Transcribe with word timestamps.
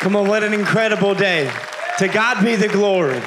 Come 0.00 0.16
on, 0.16 0.26
what 0.26 0.42
an 0.42 0.54
incredible 0.54 1.14
day. 1.14 1.52
To 1.98 2.08
God 2.08 2.42
be 2.42 2.56
the 2.56 2.68
glory. 2.68 3.20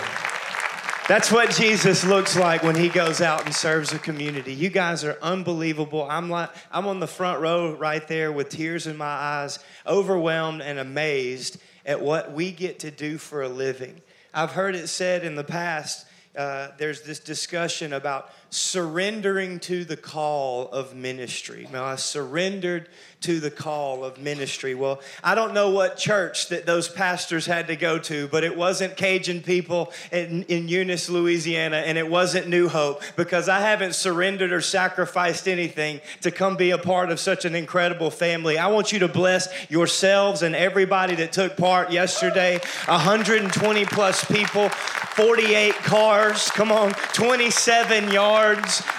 That's 1.08 1.32
what 1.32 1.52
Jesus 1.52 2.04
looks 2.04 2.36
like 2.36 2.64
when 2.64 2.74
he 2.76 2.90
goes 2.90 3.22
out 3.22 3.46
and 3.46 3.54
serves 3.54 3.94
a 3.94 4.00
community. 4.00 4.56
You 4.56 4.70
guys 4.70 5.04
are 5.04 5.16
unbelievable. 5.22 6.08
I'm 6.10 6.32
like 6.32 6.50
I'm 6.72 6.88
on 6.88 7.00
the 7.00 7.06
front 7.06 7.42
row 7.42 7.76
right 7.76 8.08
there 8.08 8.32
with 8.32 8.50
tears 8.50 8.88
in 8.88 8.98
my 8.98 9.06
eyes, 9.06 9.60
overwhelmed 9.86 10.64
and 10.64 10.80
amazed 10.80 11.60
at 11.86 12.02
what 12.02 12.34
we 12.34 12.52
get 12.52 12.80
to 12.80 12.90
do 12.90 13.20
for 13.20 13.44
a 13.44 13.50
living. 13.50 14.02
I've 14.34 14.54
heard 14.54 14.74
it 14.74 14.88
said 14.88 15.24
in 15.24 15.36
the 15.36 15.44
past 15.44 16.08
uh, 16.36 16.70
there's 16.80 17.04
this 17.04 17.20
discussion 17.20 17.94
about 17.94 18.32
surrendering 18.54 19.60
to 19.60 19.84
the 19.84 19.98
call 19.98 20.70
of 20.70 20.96
ministry. 20.96 21.68
Now, 21.74 21.86
I 21.86 21.96
surrendered 21.96 22.88
to 23.22 23.40
the 23.40 23.50
call 23.50 24.04
of 24.04 24.20
ministry. 24.20 24.76
Well, 24.76 25.02
I 25.24 25.34
don't 25.34 25.54
know 25.54 25.72
what 25.72 25.98
church 25.98 26.50
that 26.50 26.66
those 26.66 26.88
pastors 26.88 27.48
had 27.48 27.68
to 27.68 27.76
go 27.76 27.98
to, 28.00 28.28
but 28.28 28.44
it 28.44 28.56
wasn't 28.56 28.96
Cajun 28.96 29.42
people 29.42 29.92
in, 30.12 30.44
in 30.44 30.68
Eunice, 30.68 31.10
Louisiana, 31.10 31.78
and 31.78 31.98
it 31.98 32.08
wasn't 32.08 32.48
New 32.48 32.68
Hope 32.68 33.02
because 33.16 33.50
I 33.50 33.60
haven't 33.62 33.96
surrendered 33.96 34.52
or 34.52 34.62
sacrificed 34.62 35.48
anything 35.48 36.02
to 36.22 36.30
come 36.30 36.56
be 36.56 36.72
a 36.72 36.78
part 36.78 37.10
of 37.10 37.20
such 37.20 37.46
an 37.46 37.56
incredible 37.56 38.12
family. 38.12 38.60
I 38.60 38.68
want 38.68 38.92
you 38.92 39.00
to 39.00 39.08
bless 39.08 39.48
yourselves 39.72 40.44
and 40.44 40.54
everybody 40.54 41.16
that 41.16 41.32
took 41.32 41.58
part 41.58 41.92
yesterday 41.92 42.60
120 42.86 43.86
plus 43.86 44.24
people, 44.26 44.70
48 44.70 45.74
cars, 45.76 46.52
come 46.52 46.72
on, 46.72 46.92
27 47.14 48.12
yards 48.12 48.43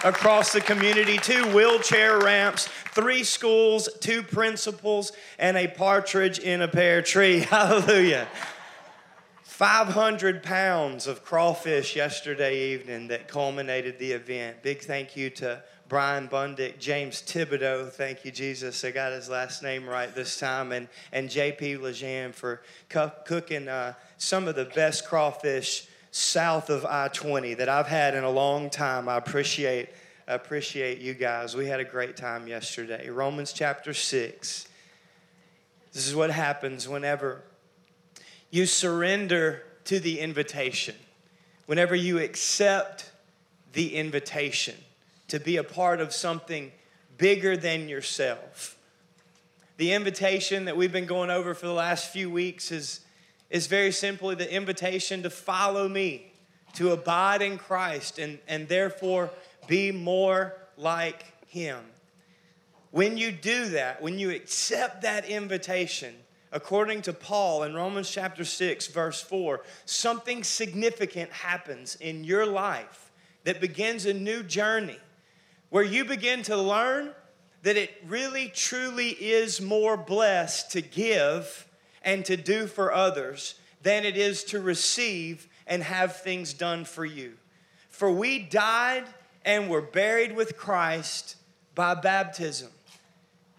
across 0.05 0.53
the 0.53 0.61
community, 0.61 1.19
two 1.19 1.45
wheelchair 1.55 2.19
ramps, 2.19 2.67
three 2.93 3.23
schools, 3.23 3.89
two 4.01 4.23
principals, 4.23 5.13
and 5.39 5.57
a 5.57 5.69
partridge 5.69 6.39
in 6.39 6.63
a 6.63 6.69
pear 6.69 7.03
tree. 7.03 7.39
Hallelujah. 7.51 8.27
500 9.43 10.43
pounds 10.43 11.07
of 11.07 11.25
crawfish 11.25 11.95
yesterday 11.95 12.73
evening 12.73 13.09
that 13.09 13.29
culminated 13.29 13.99
the 13.99 14.13
event. 14.13 14.63
Big 14.63 14.81
thank 14.81 15.15
you 15.17 15.31
to 15.31 15.63
Brian 15.89 16.27
Bundick, 16.27 16.79
James 16.79 17.21
Thibodeau, 17.21 17.91
thank 17.91 18.25
you, 18.25 18.31
Jesus. 18.31 18.83
I 18.83 18.91
got 18.91 19.13
his 19.13 19.29
last 19.29 19.63
name 19.63 19.87
right 19.87 20.13
this 20.15 20.41
time, 20.41 20.73
and, 20.73 20.89
and 21.13 21.29
JP 21.29 21.81
Lejean 21.81 22.35
for 22.35 22.63
cu- 22.89 23.11
cooking 23.27 23.69
uh, 23.69 23.93
some 24.17 24.49
of 24.49 24.57
the 24.57 24.65
best 24.65 25.07
crawfish 25.07 25.87
south 26.17 26.71
of 26.71 26.87
I 26.87 27.09
20 27.09 27.55
that 27.55 27.69
I've 27.69 27.89
had 27.89 28.15
in 28.15 28.23
a 28.23 28.31
long 28.31 28.71
time. 28.71 29.09
I 29.09 29.17
appreciate 29.17 29.89
appreciate 30.29 31.01
you 31.01 31.13
guys. 31.13 31.57
We 31.57 31.67
had 31.67 31.81
a 31.81 31.85
great 31.85 32.17
time 32.17 32.47
yesterday. 32.47 33.11
Romans 33.11 33.53
chapter 33.53 33.93
6. 33.93 34.69
This 35.93 36.07
is 36.07 36.15
what 36.15 36.31
happens 36.31 36.89
whenever 36.89 37.43
you 38.53 38.65
surrender 38.65 39.65
to 39.87 39.99
the 39.99 40.21
invitation, 40.21 40.95
whenever 41.67 41.97
you 41.97 42.21
accept 42.21 43.11
the 43.73 43.97
invitation 43.97 44.77
to 45.27 45.41
be 45.41 45.57
a 45.57 45.65
part 45.65 46.01
of 46.01 46.13
something 46.13 46.71
bigger 47.19 47.57
than 47.57 47.89
yourself. 47.89 48.79
The 49.79 49.93
invitation 49.93 50.67
that 50.67 50.77
we've 50.77 50.93
been 50.93 51.07
going 51.07 51.31
over 51.31 51.55
for 51.55 51.67
the 51.67 51.73
last 51.73 52.13
few 52.13 52.31
weeks 52.31 52.71
is, 52.71 53.01
is 53.55 53.69
very 53.69 53.93
simply 53.93 54.35
the 54.35 54.53
invitation 54.53 55.23
to 55.23 55.31
follow 55.31 55.89
me, 55.89 56.27
to 56.73 56.91
abide 56.91 57.41
in 57.41 57.57
Christ, 57.57 58.19
and, 58.19 58.41
and 58.49 58.67
therefore 58.67 59.31
be 59.69 59.93
more 59.93 60.57
like 60.77 61.25
Him. 61.47 61.79
When 62.91 63.17
you 63.17 63.31
do 63.31 63.67
that, 63.67 64.03
when 64.03 64.19
you 64.19 64.31
accept 64.31 65.03
that 65.03 65.27
invitation, 65.27 66.17
according 66.51 67.03
to 67.03 67.13
Paul 67.13 67.63
in 67.63 67.75
Romans 67.75 68.11
chapter 68.11 68.45
6, 68.45 68.89
verse 68.89 69.23
4, 69.23 69.61
something 69.85 70.43
significant 70.43 71.31
happens 71.31 71.95
in 72.01 72.25
your 72.25 72.47
life 72.47 73.13
that 73.45 73.61
begins 73.61 74.05
a 74.05 74.13
new 74.13 74.43
journey 74.43 74.99
where 75.71 75.85
you 75.85 76.05
begin 76.05 76.43
to 76.43 76.57
learn 76.57 77.13
that 77.63 77.77
it 77.77 78.03
really, 78.09 78.49
truly 78.49 79.11
is 79.11 79.61
more 79.61 79.97
blessed 79.97 80.73
to 80.73 80.81
give 80.83 81.69
and 82.05 82.25
to 82.27 82.37
do 82.37 82.67
for 82.67 82.93
others 82.93 83.55
than 83.83 84.05
it 84.05 84.17
is 84.17 84.45
to 84.45 84.61
receive 84.61 85.49
and 85.67 85.83
have 85.83 86.17
things 86.17 86.53
done 86.55 86.85
for 86.85 87.05
you. 87.05 87.35
For 87.89 88.11
we 88.11 88.39
died 88.39 89.05
and 89.45 89.69
were 89.69 89.83
buried 89.83 90.35
with 90.35 90.57
Christ 90.57 91.37
by 91.75 91.95
baptism. 91.95 92.71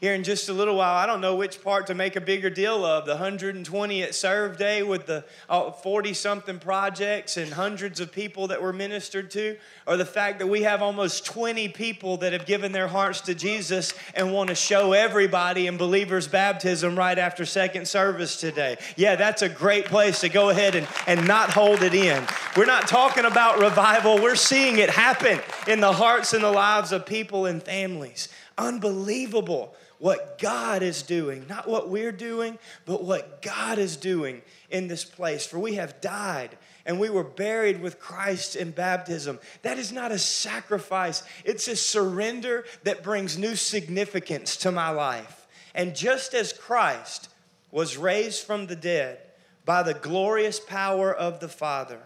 Here 0.05 0.13
in 0.13 0.23
just 0.23 0.49
a 0.49 0.53
little 0.53 0.75
while, 0.75 0.95
I 0.95 1.07
don't 1.07 1.19
know 1.19 1.35
which 1.35 1.63
part 1.63 1.88
to 1.88 1.95
make 1.95 2.16
a 2.16 2.21
bigger 2.21 2.51
deal 2.51 2.85
of 2.85 3.07
the 3.07 3.13
120 3.13 4.03
at 4.03 4.13
Serve 4.13 4.55
Day 4.55 4.83
with 4.83 5.07
the 5.07 5.25
uh, 5.49 5.71
40 5.71 6.13
something 6.13 6.59
projects 6.59 7.38
and 7.38 7.51
hundreds 7.51 7.99
of 7.99 8.11
people 8.11 8.49
that 8.49 8.61
were 8.61 8.71
ministered 8.71 9.31
to, 9.31 9.57
or 9.88 9.97
the 9.97 10.05
fact 10.05 10.38
that 10.38 10.45
we 10.45 10.61
have 10.61 10.83
almost 10.83 11.25
20 11.25 11.69
people 11.69 12.17
that 12.17 12.33
have 12.33 12.45
given 12.45 12.71
their 12.71 12.88
hearts 12.88 13.21
to 13.21 13.33
Jesus 13.33 13.95
and 14.13 14.31
want 14.31 14.49
to 14.49 14.55
show 14.55 14.94
everybody 14.94 15.65
in 15.65 15.75
believers' 15.75 16.27
baptism 16.27 16.95
right 16.95 17.17
after 17.17 17.44
second 17.44 17.88
service 17.88 18.39
today. 18.39 18.77
Yeah, 18.95 19.15
that's 19.15 19.41
a 19.41 19.49
great 19.49 19.85
place 19.85 20.19
to 20.19 20.29
go 20.29 20.49
ahead 20.49 20.75
and, 20.75 20.88
and 21.07 21.27
not 21.27 21.49
hold 21.49 21.81
it 21.81 21.95
in. 21.95 22.23
We're 22.55 22.65
not 22.65 22.88
talking 22.88 23.25
about 23.25 23.57
revival, 23.57 24.21
we're 24.21 24.35
seeing 24.35 24.77
it 24.77 24.91
happen 24.91 25.39
in 25.67 25.79
the 25.79 25.94
hearts 25.94 26.33
and 26.33 26.44
the 26.44 26.51
lives 26.51 26.91
of 26.91 27.07
people 27.07 27.47
and 27.47 27.63
families. 27.63 28.29
Unbelievable 28.55 29.75
what 30.00 30.38
God 30.39 30.83
is 30.83 31.03
doing, 31.03 31.45
not 31.47 31.67
what 31.67 31.89
we're 31.89 32.11
doing, 32.11 32.59
but 32.85 33.03
what 33.03 33.41
God 33.41 33.78
is 33.78 33.97
doing 33.97 34.41
in 34.69 34.88
this 34.88 35.06
place. 35.06 35.45
For 35.45 35.59
we 35.59 35.75
have 35.75 36.01
died 36.01 36.57
and 36.85 37.00
we 37.00 37.09
were 37.09 37.23
buried 37.23 37.81
with 37.81 38.00
Christ 38.00 38.56
in 38.56 38.72
baptism. 38.72 39.39
That 39.63 39.79
is 39.79 39.91
not 39.91 40.11
a 40.11 40.19
sacrifice, 40.19 41.23
it's 41.44 41.67
a 41.67 41.75
surrender 41.75 42.66
that 42.83 43.03
brings 43.03 43.38
new 43.38 43.56
significance 43.56 44.57
to 44.57 44.72
my 44.72 44.89
life. 44.89 45.47
And 45.73 45.95
just 45.95 46.33
as 46.33 46.53
Christ 46.53 47.29
was 47.72 47.97
raised 47.97 48.44
from 48.44 48.67
the 48.67 48.75
dead 48.75 49.19
by 49.66 49.83
the 49.83 49.94
glorious 49.94 50.59
power 50.59 51.13
of 51.13 51.39
the 51.39 51.50
Father, 51.50 52.01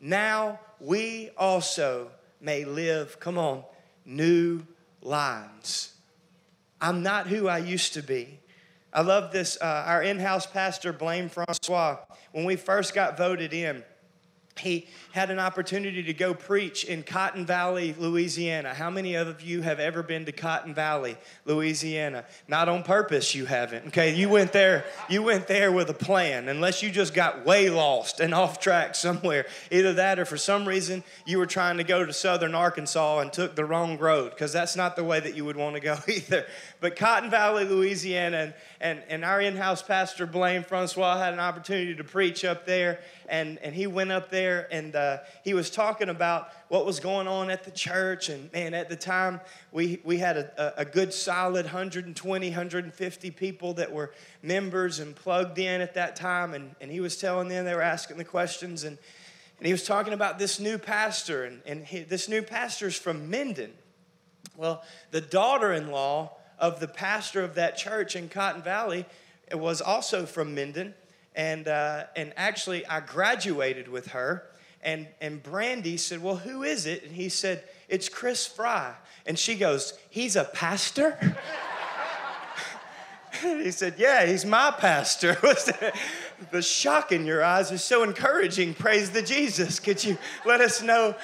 now 0.00 0.60
we 0.78 1.30
also 1.36 2.10
may 2.40 2.64
live, 2.64 3.18
come 3.18 3.38
on, 3.38 3.64
new 4.04 4.62
lives. 5.02 5.94
I'm 6.80 7.02
not 7.02 7.26
who 7.26 7.48
I 7.48 7.58
used 7.58 7.94
to 7.94 8.02
be. 8.02 8.40
I 8.92 9.02
love 9.02 9.32
this. 9.32 9.58
Uh, 9.60 9.84
our 9.86 10.02
in 10.02 10.18
house 10.18 10.46
pastor, 10.46 10.92
Blaine 10.92 11.28
Francois, 11.28 11.98
when 12.32 12.44
we 12.44 12.56
first 12.56 12.94
got 12.94 13.16
voted 13.16 13.52
in, 13.52 13.84
he 14.58 14.86
had 15.12 15.30
an 15.30 15.38
opportunity 15.38 16.02
to 16.02 16.12
go 16.12 16.34
preach 16.34 16.84
in 16.84 17.02
Cotton 17.02 17.46
Valley, 17.46 17.94
Louisiana. 17.98 18.74
How 18.74 18.90
many 18.90 19.14
of 19.14 19.40
you 19.40 19.62
have 19.62 19.80
ever 19.80 20.02
been 20.02 20.26
to 20.26 20.32
Cotton 20.32 20.74
Valley, 20.74 21.16
Louisiana? 21.44 22.24
Not 22.46 22.68
on 22.68 22.82
purpose, 22.82 23.34
you 23.34 23.46
haven't. 23.46 23.88
Okay, 23.88 24.14
you 24.14 24.28
went 24.28 24.52
there. 24.52 24.84
You 25.08 25.22
went 25.22 25.48
there 25.48 25.72
with 25.72 25.88
a 25.90 25.94
plan, 25.94 26.48
unless 26.48 26.82
you 26.82 26.90
just 26.90 27.14
got 27.14 27.44
way 27.44 27.70
lost 27.70 28.20
and 28.20 28.34
off 28.38 28.60
track 28.60 28.94
somewhere. 28.94 29.46
Either 29.70 29.94
that, 29.94 30.18
or 30.18 30.24
for 30.24 30.36
some 30.36 30.68
reason 30.68 31.02
you 31.24 31.38
were 31.38 31.46
trying 31.46 31.78
to 31.78 31.84
go 31.84 32.04
to 32.04 32.12
Southern 32.12 32.54
Arkansas 32.54 33.20
and 33.20 33.32
took 33.32 33.56
the 33.56 33.64
wrong 33.64 33.98
road, 33.98 34.30
because 34.30 34.52
that's 34.52 34.76
not 34.76 34.96
the 34.96 35.04
way 35.04 35.20
that 35.20 35.34
you 35.34 35.44
would 35.44 35.56
want 35.56 35.74
to 35.74 35.80
go 35.80 35.96
either. 36.08 36.46
But 36.80 36.96
Cotton 36.96 37.30
Valley, 37.30 37.64
Louisiana, 37.64 38.36
and, 38.36 38.54
and, 38.80 39.02
and 39.08 39.24
our 39.24 39.40
in-house 39.40 39.82
pastor 39.82 40.26
Blaine 40.26 40.62
Francois 40.62 41.18
had 41.18 41.32
an 41.32 41.40
opportunity 41.40 41.94
to 41.94 42.04
preach 42.04 42.44
up 42.44 42.66
there, 42.66 43.00
and, 43.28 43.58
and 43.58 43.74
he 43.74 43.86
went 43.86 44.12
up 44.12 44.30
there 44.30 44.66
and. 44.70 44.94
Uh, 44.94 45.18
he 45.48 45.54
was 45.54 45.70
talking 45.70 46.10
about 46.10 46.50
what 46.68 46.84
was 46.84 47.00
going 47.00 47.26
on 47.26 47.48
at 47.48 47.64
the 47.64 47.70
church. 47.70 48.28
And 48.28 48.52
man, 48.52 48.74
at 48.74 48.90
the 48.90 48.96
time, 48.96 49.40
we, 49.72 49.98
we 50.04 50.18
had 50.18 50.36
a, 50.36 50.80
a 50.80 50.84
good 50.84 51.14
solid 51.14 51.64
120, 51.64 52.48
150 52.48 53.30
people 53.30 53.72
that 53.74 53.90
were 53.90 54.12
members 54.42 54.98
and 54.98 55.16
plugged 55.16 55.58
in 55.58 55.80
at 55.80 55.94
that 55.94 56.16
time. 56.16 56.52
And, 56.52 56.74
and 56.82 56.90
he 56.90 57.00
was 57.00 57.16
telling 57.16 57.48
them, 57.48 57.64
they 57.64 57.74
were 57.74 57.80
asking 57.80 58.18
the 58.18 58.24
questions. 58.24 58.84
And, 58.84 58.98
and 59.58 59.66
he 59.66 59.72
was 59.72 59.84
talking 59.84 60.12
about 60.12 60.38
this 60.38 60.60
new 60.60 60.76
pastor. 60.76 61.44
And, 61.44 61.62
and 61.64 61.84
he, 61.86 62.00
this 62.00 62.28
new 62.28 62.42
pastor 62.42 62.88
is 62.88 62.96
from 62.96 63.30
Minden. 63.30 63.72
Well, 64.56 64.82
the 65.12 65.22
daughter 65.22 65.72
in 65.72 65.90
law 65.90 66.32
of 66.58 66.80
the 66.80 66.88
pastor 66.88 67.42
of 67.42 67.54
that 67.54 67.78
church 67.78 68.16
in 68.16 68.28
Cotton 68.28 68.60
Valley 68.60 69.06
was 69.52 69.80
also 69.80 70.26
from 70.26 70.54
Minden. 70.54 70.94
And, 71.38 71.68
uh, 71.68 72.06
and 72.16 72.32
actually, 72.36 72.84
I 72.84 72.98
graduated 72.98 73.86
with 73.86 74.08
her. 74.08 74.50
And, 74.82 75.06
and 75.20 75.40
Brandy 75.40 75.96
said, 75.96 76.20
Well, 76.20 76.34
who 76.34 76.64
is 76.64 76.84
it? 76.84 77.04
And 77.04 77.12
he 77.12 77.28
said, 77.28 77.62
It's 77.88 78.08
Chris 78.08 78.44
Fry. 78.44 78.92
And 79.24 79.38
she 79.38 79.54
goes, 79.54 79.96
He's 80.10 80.34
a 80.34 80.42
pastor? 80.42 81.16
he 83.40 83.70
said, 83.70 83.94
Yeah, 83.98 84.26
he's 84.26 84.44
my 84.44 84.72
pastor. 84.72 85.38
the 86.50 86.60
shock 86.60 87.12
in 87.12 87.24
your 87.24 87.44
eyes 87.44 87.70
is 87.70 87.84
so 87.84 88.02
encouraging. 88.02 88.74
Praise 88.74 89.10
the 89.10 89.22
Jesus. 89.22 89.78
Could 89.78 90.02
you 90.02 90.18
let 90.44 90.60
us 90.60 90.82
know? 90.82 91.14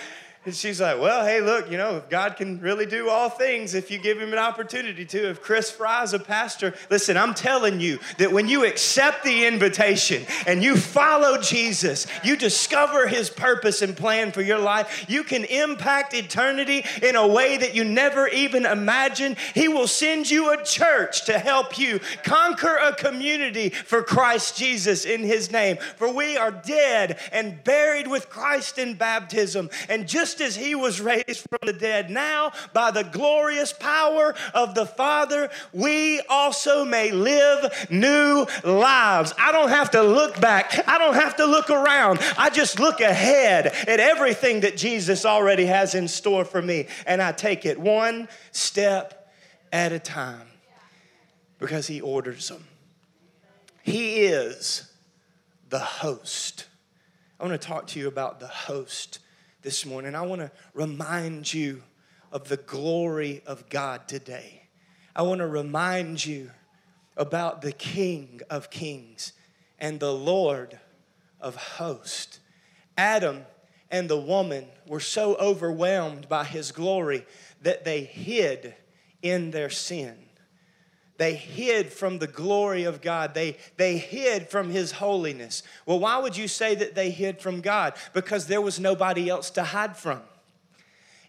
And 0.46 0.55
she's 0.55 0.79
like, 0.79 1.00
Well, 1.00 1.25
hey, 1.25 1.41
look, 1.41 1.70
you 1.70 1.79
know, 1.79 2.02
God 2.11 2.37
can 2.37 2.61
really 2.61 2.85
do 2.85 3.08
all 3.08 3.31
things 3.31 3.75
if 3.75 3.91
you 3.91 3.99
give 3.99 4.20
him 4.20 4.32
an 4.32 4.38
opportunity 4.38 5.06
to. 5.06 5.31
If 5.31 5.41
Chris 5.41 5.70
Fry's 5.70 6.12
a 6.12 6.19
pastor, 6.19 6.75
listen, 6.91 7.17
I'm 7.17 7.32
telling 7.32 7.81
you 7.81 7.99
that 8.19 8.31
when 8.31 8.46
you 8.46 8.67
accept 8.67 9.25
the 9.25 9.46
invitation 9.46 10.26
and 10.46 10.62
you 10.62 10.76
follow 10.76 11.41
Jesus, 11.41 12.06
you 12.23 12.37
discover 12.37 13.08
his 13.08 13.31
purpose 13.31 13.81
and 13.81 13.96
plan 13.96 14.32
for 14.32 14.43
your 14.43 14.58
life, 14.58 15.06
you 15.08 15.25
can 15.25 15.44
impact 15.44 16.12
eternity 16.12 16.85
in 17.02 17.17
a 17.17 17.26
way 17.26 17.56
that 17.56 17.75
you 17.75 17.82
never 17.82 18.29
even 18.29 18.67
imagined. 18.67 19.37
He 19.55 19.69
will 19.69 19.88
send 19.88 20.31
you 20.31 20.52
a 20.52 20.62
church 20.62 21.25
to 21.25 21.38
help 21.38 21.79
you 21.79 22.00
conquer 22.23 22.76
a 22.76 22.94
community 22.94 23.70
for 23.70 24.02
Christ 24.02 24.58
Jesus 24.58 25.06
in 25.06 25.23
his 25.23 25.50
name. 25.50 25.79
For 25.97 26.12
we 26.12 26.37
are 26.37 26.50
dead 26.50 27.19
and 27.32 27.64
buried 27.64 28.08
with 28.08 28.29
Christ 28.29 28.79
in 28.79 28.94
baptism. 28.94 29.70
And 29.88 30.06
just 30.06 30.33
just 30.34 30.40
as 30.40 30.56
he 30.56 30.75
was 30.75 31.00
raised 31.00 31.46
from 31.48 31.60
the 31.62 31.72
dead, 31.72 32.10
now 32.10 32.52
by 32.72 32.90
the 32.90 33.04
glorious 33.04 33.72
power 33.72 34.34
of 34.52 34.75
the 34.75 34.84
Father, 34.84 35.48
we 35.72 36.20
also 36.28 36.84
may 36.84 37.12
live 37.12 37.86
new 37.88 38.44
lives. 38.64 39.32
I 39.38 39.52
don't 39.52 39.69
have 39.69 39.92
to 39.92 40.02
look 40.02 40.40
back, 40.40 40.88
I 40.88 40.98
don't 40.98 41.14
have 41.14 41.36
to 41.36 41.46
look 41.46 41.70
around. 41.70 42.19
I 42.36 42.50
just 42.50 42.81
look 42.81 43.00
ahead 43.00 43.66
at 43.66 44.00
everything 44.00 44.60
that 44.60 44.76
Jesus 44.76 45.25
already 45.25 45.66
has 45.66 45.94
in 45.94 46.08
store 46.08 46.44
for 46.44 46.60
me, 46.60 46.88
and 47.06 47.22
I 47.22 47.30
take 47.30 47.64
it 47.64 47.78
one 47.78 48.28
step 48.50 49.32
at 49.72 49.92
a 49.92 50.00
time 50.00 50.48
because 51.58 51.87
he 51.87 52.00
orders 52.00 52.48
them. 52.48 52.64
He 53.82 54.25
is 54.25 54.90
the 55.69 55.78
host. 55.78 56.66
I 57.38 57.46
want 57.46 57.60
to 57.60 57.69
talk 57.69 57.87
to 57.88 58.00
you 58.00 58.08
about 58.08 58.40
the 58.40 58.48
host 58.48 59.20
this 59.64 59.87
morning. 59.87 60.14
I 60.14 60.20
want 60.20 60.43
to 60.43 60.50
remind 60.75 61.52
you 61.52 61.82
of 62.31 62.49
the 62.49 62.58
glory 62.58 63.43
of 63.46 63.70
God 63.70 64.06
today. 64.06 64.69
I 65.16 65.22
want 65.22 65.38
to 65.38 65.46
remind 65.46 66.25
you 66.25 66.50
about 67.16 67.62
the 67.62 67.72
King 67.72 68.43
of 68.50 68.69
Kings 68.69 69.32
and 69.78 69.99
the 69.99 70.12
Lord 70.12 70.78
of 71.40 71.56
hosts. 71.56 72.40
Adam 72.99 73.46
and 73.90 74.11
the 74.11 74.20
woman 74.20 74.66
were 74.87 75.00
so 75.00 75.34
overwhelmed 75.37 76.28
by 76.28 76.44
his 76.44 76.70
glory 76.70 77.25
that 77.62 77.87
they 77.87 78.02
hid 78.02 78.75
in 79.22 79.50
their 79.50 79.70
sin. 79.70 80.24
They 81.16 81.34
hid 81.34 81.93
from 81.93 82.19
the 82.19 82.26
glory 82.26 82.84
of 82.84 83.00
God. 83.00 83.34
They, 83.34 83.56
they 83.76 83.99
hid 83.99 84.49
from 84.49 84.70
His 84.70 84.93
holiness. 84.93 85.62
Well, 85.87 86.00
why 86.00 86.19
would 86.19 86.37
you 86.37 86.49
say 86.49 86.75
that 86.75 86.94
they 86.94 87.11
hid 87.11 87.40
from 87.40 87.61
God? 87.61 87.94
Because 88.12 88.46
there 88.46 88.61
was 88.61 88.81
nobody 88.81 89.28
else 89.28 89.50
to 89.50 89.62
hide 89.62 89.96
from. 89.96 90.22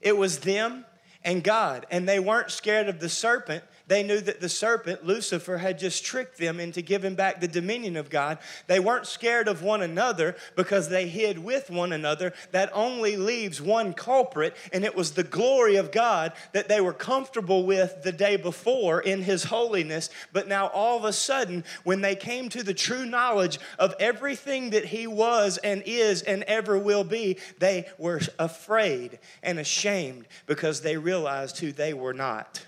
It 0.01 0.17
was 0.17 0.39
them 0.39 0.85
and 1.23 1.43
God. 1.43 1.85
And 1.91 2.07
they 2.07 2.19
weren't 2.19 2.51
scared 2.51 2.87
of 2.87 2.99
the 2.99 3.09
serpent 3.09 3.63
they 3.87 4.01
knew 4.01 4.19
that 4.19 4.41
the 4.41 4.49
serpent, 4.49 5.05
Lucifer, 5.05 5.57
had 5.57 5.77
just 5.77 6.03
tricked 6.03 6.37
them 6.37 6.59
into 6.59 6.81
giving 6.81 7.13
back 7.13 7.39
the 7.39 7.47
dominion 7.47 7.95
of 7.95 8.09
God. 8.09 8.39
They 8.65 8.79
weren't 8.79 9.05
scared 9.05 9.47
of 9.47 9.61
one 9.61 9.83
another 9.83 10.35
because 10.55 10.89
they 10.89 11.07
hid 11.07 11.37
with 11.37 11.69
one 11.69 11.93
another. 11.93 12.33
That 12.51 12.71
only 12.73 13.15
leaves 13.15 13.61
one 13.61 13.93
culprit, 13.93 14.55
and 14.73 14.83
it 14.83 14.95
was 14.95 15.11
the 15.11 15.23
glory 15.23 15.75
of 15.75 15.91
God 15.91 16.33
that 16.53 16.67
they 16.67 16.81
were 16.81 16.93
comfortable 16.93 17.65
with 17.65 18.01
the 18.01 18.11
day 18.11 18.37
before 18.37 19.01
in 19.01 19.21
His 19.21 19.43
holiness. 19.43 20.09
But 20.33 20.47
now, 20.47 20.67
all 20.67 20.97
of 20.97 21.05
a 21.05 21.13
sudden, 21.13 21.63
when 21.83 22.01
they 22.01 22.15
came 22.15 22.49
to 22.49 22.63
the 22.63 22.73
true 22.73 23.05
knowledge 23.05 23.59
of 23.77 23.93
everything 23.99 24.71
that 24.71 24.85
He 24.85 25.05
was 25.05 25.57
and 25.59 25.83
is 25.85 26.23
and 26.23 26.41
ever 26.43 26.79
will 26.79 27.03
be, 27.03 27.37
they 27.59 27.87
were 27.99 28.21
afraid 28.39 29.19
and 29.43 29.59
ashamed 29.59 30.25
because 30.47 30.81
they 30.81 30.97
realized 30.97 31.59
who 31.59 31.71
they 31.71 31.93
were 31.93 32.13
not. 32.13 32.65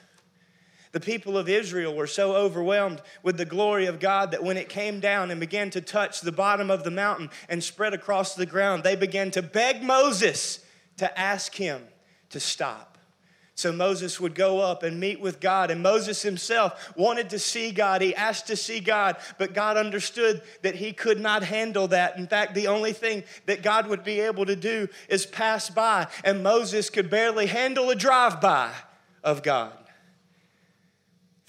The 0.97 1.01
people 1.01 1.37
of 1.37 1.47
Israel 1.47 1.93
were 1.93 2.07
so 2.07 2.35
overwhelmed 2.35 3.03
with 3.21 3.37
the 3.37 3.45
glory 3.45 3.85
of 3.85 3.99
God 3.99 4.31
that 4.31 4.43
when 4.43 4.57
it 4.57 4.67
came 4.67 4.99
down 4.99 5.29
and 5.29 5.39
began 5.39 5.69
to 5.69 5.79
touch 5.79 6.21
the 6.21 6.31
bottom 6.31 6.71
of 6.71 6.83
the 6.83 6.89
mountain 6.89 7.29
and 7.47 7.63
spread 7.63 7.93
across 7.93 8.33
the 8.33 8.47
ground, 8.47 8.83
they 8.83 8.95
began 8.95 9.29
to 9.29 9.43
beg 9.43 9.83
Moses 9.83 10.59
to 10.97 11.19
ask 11.19 11.53
him 11.53 11.83
to 12.31 12.39
stop. 12.39 12.97
So 13.53 13.71
Moses 13.71 14.19
would 14.19 14.33
go 14.33 14.59
up 14.59 14.81
and 14.81 14.99
meet 14.99 15.19
with 15.21 15.39
God. 15.39 15.69
And 15.69 15.83
Moses 15.83 16.23
himself 16.23 16.91
wanted 16.97 17.29
to 17.29 17.37
see 17.37 17.69
God. 17.69 18.01
He 18.01 18.15
asked 18.15 18.47
to 18.47 18.55
see 18.55 18.79
God, 18.79 19.17
but 19.37 19.53
God 19.53 19.77
understood 19.77 20.41
that 20.63 20.73
he 20.73 20.93
could 20.93 21.19
not 21.19 21.43
handle 21.43 21.89
that. 21.89 22.17
In 22.17 22.25
fact, 22.25 22.55
the 22.55 22.65
only 22.65 22.93
thing 22.93 23.23
that 23.45 23.61
God 23.61 23.85
would 23.85 24.03
be 24.03 24.19
able 24.21 24.47
to 24.47 24.55
do 24.55 24.87
is 25.09 25.27
pass 25.27 25.69
by. 25.69 26.07
And 26.23 26.41
Moses 26.41 26.89
could 26.89 27.11
barely 27.11 27.45
handle 27.45 27.91
a 27.91 27.95
drive 27.95 28.41
by 28.41 28.73
of 29.23 29.43
God. 29.43 29.86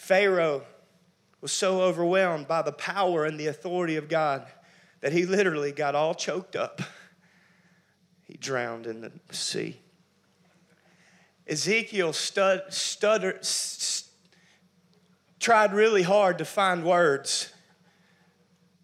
Pharaoh 0.08 0.62
was 1.42 1.52
so 1.52 1.82
overwhelmed 1.82 2.48
by 2.48 2.62
the 2.62 2.72
power 2.72 3.26
and 3.26 3.38
the 3.38 3.48
authority 3.48 3.96
of 3.96 4.08
God 4.08 4.46
that 5.02 5.12
he 5.12 5.26
literally 5.26 5.70
got 5.70 5.94
all 5.94 6.14
choked 6.14 6.56
up. 6.56 6.80
He 8.24 8.38
drowned 8.38 8.86
in 8.86 9.02
the 9.02 9.12
sea. 9.32 9.78
Ezekiel 11.46 12.14
stud, 12.14 12.62
stuttered, 12.70 13.44
st- 13.44 14.10
tried 15.40 15.74
really 15.74 16.04
hard 16.04 16.38
to 16.38 16.46
find 16.46 16.84
words 16.84 17.52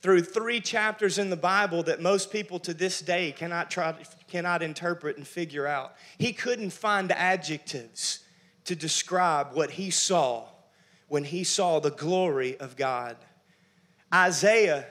through 0.02 0.24
three 0.24 0.60
chapters 0.60 1.16
in 1.16 1.30
the 1.30 1.36
Bible 1.36 1.82
that 1.84 2.02
most 2.02 2.30
people 2.30 2.58
to 2.58 2.74
this 2.74 3.00
day 3.00 3.32
cannot 3.32 3.70
try 3.70 3.94
cannot 4.28 4.62
interpret 4.62 5.16
and 5.16 5.26
figure 5.26 5.66
out. 5.66 5.94
He 6.18 6.34
couldn't 6.34 6.70
find 6.70 7.10
adjectives 7.12 8.20
to 8.66 8.76
describe 8.76 9.54
what 9.54 9.70
he 9.70 9.90
saw 9.90 10.48
when 11.08 11.24
he 11.24 11.44
saw 11.44 11.80
the 11.80 11.90
glory 11.90 12.56
of 12.58 12.76
God. 12.76 13.16
Isaiah, 14.12 14.86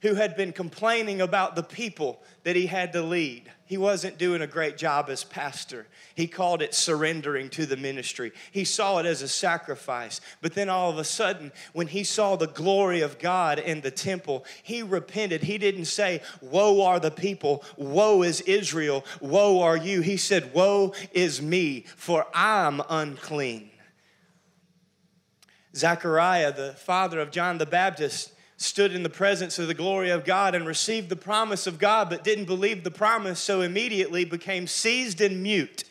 who 0.00 0.14
had 0.14 0.36
been 0.36 0.52
complaining 0.52 1.20
about 1.20 1.54
the 1.54 1.62
people 1.62 2.22
that 2.44 2.56
he 2.56 2.66
had 2.66 2.92
to 2.92 3.02
lead, 3.02 3.50
he 3.72 3.78
wasn't 3.78 4.18
doing 4.18 4.42
a 4.42 4.46
great 4.46 4.76
job 4.76 5.08
as 5.08 5.24
pastor. 5.24 5.86
He 6.14 6.26
called 6.26 6.60
it 6.60 6.74
surrendering 6.74 7.48
to 7.50 7.64
the 7.64 7.78
ministry. 7.78 8.32
He 8.50 8.64
saw 8.64 8.98
it 8.98 9.06
as 9.06 9.22
a 9.22 9.28
sacrifice. 9.28 10.20
But 10.42 10.52
then 10.52 10.68
all 10.68 10.90
of 10.90 10.98
a 10.98 11.04
sudden, 11.04 11.52
when 11.72 11.86
he 11.86 12.04
saw 12.04 12.36
the 12.36 12.48
glory 12.48 13.00
of 13.00 13.18
God 13.18 13.58
in 13.58 13.80
the 13.80 13.90
temple, 13.90 14.44
he 14.62 14.82
repented. 14.82 15.44
He 15.44 15.56
didn't 15.56 15.86
say, 15.86 16.20
Woe 16.42 16.82
are 16.82 17.00
the 17.00 17.10
people, 17.10 17.64
woe 17.78 18.22
is 18.22 18.42
Israel, 18.42 19.06
woe 19.22 19.62
are 19.62 19.78
you. 19.78 20.02
He 20.02 20.18
said, 20.18 20.52
Woe 20.52 20.92
is 21.12 21.40
me, 21.40 21.86
for 21.96 22.26
I'm 22.34 22.82
unclean. 22.90 23.71
Zechariah, 25.74 26.52
the 26.52 26.74
father 26.74 27.20
of 27.20 27.30
John 27.30 27.58
the 27.58 27.66
Baptist, 27.66 28.32
stood 28.56 28.94
in 28.94 29.02
the 29.02 29.10
presence 29.10 29.58
of 29.58 29.66
the 29.66 29.74
glory 29.74 30.10
of 30.10 30.24
God 30.24 30.54
and 30.54 30.66
received 30.66 31.08
the 31.08 31.16
promise 31.16 31.66
of 31.66 31.78
God, 31.78 32.10
but 32.10 32.24
didn't 32.24 32.44
believe 32.44 32.84
the 32.84 32.90
promise, 32.90 33.40
so 33.40 33.60
immediately 33.60 34.24
became 34.24 34.66
seized 34.66 35.20
and 35.20 35.42
mute 35.42 35.84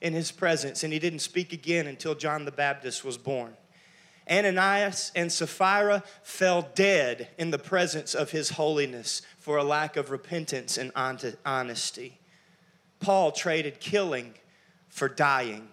in 0.00 0.12
his 0.12 0.32
presence, 0.32 0.82
and 0.82 0.92
he 0.92 0.98
didn't 0.98 1.20
speak 1.20 1.52
again 1.52 1.86
until 1.86 2.14
John 2.14 2.44
the 2.44 2.52
Baptist 2.52 3.04
was 3.04 3.18
born. 3.18 3.56
Ananias 4.30 5.10
and 5.14 5.32
Sapphira 5.32 6.04
fell 6.22 6.68
dead 6.74 7.28
in 7.38 7.50
the 7.50 7.58
presence 7.58 8.14
of 8.14 8.30
his 8.30 8.50
holiness 8.50 9.22
for 9.38 9.56
a 9.56 9.64
lack 9.64 9.96
of 9.96 10.10
repentance 10.10 10.78
and 10.78 10.92
honesty. 10.94 12.18
Paul 13.00 13.32
traded 13.32 13.80
killing 13.80 14.34
for 14.88 15.08
dying 15.08 15.68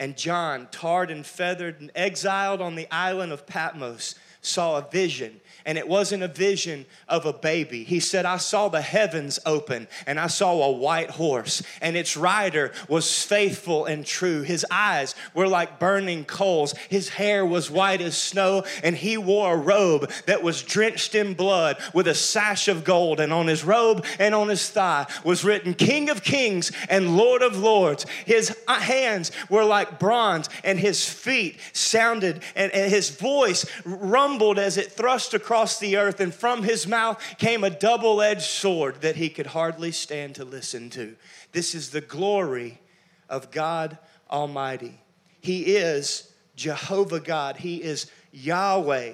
and 0.00 0.16
John, 0.16 0.66
tarred 0.72 1.10
and 1.10 1.24
feathered 1.24 1.80
and 1.80 1.92
exiled 1.94 2.62
on 2.62 2.74
the 2.74 2.88
island 2.90 3.32
of 3.32 3.46
Patmos, 3.46 4.14
saw 4.42 4.78
a 4.78 4.90
vision 4.90 5.40
and 5.64 5.78
it 5.78 5.88
wasn't 5.88 6.22
a 6.22 6.28
vision 6.28 6.86
of 7.08 7.26
a 7.26 7.32
baby. 7.32 7.84
He 7.84 8.00
said, 8.00 8.24
I 8.24 8.38
saw 8.38 8.68
the 8.68 8.80
heavens 8.80 9.38
open 9.44 9.88
and 10.06 10.18
I 10.18 10.26
saw 10.26 10.62
a 10.62 10.72
white 10.72 11.10
horse, 11.10 11.62
and 11.80 11.96
its 11.96 12.16
rider 12.16 12.72
was 12.88 13.22
faithful 13.22 13.84
and 13.86 14.04
true. 14.04 14.42
His 14.42 14.64
eyes 14.70 15.14
were 15.34 15.48
like 15.48 15.78
burning 15.78 16.24
coals, 16.24 16.74
his 16.88 17.10
hair 17.10 17.44
was 17.44 17.70
white 17.70 18.00
as 18.00 18.16
snow, 18.16 18.64
and 18.82 18.96
he 18.96 19.16
wore 19.16 19.54
a 19.54 19.56
robe 19.56 20.10
that 20.26 20.42
was 20.42 20.62
drenched 20.62 21.14
in 21.14 21.34
blood 21.34 21.76
with 21.94 22.08
a 22.08 22.14
sash 22.14 22.68
of 22.68 22.84
gold. 22.84 23.20
And 23.20 23.32
on 23.32 23.46
his 23.46 23.64
robe 23.64 24.04
and 24.18 24.34
on 24.34 24.48
his 24.48 24.68
thigh 24.68 25.06
was 25.24 25.44
written, 25.44 25.74
King 25.74 26.10
of 26.10 26.22
Kings 26.22 26.72
and 26.88 27.16
Lord 27.16 27.42
of 27.42 27.56
Lords. 27.56 28.06
His 28.24 28.56
hands 28.66 29.30
were 29.48 29.64
like 29.64 29.98
bronze, 29.98 30.48
and 30.64 30.78
his 30.78 31.08
feet 31.08 31.58
sounded, 31.72 32.42
and, 32.54 32.72
and 32.72 32.90
his 32.90 33.10
voice 33.10 33.66
rumbled 33.84 34.29
as 34.58 34.76
it 34.76 34.92
thrust 34.92 35.34
across 35.34 35.78
the 35.78 35.96
earth, 35.96 36.20
and 36.20 36.34
from 36.34 36.62
his 36.62 36.86
mouth 36.86 37.22
came 37.38 37.64
a 37.64 37.70
double 37.70 38.20
edged 38.20 38.42
sword 38.42 39.00
that 39.00 39.16
he 39.16 39.28
could 39.28 39.46
hardly 39.46 39.90
stand 39.90 40.34
to 40.34 40.44
listen 40.44 40.90
to. 40.90 41.16
This 41.52 41.74
is 41.74 41.90
the 41.90 42.00
glory 42.00 42.80
of 43.28 43.50
God 43.50 43.98
Almighty. 44.30 45.00
He 45.40 45.76
is 45.76 46.32
Jehovah 46.54 47.20
God, 47.20 47.56
He 47.56 47.82
is 47.82 48.10
Yahweh, 48.32 49.12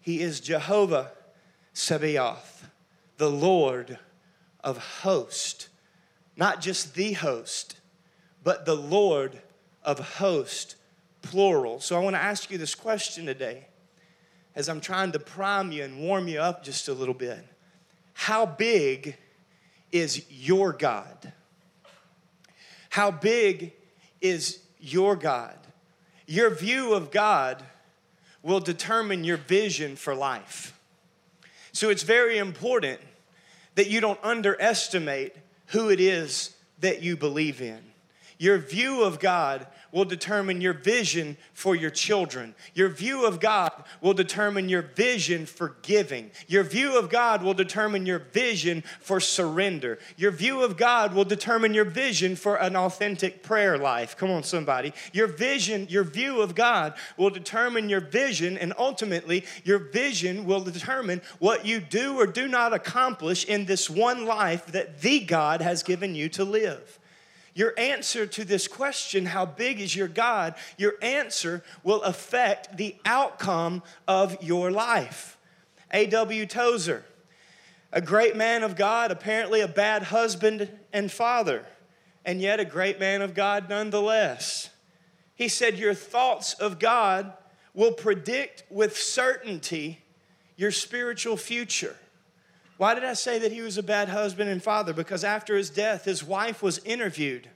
He 0.00 0.20
is 0.20 0.40
Jehovah 0.40 1.10
Sabaoth, 1.72 2.68
the 3.16 3.30
Lord 3.30 3.98
of 4.62 4.78
hosts. 4.78 5.68
Not 6.36 6.60
just 6.60 6.94
the 6.94 7.14
host, 7.14 7.80
but 8.44 8.66
the 8.66 8.76
Lord 8.76 9.40
of 9.82 9.98
hosts, 10.18 10.76
plural. 11.22 11.80
So 11.80 11.96
I 11.96 12.00
want 12.00 12.14
to 12.14 12.22
ask 12.22 12.50
you 12.50 12.58
this 12.58 12.74
question 12.74 13.26
today 13.26 13.66
as 14.56 14.70
I'm 14.70 14.80
trying 14.80 15.12
to 15.12 15.18
prime 15.20 15.70
you 15.70 15.84
and 15.84 16.00
warm 16.00 16.26
you 16.26 16.40
up 16.40 16.64
just 16.64 16.88
a 16.88 16.94
little 16.94 17.14
bit. 17.14 17.46
How 18.14 18.46
big 18.46 19.16
is 19.92 20.24
your 20.30 20.72
God? 20.72 21.32
How 22.88 23.10
big 23.10 23.74
is 24.22 24.60
your 24.80 25.14
God? 25.14 25.58
Your 26.26 26.50
view 26.50 26.94
of 26.94 27.10
God 27.10 27.62
will 28.42 28.60
determine 28.60 29.22
your 29.22 29.36
vision 29.36 29.94
for 29.94 30.14
life. 30.14 30.72
So 31.72 31.90
it's 31.90 32.02
very 32.02 32.38
important 32.38 33.00
that 33.74 33.90
you 33.90 34.00
don't 34.00 34.18
underestimate 34.22 35.34
who 35.66 35.90
it 35.90 36.00
is 36.00 36.56
that 36.80 37.02
you 37.02 37.16
believe 37.16 37.60
in. 37.60 37.80
Your 38.38 38.56
view 38.56 39.02
of 39.02 39.20
God 39.20 39.66
will 39.92 40.04
determine 40.04 40.60
your 40.60 40.72
vision 40.72 41.36
for 41.52 41.74
your 41.74 41.90
children. 41.90 42.54
Your 42.74 42.88
view 42.88 43.26
of 43.26 43.40
God 43.40 43.72
will 44.00 44.14
determine 44.14 44.68
your 44.68 44.82
vision 44.82 45.46
for 45.46 45.76
giving. 45.82 46.30
Your 46.46 46.64
view 46.64 46.98
of 46.98 47.10
God 47.10 47.42
will 47.42 47.54
determine 47.54 48.06
your 48.06 48.18
vision 48.18 48.82
for 49.00 49.20
surrender. 49.20 49.98
Your 50.16 50.30
view 50.30 50.62
of 50.62 50.76
God 50.76 51.14
will 51.14 51.24
determine 51.24 51.74
your 51.74 51.84
vision 51.84 52.36
for 52.36 52.56
an 52.56 52.76
authentic 52.76 53.42
prayer 53.42 53.78
life. 53.78 54.16
Come 54.16 54.30
on, 54.30 54.42
somebody. 54.42 54.92
Your 55.12 55.26
vision, 55.26 55.86
your 55.88 56.04
view 56.04 56.40
of 56.40 56.54
God 56.54 56.94
will 57.16 57.30
determine 57.30 57.88
your 57.88 58.00
vision, 58.00 58.58
and 58.58 58.72
ultimately, 58.78 59.44
your 59.64 59.78
vision 59.78 60.44
will 60.44 60.60
determine 60.60 61.22
what 61.38 61.64
you 61.64 61.80
do 61.80 62.16
or 62.18 62.26
do 62.26 62.48
not 62.48 62.72
accomplish 62.72 63.44
in 63.44 63.64
this 63.66 63.88
one 63.88 64.26
life 64.26 64.66
that 64.66 65.00
the 65.00 65.20
God 65.20 65.60
has 65.60 65.82
given 65.82 66.14
you 66.14 66.28
to 66.30 66.44
live. 66.44 66.98
Your 67.56 67.72
answer 67.78 68.26
to 68.26 68.44
this 68.44 68.68
question, 68.68 69.24
how 69.24 69.46
big 69.46 69.80
is 69.80 69.96
your 69.96 70.08
God? 70.08 70.56
Your 70.76 70.92
answer 71.00 71.64
will 71.82 72.02
affect 72.02 72.76
the 72.76 72.96
outcome 73.06 73.82
of 74.06 74.36
your 74.42 74.70
life. 74.70 75.38
A.W. 75.90 76.44
Tozer, 76.44 77.02
a 77.90 78.02
great 78.02 78.36
man 78.36 78.62
of 78.62 78.76
God, 78.76 79.10
apparently 79.10 79.62
a 79.62 79.68
bad 79.68 80.02
husband 80.02 80.70
and 80.92 81.10
father, 81.10 81.64
and 82.26 82.42
yet 82.42 82.60
a 82.60 82.64
great 82.66 83.00
man 83.00 83.22
of 83.22 83.32
God 83.32 83.70
nonetheless. 83.70 84.68
He 85.34 85.48
said, 85.48 85.78
Your 85.78 85.94
thoughts 85.94 86.52
of 86.52 86.78
God 86.78 87.32
will 87.72 87.92
predict 87.92 88.64
with 88.68 88.98
certainty 88.98 90.04
your 90.56 90.72
spiritual 90.72 91.38
future. 91.38 91.96
Why 92.76 92.94
did 92.94 93.04
I 93.04 93.14
say 93.14 93.38
that 93.38 93.52
he 93.52 93.62
was 93.62 93.78
a 93.78 93.82
bad 93.82 94.08
husband 94.08 94.50
and 94.50 94.62
father? 94.62 94.92
Because 94.92 95.24
after 95.24 95.56
his 95.56 95.70
death, 95.70 96.04
his 96.04 96.22
wife 96.22 96.62
was 96.62 96.78
interviewed 96.84 97.48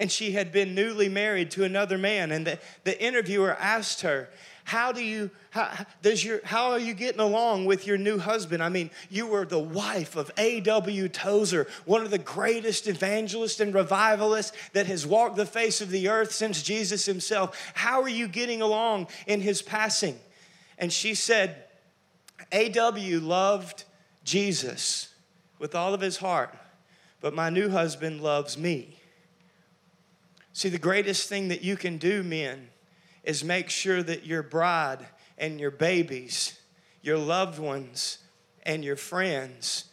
and 0.00 0.10
she 0.10 0.32
had 0.32 0.50
been 0.50 0.74
newly 0.74 1.08
married 1.08 1.50
to 1.52 1.64
another 1.64 1.96
man. 1.96 2.32
And 2.32 2.46
the, 2.46 2.58
the 2.82 3.00
interviewer 3.00 3.56
asked 3.58 4.00
her, 4.02 4.28
how 4.64 4.92
do 4.92 5.02
you 5.02 5.30
how, 5.50 5.70
does 6.02 6.24
your 6.24 6.40
how 6.44 6.70
are 6.70 6.78
you 6.78 6.94
getting 6.94 7.20
along 7.20 7.66
with 7.66 7.86
your 7.86 7.98
new 7.98 8.18
husband 8.18 8.62
i 8.62 8.68
mean 8.70 8.90
you 9.10 9.26
were 9.26 9.44
the 9.44 9.58
wife 9.58 10.16
of 10.16 10.30
aw 10.38 11.08
tozer 11.12 11.66
one 11.84 12.00
of 12.00 12.10
the 12.10 12.18
greatest 12.18 12.88
evangelists 12.88 13.60
and 13.60 13.74
revivalists 13.74 14.56
that 14.72 14.86
has 14.86 15.06
walked 15.06 15.36
the 15.36 15.44
face 15.44 15.82
of 15.82 15.90
the 15.90 16.08
earth 16.08 16.32
since 16.32 16.62
jesus 16.62 17.04
himself 17.04 17.72
how 17.74 18.00
are 18.00 18.08
you 18.08 18.26
getting 18.26 18.62
along 18.62 19.06
in 19.26 19.42
his 19.42 19.60
passing 19.60 20.18
and 20.78 20.90
she 20.90 21.14
said 21.14 21.64
aw 22.50 22.90
loved 23.20 23.84
Jesus 24.24 25.14
with 25.58 25.74
all 25.74 25.94
of 25.94 26.00
his 26.00 26.16
heart, 26.18 26.54
but 27.20 27.34
my 27.34 27.50
new 27.50 27.68
husband 27.68 28.20
loves 28.20 28.58
me. 28.58 28.96
See, 30.52 30.68
the 30.68 30.78
greatest 30.78 31.28
thing 31.28 31.48
that 31.48 31.62
you 31.62 31.76
can 31.76 31.98
do, 31.98 32.22
men, 32.22 32.68
is 33.22 33.42
make 33.42 33.70
sure 33.70 34.02
that 34.02 34.26
your 34.26 34.42
bride 34.42 35.06
and 35.36 35.58
your 35.58 35.70
babies, 35.70 36.58
your 37.02 37.18
loved 37.18 37.58
ones, 37.58 38.18
and 38.62 38.84
your 38.84 38.96
friends, 38.96 39.86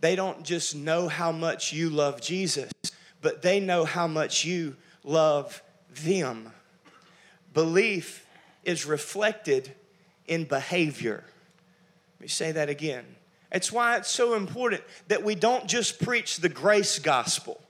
they 0.00 0.16
don't 0.16 0.44
just 0.44 0.74
know 0.74 1.08
how 1.08 1.30
much 1.30 1.72
you 1.72 1.90
love 1.90 2.20
Jesus, 2.20 2.72
but 3.20 3.42
they 3.42 3.60
know 3.60 3.84
how 3.84 4.06
much 4.06 4.44
you 4.44 4.76
love 5.04 5.62
them. 5.90 6.52
Belief 7.52 8.26
is 8.64 8.86
reflected 8.86 9.74
in 10.26 10.44
behavior. 10.44 11.24
Let 12.16 12.20
me 12.20 12.28
say 12.28 12.52
that 12.52 12.68
again. 12.68 13.04
It's 13.52 13.72
why 13.72 13.96
it's 13.96 14.10
so 14.10 14.34
important 14.34 14.82
that 15.08 15.24
we 15.24 15.34
don't 15.34 15.66
just 15.66 16.00
preach 16.00 16.36
the 16.38 16.48
grace 16.48 16.98
gospel 16.98 17.60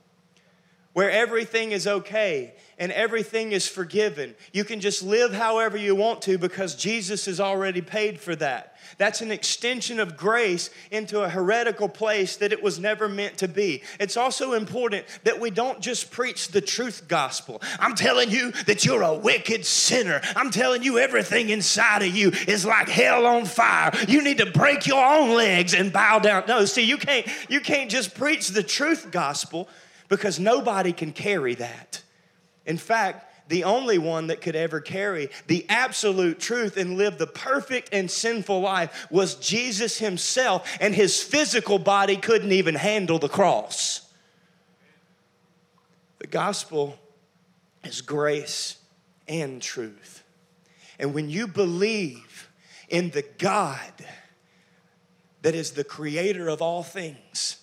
where 1.01 1.11
everything 1.11 1.73
is 1.73 1.87
okay 1.87 2.53
and 2.77 2.93
everything 2.93 3.53
is 3.53 3.67
forgiven. 3.67 4.35
You 4.53 4.65
can 4.65 4.81
just 4.81 5.03
live 5.03 5.33
however 5.33 5.79
you 5.79 5.95
want 5.95 6.21
to 6.23 6.37
because 6.37 6.75
Jesus 6.75 7.25
has 7.25 7.41
already 7.41 7.81
paid 7.81 8.21
for 8.21 8.37
that. 8.37 8.77
That's 8.99 9.23
an 9.23 9.31
extension 9.31 9.99
of 9.99 10.19
grace 10.19 10.69
into 10.91 11.23
a 11.23 11.29
heretical 11.31 11.89
place 11.89 12.37
that 12.37 12.53
it 12.53 12.63
was 12.63 12.79
never 12.79 13.09
meant 13.09 13.39
to 13.39 13.49
be. 13.49 13.83
It's 13.99 14.19
also 14.19 14.53
important 14.53 15.07
that 15.25 15.41
we 15.41 15.49
don't 15.49 15.81
just 15.81 16.11
preach 16.11 16.49
the 16.49 16.61
truth 16.61 17.09
gospel. 17.09 17.63
I'm 17.79 17.95
telling 17.95 18.31
you 18.31 18.51
that 18.67 18.85
you're 18.85 19.01
a 19.01 19.15
wicked 19.15 19.65
sinner. 19.65 20.21
I'm 20.37 20.51
telling 20.51 20.83
you 20.83 20.99
everything 20.99 21.49
inside 21.49 22.03
of 22.03 22.15
you 22.15 22.31
is 22.47 22.67
like 22.67 22.91
hell 22.91 23.25
on 23.25 23.47
fire. 23.47 23.91
You 24.07 24.23
need 24.23 24.37
to 24.37 24.51
break 24.51 24.87
your 24.87 25.03
own 25.03 25.35
legs 25.35 25.73
and 25.73 25.95
bow 25.95 26.19
down. 26.19 26.45
No, 26.47 26.67
see, 26.67 26.83
you 26.83 26.99
can't 26.99 27.27
you 27.49 27.61
can't 27.61 27.91
just 27.91 28.15
preach 28.15 28.49
the 28.49 28.63
truth 28.63 29.11
gospel 29.11 29.67
because 30.11 30.39
nobody 30.39 30.93
can 30.93 31.13
carry 31.13 31.55
that. 31.55 32.03
In 32.67 32.77
fact, 32.77 33.49
the 33.49 33.65
only 33.65 33.97
one 33.97 34.27
that 34.27 34.43
could 34.43 34.55
ever 34.55 34.81
carry 34.81 35.31
the 35.47 35.65
absolute 35.69 36.39
truth 36.39 36.77
and 36.77 36.99
live 36.99 37.17
the 37.17 37.27
perfect 37.27 37.89
and 37.93 38.11
sinful 38.11 38.61
life 38.61 39.07
was 39.11 39.37
Jesus 39.37 39.99
himself, 39.99 40.69
and 40.81 40.95
his 40.95 41.23
physical 41.23 41.79
body 41.79 42.17
couldn't 42.17 42.53
even 42.53 42.75
handle 42.75 43.19
the 43.19 43.29
cross. 43.29 44.03
The 46.19 46.27
gospel 46.27 46.99
is 47.83 48.03
grace 48.03 48.77
and 49.27 49.63
truth. 49.63 50.23
And 50.99 51.15
when 51.15 51.31
you 51.31 51.47
believe 51.47 52.51
in 52.89 53.11
the 53.11 53.25
God 53.39 53.93
that 55.43 55.55
is 55.55 55.73
the 55.73 55.85
creator 55.85 56.49
of 56.49 56.61
all 56.61 56.83
things, 56.83 57.57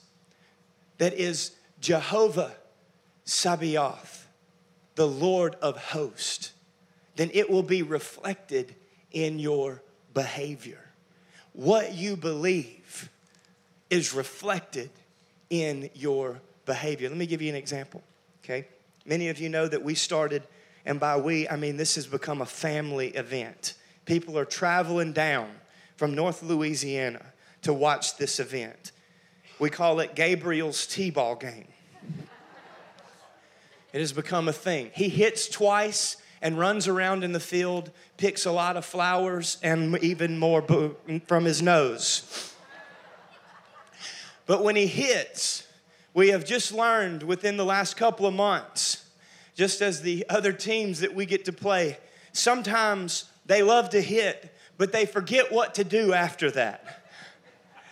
that 0.98 1.14
is 1.14 1.57
Jehovah 1.88 2.54
Sabaoth, 3.24 4.28
the 4.96 5.08
Lord 5.08 5.56
of 5.62 5.78
hosts, 5.78 6.52
then 7.16 7.32
it 7.34 7.50
will 7.50 7.64
be 7.64 7.82
reflected 7.82 8.76
in 9.14 9.40
your 9.40 9.82
behavior. 10.14 10.82
What 11.54 11.94
you 11.94 12.18
believe 12.18 13.10
is 13.90 14.14
reflected 14.14 14.90
in 15.50 15.90
your 15.94 16.42
behavior. 16.66 17.08
Let 17.08 17.18
me 17.18 17.26
give 17.26 17.42
you 17.42 17.48
an 17.48 17.56
example, 17.56 18.04
okay? 18.44 18.68
Many 19.06 19.30
of 19.30 19.40
you 19.40 19.48
know 19.48 19.66
that 19.66 19.82
we 19.82 19.96
started, 19.96 20.44
and 20.86 21.00
by 21.00 21.16
we, 21.16 21.48
I 21.48 21.56
mean 21.56 21.78
this 21.78 21.96
has 21.96 22.06
become 22.06 22.42
a 22.42 22.46
family 22.46 23.12
event. 23.12 23.76
People 24.04 24.38
are 24.38 24.44
traveling 24.44 25.14
down 25.14 25.52
from 25.96 26.14
North 26.14 26.44
Louisiana 26.44 27.28
to 27.62 27.72
watch 27.72 28.18
this 28.18 28.42
event. 28.42 28.92
We 29.58 29.70
call 29.70 30.02
it 30.02 30.16
Gabriel's 30.16 30.86
T 30.86 31.12
ball 31.12 31.38
game. 31.38 31.68
It 33.94 34.00
has 34.00 34.14
become 34.14 34.48
a 34.48 34.54
thing. 34.54 34.92
He 34.94 35.10
hits 35.10 35.48
twice 35.48 36.18
and 36.42 36.60
runs 36.60 36.88
around 36.88 37.24
in 37.24 37.32
the 37.32 37.40
field, 37.40 37.92
picks 38.18 38.46
a 38.46 38.52
lot 38.52 38.78
of 38.78 38.86
flowers 38.86 39.58
and 39.64 39.98
even 40.04 40.38
more 40.38 40.62
from 41.26 41.46
his 41.46 41.62
nose. 41.62 42.54
But 44.46 44.64
when 44.64 44.76
he 44.76 44.88
hits, 44.88 45.68
we 46.14 46.30
have 46.30 46.46
just 46.46 46.72
learned 46.72 47.24
within 47.24 47.58
the 47.58 47.66
last 47.66 47.98
couple 47.98 48.26
of 48.26 48.34
months, 48.34 49.06
just 49.56 49.82
as 49.82 50.02
the 50.02 50.26
other 50.30 50.54
teams 50.54 51.00
that 51.00 51.14
we 51.14 51.26
get 51.26 51.46
to 51.46 51.54
play, 51.54 51.98
sometimes 52.32 53.26
they 53.46 53.64
love 53.64 53.90
to 53.90 54.02
hit, 54.02 54.54
but 54.78 54.92
they 54.92 55.06
forget 55.06 55.52
what 55.52 55.76
to 55.76 55.84
do 55.84 56.14
after 56.14 56.52
that. 56.52 57.04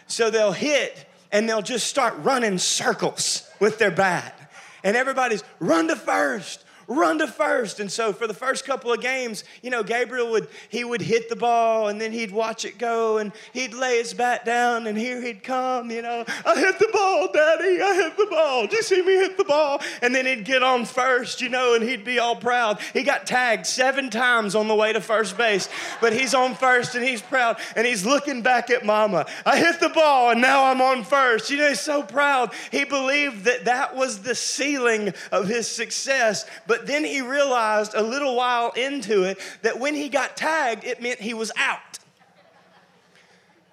So 0.08 0.30
they'll 0.30 0.52
hit 0.52 1.08
and 1.32 1.50
they'll 1.50 1.62
just 1.62 1.88
start 1.88 2.16
running 2.20 2.58
circles 2.58 3.50
with 3.60 3.80
their 3.80 3.92
bat. 3.92 4.45
And 4.86 4.96
everybody's 4.96 5.44
run 5.60 5.88
to 5.89 5.96
first, 5.96 6.63
run 6.88 7.20
to 7.20 7.27
first. 7.27 7.80
And 7.80 7.92
so 7.92 8.13
for 8.13 8.27
the 8.27 8.34
first 8.34 8.65
couple 8.65 8.92
of 8.92 9.01
games, 9.01 9.44
you 9.62 9.70
know, 9.70 9.84
Gabriel 9.84 10.32
would 10.32 10.48
he 10.70 10.84
would 10.84 11.01
hit 11.01 11.30
the 11.30 11.36
ball 11.36 11.88
and 11.88 12.00
then 12.00 12.12
he'd 12.12 12.32
watch 12.32 12.65
it 12.65 12.77
go 12.77 13.18
and 13.18 13.32
he'd 13.54 13.74
lay 13.74 13.98
his 13.98 14.13
bat 14.13 14.46
down 14.46 14.88
and 14.88 14.98
here 14.98 15.22
he'd 15.22 15.44
come, 15.44 15.92
you 15.92 16.01
know, 16.01 16.25
I 16.46 16.60
hit 16.60 16.80
the 16.80 16.89
ball, 16.92 17.30
Daddy, 17.34 17.82
I 17.82 17.96
hit 17.96 18.18
the 18.18 18.27
ball. 18.30 18.63
Did 18.63 18.74
you 18.74 18.84
see 18.84 19.01
me 19.01 19.13
hit 19.13 19.38
the 19.38 19.44
ball? 19.44 19.82
And 20.01 20.13
then 20.13 20.25
he'd 20.25 20.46
get 20.46 20.63
on 20.63 20.86
first, 20.86 21.42
you 21.42 21.50
know, 21.50 21.75
and 21.75 21.84
he'd 21.84 22.04
be 22.04 22.20
all 22.20 22.36
proud. 22.36 22.80
He 22.94 23.04
got 23.04 23.25
tagged 23.25 23.65
seven 23.65 24.10
times 24.10 24.56
on 24.56 24.68
the 24.68 24.75
way 24.75 24.94
to 24.94 25.01
first 25.01 25.38
base, 25.38 25.70
but 26.01 26.13
he's 26.13 26.34
on 26.34 26.56
first 26.56 26.96
and 26.96 27.04
he's 27.04 27.22
proud 27.22 27.58
and 27.75 27.86
he's 27.86 28.06
looking 28.06 28.42
back 28.42 28.70
at 28.70 28.86
mama. 28.86 29.25
I 29.46 29.58
hit 29.58 29.80
the 29.80 29.89
ball 29.89 30.32
and 30.32 30.42
now 30.42 30.65
I'm 30.65 30.82
on 30.82 31.04
first. 31.04 31.50
You 31.50 31.58
know, 31.58 31.70
he's 31.70 31.80
so 31.80 32.04
proud. 32.04 32.51
He 32.72 32.86
believed 32.86 33.46
that 33.46 33.65
that 33.65 33.96
was 33.96 34.22
the 34.22 34.36
ceiling 34.36 35.13
of 35.32 35.48
his 35.48 35.68
success. 35.68 36.46
But 36.75 36.88
then 36.88 37.05
he 37.05 37.22
realized 37.22 37.94
a 37.96 38.03
little 38.03 38.36
while 38.36 38.72
into 38.72 39.24
it 39.24 39.39
that 39.62 39.79
when 39.79 39.96
he 39.96 40.10
got 40.10 40.36
tagged, 40.36 40.84
it 40.84 41.01
meant 41.01 41.22
he 41.22 41.34
was 41.34 41.50
out. 41.55 42.00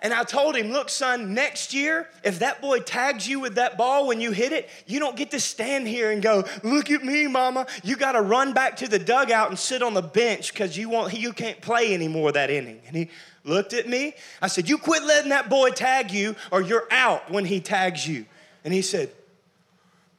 And 0.00 0.14
I 0.14 0.22
told 0.22 0.54
him, 0.54 0.70
look, 0.70 0.88
son, 0.88 1.34
next 1.34 1.74
year, 1.74 2.08
if 2.22 2.38
that 2.38 2.62
boy 2.62 2.78
tags 2.78 3.26
you 3.26 3.40
with 3.40 3.56
that 3.56 3.76
ball 3.76 4.06
when 4.06 4.20
you 4.20 4.30
hit 4.30 4.52
it, 4.52 4.70
you 4.86 5.00
don't 5.00 5.16
get 5.16 5.32
to 5.32 5.40
stand 5.40 5.88
here 5.88 6.12
and 6.12 6.22
go, 6.22 6.44
look 6.62 6.92
at 6.92 7.04
me, 7.04 7.26
mama. 7.26 7.66
You 7.82 7.96
got 7.96 8.12
to 8.12 8.22
run 8.22 8.52
back 8.52 8.76
to 8.76 8.88
the 8.88 9.00
dugout 9.00 9.48
and 9.48 9.58
sit 9.58 9.82
on 9.82 9.94
the 9.94 10.02
bench 10.02 10.52
because 10.52 10.76
you, 10.76 11.08
you 11.08 11.32
can't 11.32 11.60
play 11.60 11.94
anymore 11.94 12.30
that 12.30 12.50
inning. 12.50 12.82
And 12.86 12.94
he 12.94 13.10
looked 13.42 13.72
at 13.72 13.88
me. 13.88 14.14
I 14.40 14.46
said, 14.46 14.68
you 14.68 14.78
quit 14.78 15.02
letting 15.02 15.30
that 15.30 15.50
boy 15.50 15.70
tag 15.70 16.12
you 16.12 16.36
or 16.52 16.62
you're 16.62 16.86
out 16.92 17.32
when 17.32 17.46
he 17.46 17.58
tags 17.58 18.06
you. 18.06 18.26
And 18.64 18.72
he 18.72 18.80
said, 18.80 19.10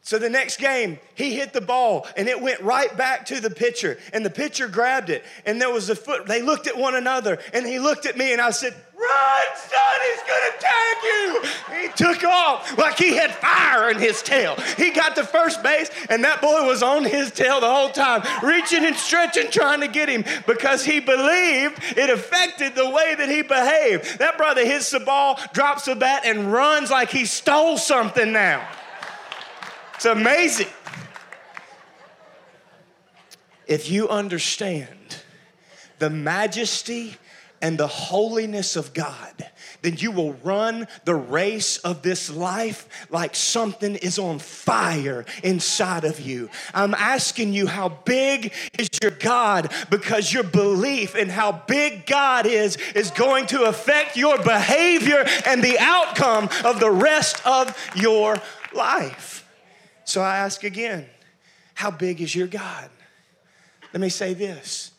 so 0.05 0.19
the 0.19 0.29
next 0.29 0.57
game, 0.57 0.99
he 1.15 1.33
hit 1.33 1.53
the 1.53 1.61
ball 1.61 2.05
and 2.17 2.27
it 2.27 2.41
went 2.41 2.59
right 2.59 2.95
back 2.97 3.25
to 3.27 3.39
the 3.39 3.49
pitcher. 3.49 3.97
And 4.11 4.25
the 4.25 4.29
pitcher 4.29 4.67
grabbed 4.67 5.09
it. 5.09 5.23
And 5.45 5.61
there 5.61 5.71
was 5.71 5.89
a 5.89 5.95
foot. 5.95 6.27
They 6.27 6.41
looked 6.41 6.67
at 6.67 6.77
one 6.77 6.93
another. 6.93 7.39
And 7.53 7.65
he 7.65 7.79
looked 7.79 8.05
at 8.05 8.17
me 8.17 8.33
and 8.33 8.41
I 8.41 8.49
said, 8.49 8.75
Run, 8.95 9.41
son, 9.55 9.99
he's 10.11 10.21
gonna 10.21 10.59
tag 10.59 10.97
you. 11.03 11.43
He 11.81 11.87
took 11.93 12.23
off 12.25 12.77
like 12.77 12.97
he 12.97 13.15
had 13.15 13.33
fire 13.35 13.89
in 13.89 13.97
his 13.97 14.21
tail. 14.21 14.55
He 14.77 14.91
got 14.91 15.15
to 15.15 15.23
first 15.25 15.61
base, 15.63 15.89
and 16.09 16.23
that 16.23 16.41
boy 16.41 16.65
was 16.65 16.81
on 16.81 17.03
his 17.03 17.31
tail 17.31 17.59
the 17.59 17.69
whole 17.69 17.89
time, 17.89 18.23
reaching 18.41 18.85
and 18.85 18.95
stretching, 18.95 19.51
trying 19.51 19.81
to 19.81 19.89
get 19.89 20.07
him 20.07 20.23
because 20.47 20.85
he 20.85 21.01
believed 21.01 21.79
it 21.97 22.09
affected 22.09 22.75
the 22.75 22.89
way 22.89 23.15
that 23.15 23.29
he 23.29 23.41
behaved. 23.41 24.19
That 24.19 24.37
brother 24.37 24.65
hits 24.65 24.91
the 24.91 25.01
ball, 25.01 25.37
drops 25.53 25.85
the 25.85 25.95
bat, 25.95 26.21
and 26.23 26.53
runs 26.53 26.89
like 26.89 27.09
he 27.09 27.25
stole 27.25 27.77
something 27.77 28.31
now. 28.31 28.65
It's 29.95 30.05
amazing. 30.05 30.67
If 33.67 33.89
you 33.89 34.09
understand 34.09 35.17
the 35.99 36.09
majesty 36.09 37.15
and 37.61 37.77
the 37.77 37.87
holiness 37.87 38.75
of 38.75 38.93
God, 38.93 39.49
then 39.81 39.95
you 39.97 40.11
will 40.11 40.33
run 40.43 40.87
the 41.05 41.15
race 41.15 41.77
of 41.77 42.01
this 42.01 42.29
life 42.29 43.07
like 43.09 43.35
something 43.35 43.95
is 43.95 44.19
on 44.19 44.39
fire 44.39 45.25
inside 45.43 46.03
of 46.03 46.19
you. 46.19 46.49
I'm 46.73 46.93
asking 46.93 47.53
you, 47.53 47.67
how 47.67 47.89
big 47.89 48.51
is 48.77 48.89
your 49.01 49.11
God? 49.11 49.71
Because 49.89 50.33
your 50.33 50.43
belief 50.43 51.15
in 51.15 51.29
how 51.29 51.63
big 51.67 52.05
God 52.05 52.45
is 52.45 52.77
is 52.95 53.11
going 53.11 53.45
to 53.47 53.63
affect 53.63 54.17
your 54.17 54.37
behavior 54.43 55.23
and 55.45 55.63
the 55.63 55.77
outcome 55.79 56.49
of 56.65 56.81
the 56.81 56.91
rest 56.91 57.45
of 57.47 57.77
your 57.95 58.41
life. 58.73 59.32
So 60.05 60.21
I 60.21 60.37
ask 60.37 60.63
again, 60.63 61.05
how 61.73 61.91
big 61.91 62.21
is 62.21 62.35
your 62.35 62.47
God? 62.47 62.89
Let 63.93 64.01
me 64.01 64.09
say 64.09 64.33
this 64.33 64.91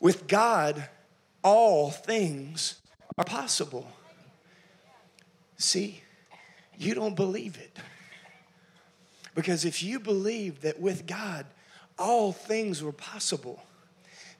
with 0.00 0.26
God, 0.26 0.88
all 1.42 1.90
things 1.90 2.80
are 3.16 3.24
possible. 3.24 3.90
See, 5.56 6.02
you 6.76 6.94
don't 6.94 7.14
believe 7.14 7.56
it. 7.56 7.78
Because 9.34 9.64
if 9.64 9.82
you 9.82 9.98
believe 10.00 10.62
that 10.62 10.80
with 10.80 11.06
God, 11.06 11.46
all 11.98 12.32
things 12.32 12.82
were 12.82 12.92
possible, 12.92 13.62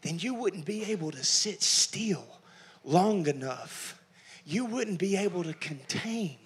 then 0.03 0.19
you 0.19 0.35
wouldn't 0.35 0.65
be 0.65 0.85
able 0.85 1.12
to 1.12 1.25
sit 1.25 1.62
still 1.62 2.27
long 2.85 3.27
enough. 3.27 4.01
You 4.45 4.65
wouldn't 4.65 4.99
be 4.99 5.17
able 5.17 5.45
to 5.45 5.55
contain 5.55 6.39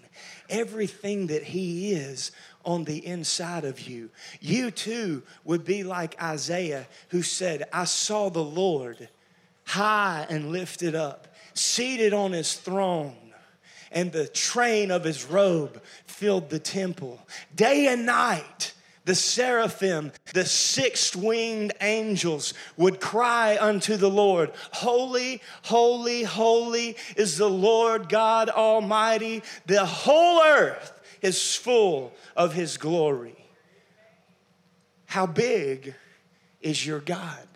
everything 0.49 1.29
that 1.29 1.43
He 1.45 1.93
is 1.93 2.33
on 2.65 2.85
the 2.85 3.07
inside 3.07 3.65
of 3.65 3.89
you. 3.89 4.11
You 4.41 4.71
too 4.71 5.23
would 5.45 5.65
be 5.65 5.85
like 5.85 6.21
Isaiah, 6.23 6.87
who 7.11 7.23
said, 7.23 7.65
I 7.73 7.85
saw 7.85 8.29
the 8.29 8.43
Lord 8.43 9.09
high 9.65 10.27
and 10.29 10.51
lifted 10.51 10.95
up, 10.95 11.29
seated 11.55 12.13
on 12.13 12.33
his 12.33 12.55
throne. 12.55 13.17
And 13.93 14.13
the 14.13 14.27
train 14.27 14.91
of 14.91 15.05
his 15.05 15.25
robe 15.25 15.81
filled 16.07 16.51
the 16.51 16.59
temple. 16.59 17.21
Day 17.55 17.87
and 17.87 18.05
night, 18.05 18.73
the 19.07 19.15
seraphim, 19.15 20.13
the 20.35 20.45
six 20.45 21.15
winged 21.17 21.73
angels 21.81 22.53
would 22.77 23.01
cry 23.01 23.57
unto 23.59 23.97
the 23.97 24.11
Lord, 24.11 24.51
Holy, 24.73 25.41
holy, 25.63 26.25
holy 26.25 26.97
is 27.17 27.39
the 27.39 27.49
Lord 27.49 28.09
God 28.09 28.51
Almighty. 28.51 29.43
The 29.67 29.87
whole 29.87 30.43
earth 30.45 31.01
is 31.23 31.55
full 31.55 32.13
of 32.37 32.53
his 32.53 32.77
glory. 32.77 33.37
How 35.07 35.27
big 35.27 35.95
is 36.61 36.85
your 36.85 37.01
God? 37.01 37.49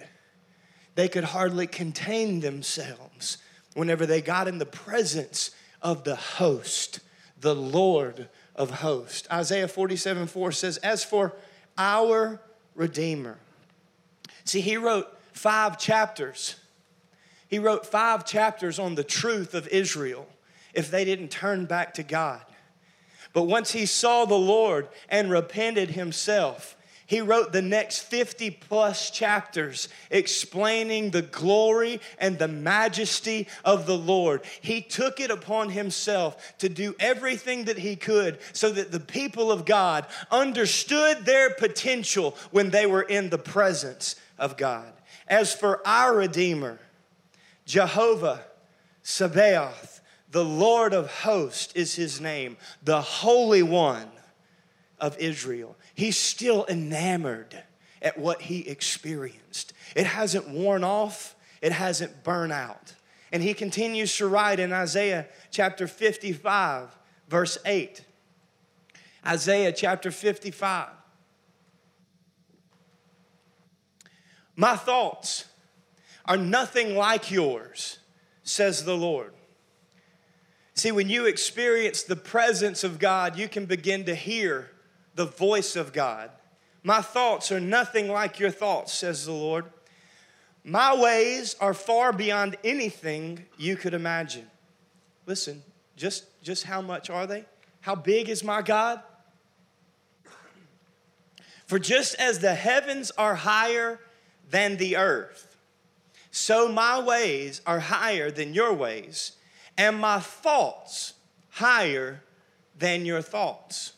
They 0.95 1.09
could 1.09 1.25
hardly 1.25 1.67
contain 1.67 2.41
themselves 2.41 3.39
whenever 3.75 4.07
they 4.07 4.23
got 4.23 4.47
in 4.47 4.59
the 4.59 4.67
presence 4.67 5.51
of 5.83 6.05
the 6.05 6.17
host, 6.17 7.01
the 7.41 7.57
Lord 7.57 8.29
of 8.61 8.71
hosts. 8.71 9.27
Isaiah 9.33 9.67
47 9.67 10.27
4 10.27 10.53
says, 10.53 10.77
As 10.79 11.03
for 11.03 11.33
our 11.79 12.39
Redeemer. 12.75 13.39
See, 14.45 14.61
he 14.61 14.77
wrote 14.77 15.09
five 15.33 15.79
chapters. 15.79 16.57
He 17.49 17.59
wrote 17.59 17.87
five 17.87 18.27
chapters 18.27 18.79
on 18.79 18.97
the 18.97 19.03
truth 19.03 19.55
of 19.55 19.67
Israel 19.69 20.29
if 20.75 20.91
they 20.91 21.07
didn't 21.07 21.31
turn 21.31 21.65
back 21.65 21.95
to 21.95 22.03
God. 22.03 22.43
But 23.33 23.45
once 23.45 23.73
he 23.73 23.87
saw 23.87 24.27
the 24.27 24.35
Lord 24.35 24.89
and 25.09 25.31
repented 25.31 25.91
himself, 25.91 26.77
he 27.11 27.21
wrote 27.21 27.51
the 27.51 27.61
next 27.61 28.03
50 28.03 28.53
plus 28.53 29.11
chapters 29.11 29.89
explaining 30.13 31.11
the 31.11 31.23
glory 31.23 32.01
and 32.19 32.39
the 32.39 32.47
majesty 32.47 33.49
of 33.65 33.85
the 33.85 33.99
Lord. 33.99 34.43
He 34.61 34.81
took 34.81 35.19
it 35.19 35.33
upon 35.33 35.71
himself 35.71 36.57
to 36.59 36.69
do 36.69 36.95
everything 37.01 37.65
that 37.65 37.79
he 37.79 37.97
could 37.97 38.39
so 38.53 38.71
that 38.71 38.93
the 38.93 39.01
people 39.01 39.51
of 39.51 39.65
God 39.65 40.07
understood 40.31 41.25
their 41.25 41.51
potential 41.51 42.37
when 42.53 42.71
they 42.71 42.87
were 42.87 43.03
in 43.03 43.29
the 43.29 43.39
presence 43.39 44.15
of 44.39 44.57
God. 44.57 44.93
As 45.27 45.53
for 45.53 45.85
our 45.85 46.15
Redeemer, 46.15 46.79
Jehovah 47.67 48.45
Sabaoth, 49.03 50.01
the 50.31 50.45
Lord 50.45 50.95
of 50.95 51.11
hosts 51.11 51.73
is 51.75 51.97
his 51.97 52.21
name, 52.21 52.57
the 52.85 53.03
Holy 53.03 53.65
One 53.65 54.13
of 55.01 55.19
Israel. 55.19 55.77
He's 55.95 56.17
still 56.17 56.67
enamored 56.69 57.63
at 58.03 58.19
what 58.19 58.43
he 58.43 58.69
experienced. 58.69 59.73
It 59.95 60.07
hasn't 60.07 60.49
worn 60.49 60.85
off, 60.85 61.35
it 61.61 61.73
hasn't 61.73 62.25
burned 62.25 62.53
out. 62.53 62.95
And 63.33 63.43
he 63.43 63.55
continues 63.55 64.17
to 64.17 64.27
write 64.27 64.59
in 64.59 64.73
Isaiah 64.73 65.27
chapter 65.51 65.87
55, 65.87 66.97
verse 67.29 67.59
8. 67.65 68.05
Isaiah 69.27 69.73
chapter 69.73 70.11
55. 70.11 70.89
My 74.57 74.77
thoughts 74.77 75.47
are 76.25 76.37
nothing 76.37 76.97
like 76.97 77.31
yours, 77.31 77.99
says 78.43 78.85
the 78.85 78.97
Lord. 78.97 79.33
See, 80.75 80.93
when 80.93 81.09
you 81.09 81.27
experience 81.27 82.03
the 82.03 82.17
presence 82.17 82.85
of 82.85 82.99
God, 82.99 83.37
you 83.37 83.49
can 83.49 83.67
begin 83.67 84.05
to 84.05 84.15
hear 84.15 84.71
the 85.21 85.27
voice 85.27 85.77
of 85.77 85.93
God. 85.93 86.31
My 86.83 87.03
thoughts 87.03 87.53
are 87.53 87.61
nothing 87.61 88.09
like 88.09 88.41
your 88.41 88.51
thoughts, 88.51 88.95
says 88.95 89.27
the 89.27 89.33
Lord. 89.33 89.67
My 90.65 90.99
ways 90.99 91.57
are 91.61 91.75
far 91.75 92.11
beyond 92.11 92.57
anything 92.65 93.45
you 93.59 93.77
could 93.77 93.93
imagine. 93.93 94.47
Listen, 95.27 95.63
just, 95.95 96.25
just 96.43 96.65
how 96.65 96.81
much 96.81 97.11
are 97.11 97.27
they? 97.27 97.45
How 97.83 97.95
big 97.95 98.31
is 98.31 98.43
my 98.43 98.63
God? 98.63 99.03
For 101.67 101.79
just 101.79 102.15
as 102.15 102.39
the 102.39 102.55
heavens 102.55 103.11
are 103.19 103.35
higher 103.35 104.01
than 104.49 104.79
the 104.79 104.97
earth, 104.97 105.55
so 106.31 106.67
my 106.67 106.99
ways 106.99 107.61
are 107.67 107.81
higher 107.81 108.31
than 108.31 108.55
your 108.55 108.73
ways 108.73 109.33
and 109.77 109.99
my 109.99 110.19
thoughts 110.19 111.13
higher 111.51 112.23
than 112.79 113.05
your 113.05 113.21
thoughts. 113.21 113.93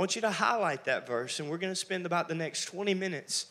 I 0.00 0.02
want 0.02 0.16
you 0.16 0.22
to 0.22 0.30
highlight 0.30 0.86
that 0.86 1.06
verse, 1.06 1.40
and 1.40 1.50
we're 1.50 1.58
going 1.58 1.74
to 1.74 1.76
spend 1.76 2.06
about 2.06 2.26
the 2.26 2.34
next 2.34 2.64
20 2.64 2.94
minutes 2.94 3.44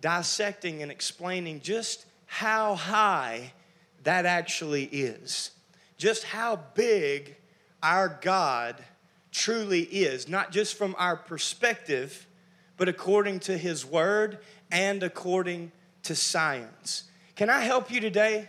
dissecting 0.00 0.80
and 0.80 0.90
explaining 0.90 1.60
just 1.60 2.06
how 2.24 2.74
high 2.74 3.52
that 4.04 4.24
actually 4.24 4.84
is. 4.84 5.50
Just 5.98 6.24
how 6.24 6.58
big 6.72 7.36
our 7.82 8.18
God 8.22 8.82
truly 9.30 9.82
is, 9.82 10.26
not 10.26 10.52
just 10.52 10.74
from 10.74 10.96
our 10.98 11.16
perspective, 11.16 12.26
but 12.78 12.88
according 12.88 13.40
to 13.40 13.58
His 13.58 13.84
Word 13.84 14.38
and 14.70 15.02
according 15.02 15.70
to 16.04 16.14
science. 16.14 17.02
Can 17.36 17.50
I 17.50 17.60
help 17.60 17.90
you 17.90 18.00
today 18.00 18.48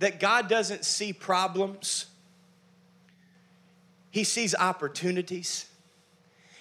that 0.00 0.18
God 0.18 0.48
doesn't 0.48 0.84
see 0.84 1.12
problems? 1.12 2.06
He 4.10 4.24
sees 4.24 4.52
opportunities. 4.52 5.66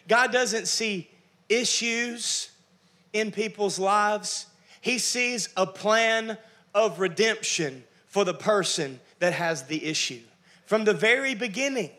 God 0.07 0.31
doesn't 0.31 0.67
see 0.67 1.09
issues 1.49 2.49
in 3.13 3.31
people's 3.31 3.79
lives. 3.79 4.47
He 4.81 4.99
sees 4.99 5.49
a 5.57 5.65
plan 5.65 6.37
of 6.73 6.99
redemption 6.99 7.83
for 8.07 8.23
the 8.25 8.33
person 8.33 8.99
that 9.19 9.33
has 9.33 9.63
the 9.63 9.83
issue. 9.85 10.21
From 10.65 10.83
the 10.83 10.93
very 10.93 11.35
beginning, 11.35 11.91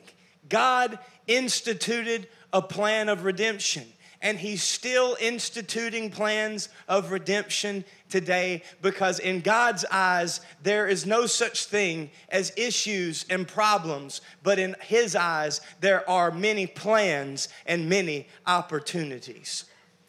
God 0.48 0.98
instituted 1.26 2.28
a 2.52 2.62
plan 2.62 3.08
of 3.08 3.24
redemption 3.24 3.84
and 4.22 4.38
he's 4.38 4.62
still 4.62 5.16
instituting 5.20 6.10
plans 6.10 6.68
of 6.88 7.10
redemption 7.10 7.84
today 8.08 8.62
because 8.82 9.18
in 9.18 9.40
God's 9.40 9.84
eyes 9.90 10.40
there 10.62 10.86
is 10.86 11.06
no 11.06 11.26
such 11.26 11.66
thing 11.66 12.10
as 12.28 12.52
issues 12.56 13.26
and 13.28 13.46
problems 13.46 14.20
but 14.42 14.58
in 14.58 14.74
his 14.80 15.14
eyes 15.14 15.60
there 15.80 16.08
are 16.08 16.30
many 16.30 16.66
plans 16.66 17.48
and 17.66 17.88
many 17.88 18.28
opportunities. 18.46 19.64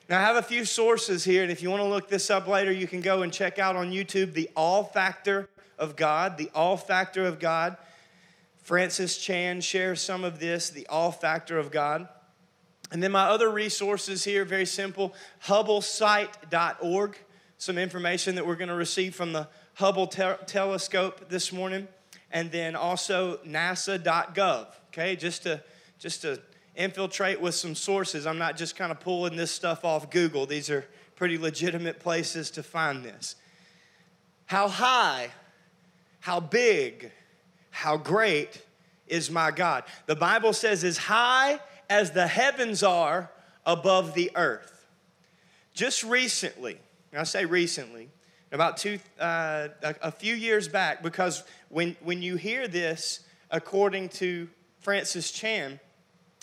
Now 0.09 0.19
i 0.19 0.21
have 0.21 0.37
a 0.37 0.41
few 0.41 0.63
sources 0.63 1.23
here 1.23 1.43
and 1.43 1.51
if 1.51 1.61
you 1.61 1.69
want 1.69 1.81
to 1.81 1.89
look 1.89 2.07
this 2.07 2.29
up 2.29 2.47
later 2.47 2.71
you 2.71 2.87
can 2.87 3.01
go 3.01 3.23
and 3.23 3.33
check 3.33 3.59
out 3.59 3.75
on 3.75 3.91
youtube 3.91 4.33
the 4.33 4.49
awe 4.55 4.83
factor 4.83 5.49
of 5.77 5.95
god 5.95 6.37
the 6.37 6.49
awe 6.53 6.77
factor 6.77 7.25
of 7.25 7.39
god. 7.39 7.77
Francis 8.61 9.17
chan 9.17 9.61
shares 9.61 10.01
some 10.01 10.23
of 10.23 10.39
this 10.39 10.69
the 10.69 10.87
awe 10.87 11.11
factor 11.11 11.57
of 11.57 11.71
god 11.71 12.07
and 12.91 13.03
then 13.03 13.11
my 13.11 13.23
other 13.23 13.49
resources 13.49 14.23
here, 14.23 14.45
very 14.45 14.65
simple 14.65 15.13
hubblesite.org, 15.45 17.17
some 17.57 17.77
information 17.77 18.35
that 18.35 18.45
we're 18.45 18.55
going 18.55 18.69
to 18.69 18.75
receive 18.75 19.15
from 19.15 19.33
the 19.33 19.47
Hubble 19.75 20.07
te- 20.07 20.43
telescope 20.45 21.29
this 21.29 21.51
morning. 21.51 21.87
And 22.31 22.51
then 22.51 22.75
also 22.75 23.37
nasa.gov, 23.45 24.67
okay, 24.87 25.15
just 25.15 25.43
to, 25.43 25.61
just 25.99 26.23
to 26.23 26.41
infiltrate 26.75 27.39
with 27.39 27.55
some 27.55 27.75
sources. 27.75 28.25
I'm 28.25 28.37
not 28.37 28.57
just 28.57 28.75
kind 28.75 28.91
of 28.91 28.99
pulling 28.99 29.35
this 29.35 29.51
stuff 29.51 29.85
off 29.85 30.09
Google, 30.09 30.45
these 30.45 30.69
are 30.69 30.85
pretty 31.15 31.37
legitimate 31.37 31.99
places 31.99 32.51
to 32.51 32.63
find 32.63 33.03
this. 33.03 33.35
How 34.45 34.67
high, 34.67 35.29
how 36.19 36.39
big, 36.39 37.11
how 37.71 37.97
great 37.97 38.61
is 39.07 39.29
my 39.31 39.51
God? 39.51 39.83
The 40.05 40.15
Bible 40.15 40.53
says, 40.53 40.83
as 40.83 40.97
high 40.97 41.59
as 41.89 42.11
the 42.11 42.27
heavens 42.27 42.83
are 42.83 43.31
above 43.65 44.13
the 44.13 44.31
earth. 44.35 44.85
Just 45.73 46.03
recently, 46.03 46.77
I 47.15 47.23
say 47.23 47.45
recently, 47.45 48.09
about 48.51 48.77
two, 48.77 48.99
uh, 49.19 49.67
a, 49.83 49.95
a 50.03 50.11
few 50.11 50.33
years 50.33 50.67
back, 50.67 51.03
because 51.03 51.43
when, 51.69 51.95
when 52.01 52.21
you 52.21 52.35
hear 52.35 52.67
this, 52.67 53.21
according 53.51 54.09
to 54.09 54.47
Francis 54.79 55.31
Chan, 55.31 55.79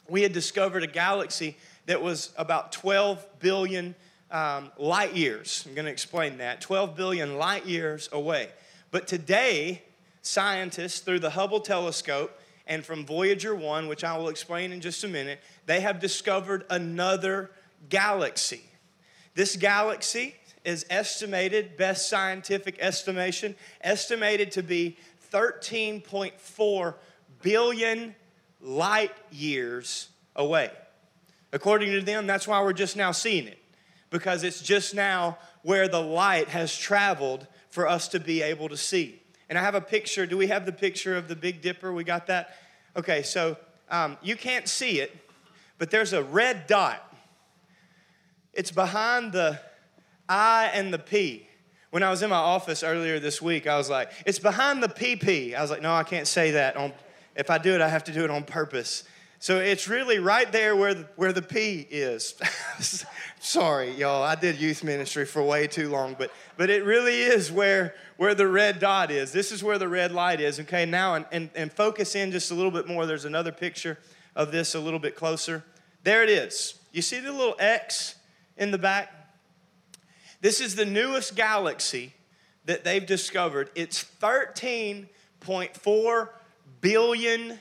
we 0.08 0.22
had 0.22 0.32
discovered 0.32 0.82
a 0.82 0.86
galaxy 0.86 1.56
that 1.86 2.02
was 2.02 2.32
about 2.36 2.72
12 2.72 3.24
billion 3.40 3.94
um, 4.30 4.70
light 4.78 5.14
years. 5.14 5.64
I'm 5.66 5.74
going 5.74 5.86
to 5.86 5.92
explain 5.92 6.38
that 6.38 6.60
12 6.60 6.96
billion 6.96 7.36
light 7.38 7.66
years 7.66 8.08
away. 8.12 8.50
But 8.90 9.06
today, 9.06 9.82
scientists, 10.22 11.00
through 11.00 11.20
the 11.20 11.30
Hubble 11.30 11.60
telescope, 11.60 12.38
and 12.66 12.84
from 12.84 13.04
Voyager 13.04 13.54
1, 13.54 13.88
which 13.88 14.04
I 14.04 14.16
will 14.16 14.28
explain 14.28 14.72
in 14.72 14.80
just 14.80 15.04
a 15.04 15.08
minute, 15.08 15.40
they 15.66 15.80
have 15.80 16.00
discovered 16.00 16.64
another 16.70 17.50
galaxy. 17.88 18.62
This 19.34 19.56
galaxy 19.56 20.34
is 20.64 20.86
estimated, 20.88 21.76
best 21.76 22.08
scientific 22.08 22.78
estimation, 22.80 23.54
estimated 23.82 24.52
to 24.52 24.62
be 24.62 24.96
13.4 25.30 26.94
billion 27.42 28.14
light 28.60 29.12
years 29.30 30.08
away. 30.36 30.70
According 31.52 31.92
to 31.92 32.00
them, 32.00 32.26
that's 32.26 32.48
why 32.48 32.62
we're 32.62 32.72
just 32.72 32.96
now 32.96 33.12
seeing 33.12 33.46
it, 33.46 33.58
because 34.10 34.42
it's 34.42 34.62
just 34.62 34.94
now 34.94 35.38
where 35.62 35.86
the 35.86 36.00
light 36.00 36.48
has 36.48 36.74
traveled 36.74 37.46
for 37.68 37.86
us 37.88 38.08
to 38.08 38.20
be 38.20 38.40
able 38.42 38.68
to 38.68 38.76
see. 38.76 39.20
And 39.48 39.58
I 39.58 39.62
have 39.62 39.74
a 39.74 39.80
picture. 39.80 40.26
Do 40.26 40.36
we 40.36 40.46
have 40.48 40.66
the 40.66 40.72
picture 40.72 41.16
of 41.16 41.28
the 41.28 41.36
Big 41.36 41.60
Dipper? 41.60 41.92
We 41.92 42.04
got 42.04 42.26
that? 42.28 42.56
Okay, 42.96 43.22
so 43.22 43.56
um, 43.90 44.16
you 44.22 44.36
can't 44.36 44.68
see 44.68 45.00
it, 45.00 45.16
but 45.78 45.90
there's 45.90 46.12
a 46.12 46.22
red 46.22 46.66
dot. 46.66 47.14
It's 48.52 48.70
behind 48.70 49.32
the 49.32 49.60
I 50.28 50.70
and 50.72 50.92
the 50.92 50.98
P. 50.98 51.48
When 51.90 52.02
I 52.02 52.10
was 52.10 52.22
in 52.22 52.30
my 52.30 52.36
office 52.36 52.82
earlier 52.82 53.20
this 53.20 53.40
week, 53.42 53.66
I 53.66 53.76
was 53.76 53.90
like, 53.90 54.10
it's 54.26 54.38
behind 54.38 54.82
the 54.82 54.88
PP. 54.88 55.54
I 55.54 55.62
was 55.62 55.70
like, 55.70 55.82
no, 55.82 55.94
I 55.94 56.02
can't 56.02 56.26
say 56.26 56.52
that. 56.52 56.76
If 57.36 57.50
I 57.50 57.58
do 57.58 57.74
it, 57.74 57.80
I 57.80 57.88
have 57.88 58.04
to 58.04 58.12
do 58.12 58.24
it 58.24 58.30
on 58.30 58.44
purpose. 58.44 59.04
So 59.38 59.58
it's 59.58 59.88
really 59.88 60.18
right 60.18 60.50
there 60.50 60.74
where 60.74 60.94
the, 60.94 61.08
where 61.16 61.32
the 61.32 61.42
P 61.42 61.86
is. 61.90 62.34
Sorry, 63.40 63.90
y'all. 63.92 64.22
I 64.22 64.36
did 64.36 64.58
youth 64.58 64.82
ministry 64.82 65.26
for 65.26 65.42
way 65.42 65.66
too 65.66 65.90
long, 65.90 66.16
but 66.18 66.30
but 66.56 66.70
it 66.70 66.84
really 66.84 67.20
is 67.20 67.52
where 67.52 67.94
where 68.16 68.34
the 68.34 68.48
red 68.48 68.78
dot 68.78 69.10
is. 69.10 69.32
This 69.32 69.52
is 69.52 69.62
where 69.62 69.78
the 69.78 69.88
red 69.88 70.12
light 70.12 70.40
is. 70.40 70.58
Okay, 70.60 70.86
now 70.86 71.14
and, 71.14 71.26
and, 71.30 71.50
and 71.54 71.72
focus 71.72 72.14
in 72.14 72.32
just 72.32 72.50
a 72.50 72.54
little 72.54 72.70
bit 72.70 72.88
more. 72.88 73.04
There's 73.04 73.26
another 73.26 73.52
picture 73.52 73.98
of 74.34 74.50
this 74.50 74.74
a 74.74 74.80
little 74.80 74.98
bit 74.98 75.14
closer. 75.14 75.62
There 76.04 76.22
it 76.22 76.30
is. 76.30 76.78
You 76.92 77.02
see 77.02 77.20
the 77.20 77.32
little 77.32 77.56
X 77.58 78.14
in 78.56 78.70
the 78.70 78.78
back? 78.78 79.12
This 80.40 80.60
is 80.60 80.74
the 80.74 80.84
newest 80.84 81.36
galaxy 81.36 82.12
that 82.66 82.84
they've 82.84 83.04
discovered. 83.04 83.70
It's 83.74 84.04
13.4 84.20 86.28
billion 86.80 87.58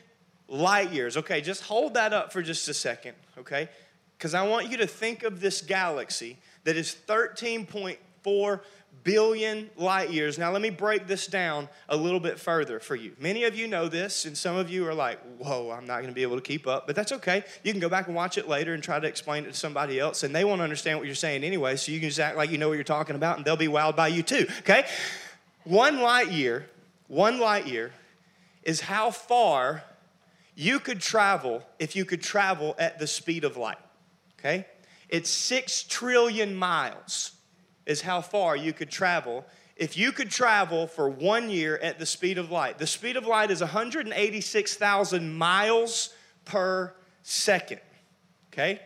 light 0.54 0.94
years. 0.94 1.18
Okay, 1.18 1.42
just 1.42 1.64
hold 1.64 1.96
that 1.96 2.14
up 2.14 2.32
for 2.32 2.42
just 2.42 2.68
a 2.70 2.74
second, 2.74 3.16
okay? 3.38 3.68
Because 4.18 4.34
I 4.36 4.48
want 4.48 4.70
you 4.70 4.78
to 4.78 4.88
think 4.88 5.24
of 5.24 5.42
this 5.42 5.62
galaxy 5.62 6.38
that 6.64 6.78
is 6.78 6.96
13.4 7.08 8.60
billion 9.04 9.70
light 9.76 10.12
years. 10.12 10.38
Now, 10.38 10.52
let 10.52 10.62
me 10.62 10.70
break 10.70 11.08
this 11.08 11.26
down 11.26 11.68
a 11.90 11.98
little 11.98 12.20
bit 12.20 12.40
further 12.40 12.80
for 12.80 12.96
you. 12.96 13.14
Many 13.20 13.46
of 13.46 13.56
you 13.56 13.68
know 13.68 13.90
this, 13.90 14.26
and 14.26 14.38
some 14.38 14.56
of 14.56 14.70
you 14.70 14.88
are 14.88 14.94
like, 14.94 15.20
whoa, 15.40 15.72
I'm 15.72 15.88
not 15.88 15.98
going 15.98 16.08
to 16.08 16.14
be 16.14 16.22
able 16.22 16.36
to 16.36 16.42
keep 16.42 16.68
up, 16.68 16.86
but 16.86 16.96
that's 16.96 17.12
okay. 17.14 17.44
You 17.64 17.74
can 17.74 17.82
go 17.82 17.90
back 17.90 18.06
and 18.06 18.16
watch 18.16 18.38
it 18.38 18.48
later 18.48 18.76
and 18.76 18.84
try 18.84 19.00
to 19.00 19.08
explain 19.08 19.46
it 19.46 19.48
to 19.48 19.58
somebody 19.58 20.00
else, 20.00 20.22
and 20.22 20.36
they 20.36 20.46
won't 20.46 20.62
understand 20.62 21.00
what 21.00 21.08
you're 21.08 21.16
saying 21.16 21.44
anyway, 21.44 21.76
so 21.76 21.92
you 21.92 22.00
can 22.00 22.10
just 22.10 22.20
act 22.20 22.38
like 22.38 22.52
you 22.52 22.60
know 22.60 22.70
what 22.70 22.76
you're 22.76 22.84
talking 22.84 23.16
about, 23.16 23.38
and 23.38 23.46
they'll 23.46 23.58
be 23.58 23.68
wowed 23.68 23.96
by 23.96 24.08
you 24.08 24.22
too, 24.22 24.46
okay? 24.60 24.86
One 25.64 26.00
light 26.00 26.32
year, 26.32 26.70
one 27.08 27.40
light 27.40 27.66
year 27.66 27.92
is 28.62 28.82
how 28.82 29.10
far 29.12 29.84
you 30.56 30.80
could 30.80 31.00
travel 31.00 31.64
if 31.80 31.96
you 31.96 32.06
could 32.06 32.22
travel 32.22 32.76
at 32.78 33.00
the 33.00 33.08
speed 33.08 33.44
of 33.44 33.58
light. 33.58 33.80
Okay? 34.40 34.68
It's 35.10 35.30
six 35.30 35.84
trillion 35.84 36.56
miles, 36.56 37.32
is 37.86 38.02
how 38.02 38.22
far 38.22 38.56
you 38.56 38.72
could 38.74 38.90
travel 38.90 39.46
if 39.76 39.98
you 39.98 40.12
could 40.12 40.30
travel 40.30 40.86
for 40.88 41.10
one 41.10 41.50
year 41.50 41.80
at 41.80 41.98
the 41.98 42.06
speed 42.06 42.38
of 42.38 42.52
light. 42.52 42.78
The 42.78 42.86
speed 42.86 43.18
of 43.18 43.26
light 43.26 43.50
is 43.50 43.62
186,000 43.62 45.34
miles 45.34 46.14
per 46.46 46.94
second. 47.24 47.82
Okay? 48.52 48.80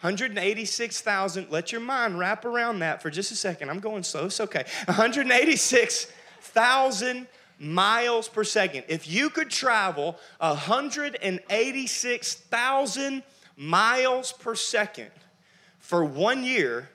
186,000. 0.00 1.50
Let 1.50 1.72
your 1.72 1.80
mind 1.80 2.20
wrap 2.20 2.44
around 2.44 2.78
that 2.80 3.00
for 3.02 3.10
just 3.10 3.32
a 3.32 3.34
second. 3.34 3.68
I'm 3.68 3.80
going 3.80 4.04
slow. 4.04 4.26
It's 4.26 4.40
okay. 4.40 4.64
186,000 4.84 7.26
miles 7.58 8.28
per 8.28 8.44
second. 8.44 8.84
If 8.88 9.08
you 9.08 9.30
could 9.30 9.48
travel 9.50 10.18
186,000 10.38 13.22
miles 13.56 14.32
per 14.32 14.54
second 14.54 15.10
for 15.78 16.04
one 16.04 16.44
year, 16.44 16.90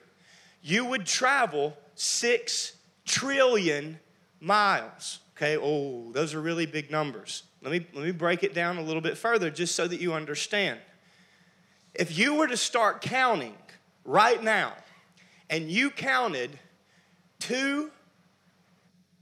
you 0.62 0.84
would 0.86 1.06
travel 1.06 1.76
6 1.94 2.72
trillion 3.04 3.98
miles. 4.40 5.18
Okay, 5.36 5.58
oh, 5.60 6.12
those 6.12 6.32
are 6.32 6.40
really 6.40 6.66
big 6.66 6.90
numbers. 6.90 7.42
Let 7.62 7.72
me, 7.72 7.86
let 7.92 8.04
me 8.04 8.12
break 8.12 8.44
it 8.44 8.54
down 8.54 8.78
a 8.78 8.82
little 8.82 9.02
bit 9.02 9.18
further 9.18 9.50
just 9.50 9.74
so 9.74 9.88
that 9.88 10.00
you 10.00 10.14
understand. 10.14 10.78
If 11.94 12.16
you 12.16 12.34
were 12.34 12.46
to 12.46 12.56
start 12.56 13.00
counting 13.00 13.54
right 14.04 14.42
now 14.42 14.74
and 15.50 15.70
you 15.70 15.90
counted 15.90 16.58
two 17.40 17.90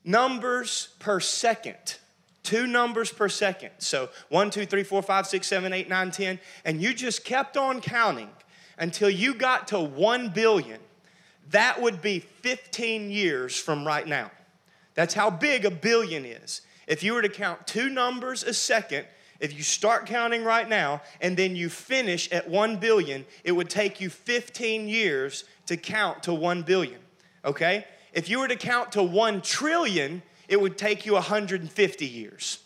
numbers 0.05 0.89
per 0.99 1.21
second. 1.21 1.99
Two 2.43 2.67
numbers 2.67 3.13
per 3.13 3.29
second. 3.29 3.71
So 3.79 4.09
one, 4.29 4.51
two, 4.51 4.67
three, 4.67 4.83
four, 4.83 5.03
five, 5.03 5.27
six, 5.27 5.47
seven, 5.47 5.73
eight, 5.73 5.89
nine, 5.89 6.11
ten, 6.11 6.41
and 6.65 6.83
you 6.83 6.93
just 6.93 7.25
kept 7.25 7.57
on 7.57 7.81
counting 7.81 8.31
until 8.79 9.09
you 9.09 9.35
got 9.35 9.69
to 9.69 9.79
one 9.79 10.29
billion. 10.29 10.81
that 11.51 11.81
would 11.83 12.01
be 12.01 12.19
15 12.19 13.11
years 13.11 13.57
from 13.59 13.87
right 13.87 14.07
now. 14.07 14.31
That's 14.95 15.15
how 15.15 15.31
big 15.31 15.65
a 15.65 15.71
billion 15.71 16.25
is. 16.25 16.63
If 16.87 17.03
you 17.03 17.15
were 17.15 17.23
to 17.23 17.29
count 17.29 17.67
two 17.67 17.89
numbers 17.89 18.43
a 18.43 18.55
second, 18.55 19.07
if 19.41 19.55
you 19.55 19.63
start 19.63 20.07
counting 20.07 20.45
right 20.45 20.69
now 20.69 21.03
and 21.21 21.37
then 21.37 21.57
you 21.57 21.69
finish 21.69 22.31
at 22.31 22.49
1 22.49 22.77
billion, 22.77 23.25
it 23.45 23.53
would 23.53 23.69
take 23.69 24.01
you 24.01 24.09
15 24.09 24.89
years 24.89 25.45
to 25.67 25.77
count 25.77 26.23
to 26.25 26.35
1 26.35 26.63
billion. 26.63 27.01
Okay? 27.45 27.85
If 28.13 28.29
you 28.29 28.41
were 28.41 28.49
to 28.49 28.57
count 28.57 28.93
to 28.93 29.03
1 29.03 29.41
trillion, 29.43 30.23
it 30.49 30.61
would 30.61 30.77
take 30.77 31.07
you 31.07 31.15
150 31.15 32.07
years. 32.07 32.59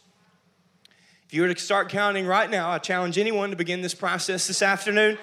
If 1.27 1.35
you 1.35 1.43
were 1.43 1.53
to 1.53 1.61
start 1.61 1.89
counting 1.89 2.27
right 2.27 2.51
now, 2.51 2.71
I 2.71 2.79
challenge 2.79 3.19
anyone 3.19 3.51
to 3.51 3.57
begin 3.57 3.83
this 3.83 3.95
process 3.95 4.47
this 4.47 4.63
afternoon. 4.63 5.19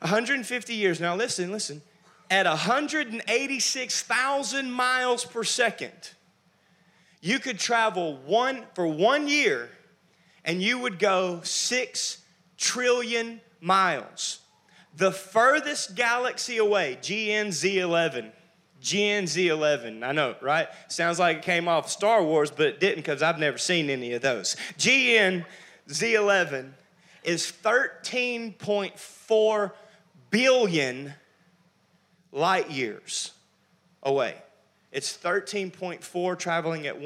150 0.00 0.74
years. 0.74 1.00
Now, 1.00 1.16
listen, 1.16 1.50
listen. 1.50 1.82
At 2.30 2.46
186,000 2.46 4.70
miles 4.70 5.24
per 5.24 5.44
second, 5.44 6.10
you 7.20 7.38
could 7.38 7.58
travel 7.58 8.18
one 8.26 8.64
for 8.74 8.86
one 8.86 9.28
year 9.28 9.70
and 10.44 10.62
you 10.62 10.78
would 10.78 10.98
go 10.98 11.40
six 11.42 12.18
trillion 12.56 13.40
miles. 13.60 14.40
The 14.96 15.12
furthest 15.12 15.94
galaxy 15.94 16.58
away, 16.58 16.98
GNZ11, 17.00 18.32
GNZ11, 18.82 20.02
I 20.02 20.12
know, 20.12 20.34
right? 20.40 20.68
Sounds 20.88 21.18
like 21.18 21.38
it 21.38 21.42
came 21.42 21.68
off 21.68 21.90
Star 21.90 22.22
Wars, 22.22 22.50
but 22.50 22.66
it 22.66 22.80
didn't 22.80 22.96
because 22.96 23.22
I've 23.22 23.38
never 23.38 23.58
seen 23.58 23.90
any 23.90 24.12
of 24.12 24.22
those. 24.22 24.56
GNZ11 24.78 26.70
is 27.24 27.52
13.4 27.62 29.72
billion 30.30 31.14
light 32.32 32.70
years 32.70 33.32
away. 34.02 34.36
It's 34.92 35.16
13.4 35.16 36.38
traveling 36.38 36.86
at 36.86 36.98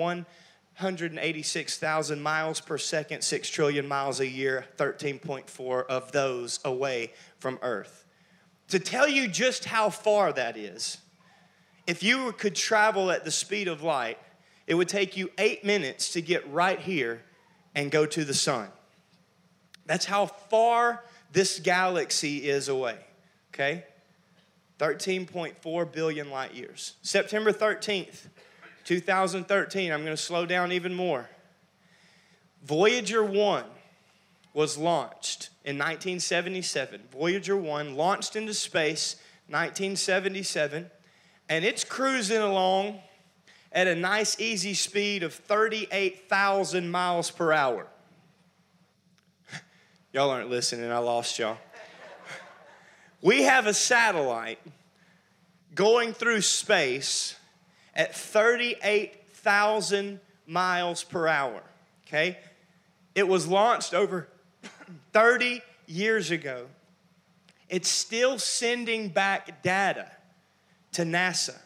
186,000 0.82 2.20
miles 2.20 2.60
per 2.60 2.76
second, 2.76 3.22
6 3.22 3.48
trillion 3.50 3.86
miles 3.86 4.18
a 4.18 4.26
year, 4.26 4.64
13.4 4.78 5.86
of 5.86 6.10
those 6.10 6.58
away 6.64 7.12
from 7.38 7.56
Earth. 7.62 8.04
To 8.68 8.80
tell 8.80 9.08
you 9.08 9.28
just 9.28 9.64
how 9.64 9.90
far 9.90 10.32
that 10.32 10.56
is, 10.56 10.98
if 11.86 12.02
you 12.02 12.32
could 12.32 12.56
travel 12.56 13.12
at 13.12 13.24
the 13.24 13.30
speed 13.30 13.68
of 13.68 13.82
light, 13.84 14.18
it 14.66 14.74
would 14.74 14.88
take 14.88 15.16
you 15.16 15.30
eight 15.38 15.64
minutes 15.64 16.12
to 16.14 16.20
get 16.20 16.50
right 16.52 16.80
here 16.80 17.22
and 17.76 17.90
go 17.90 18.04
to 18.04 18.24
the 18.24 18.34
sun. 18.34 18.66
That's 19.86 20.04
how 20.04 20.26
far 20.26 21.04
this 21.30 21.60
galaxy 21.60 22.48
is 22.48 22.68
away, 22.68 22.98
okay? 23.54 23.84
13.4 24.80 25.92
billion 25.92 26.30
light 26.30 26.54
years. 26.54 26.94
September 27.02 27.52
13th, 27.52 28.26
2013, 28.92 29.90
I'm 29.90 30.04
going 30.04 30.14
to 30.14 30.22
slow 30.22 30.44
down 30.44 30.70
even 30.70 30.92
more. 30.92 31.30
Voyager 32.62 33.24
1 33.24 33.64
was 34.52 34.76
launched 34.76 35.48
in 35.64 35.78
1977. 35.78 37.00
Voyager 37.10 37.56
1 37.56 37.96
launched 37.96 38.36
into 38.36 38.52
space 38.52 39.16
1977 39.48 40.90
and 41.48 41.64
it's 41.64 41.84
cruising 41.84 42.42
along 42.42 43.00
at 43.72 43.86
a 43.86 43.94
nice 43.94 44.38
easy 44.38 44.74
speed 44.74 45.22
of 45.22 45.32
38,000 45.32 46.90
miles 46.90 47.30
per 47.30 47.50
hour. 47.50 47.86
y'all 50.12 50.28
aren't 50.28 50.50
listening, 50.50 50.92
I 50.92 50.98
lost 50.98 51.38
y'all. 51.38 51.56
We 53.22 53.44
have 53.44 53.66
a 53.66 53.74
satellite 53.74 54.58
going 55.74 56.12
through 56.12 56.42
space 56.42 57.36
at 57.94 58.14
38,000 58.14 60.20
miles 60.46 61.04
per 61.04 61.28
hour. 61.28 61.62
Okay? 62.06 62.38
It 63.14 63.28
was 63.28 63.46
launched 63.46 63.94
over 63.94 64.28
30 65.12 65.62
years 65.86 66.30
ago. 66.30 66.66
It's 67.68 67.88
still 67.88 68.38
sending 68.38 69.08
back 69.08 69.62
data 69.62 70.10
to 70.92 71.02
NASA. 71.02 71.58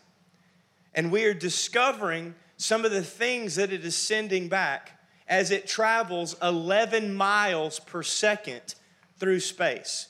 And 0.94 1.10
we 1.10 1.24
are 1.24 1.34
discovering 1.34 2.34
some 2.56 2.84
of 2.84 2.90
the 2.90 3.02
things 3.02 3.56
that 3.56 3.72
it 3.72 3.84
is 3.84 3.96
sending 3.96 4.48
back 4.48 4.92
as 5.28 5.50
it 5.50 5.66
travels 5.66 6.36
11 6.42 7.14
miles 7.14 7.80
per 7.80 8.02
second 8.02 8.74
through 9.18 9.40
space. 9.40 10.08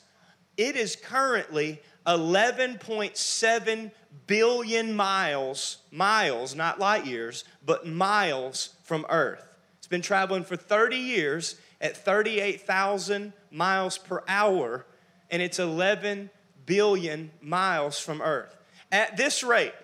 It 0.57 0.77
is 0.77 0.97
currently 0.97 1.81
11.7 2.07 3.91
billion 4.27 4.95
miles, 4.95 5.79
miles, 5.91 6.55
not 6.55 6.79
light 6.79 7.07
years, 7.07 7.45
but 7.65 7.87
miles 7.87 8.71
from 8.83 9.07
Earth. 9.09 9.47
It's 9.79 9.87
been 9.87 10.03
traveling 10.03 10.45
for 10.45 10.57
30 10.57 10.97
years 10.97 11.57
at 11.81 11.97
38,000 11.97 13.33
miles 13.51 13.99
per 13.99 14.23
hour, 14.27 14.87
and 15.31 15.43
it's 15.43 15.59
11 15.59 16.31
billion 16.65 17.31
miles 17.41 17.99
from 17.99 18.21
Earth. 18.21 18.57
At 18.91 19.17
this 19.17 19.43
rate, 19.43 19.75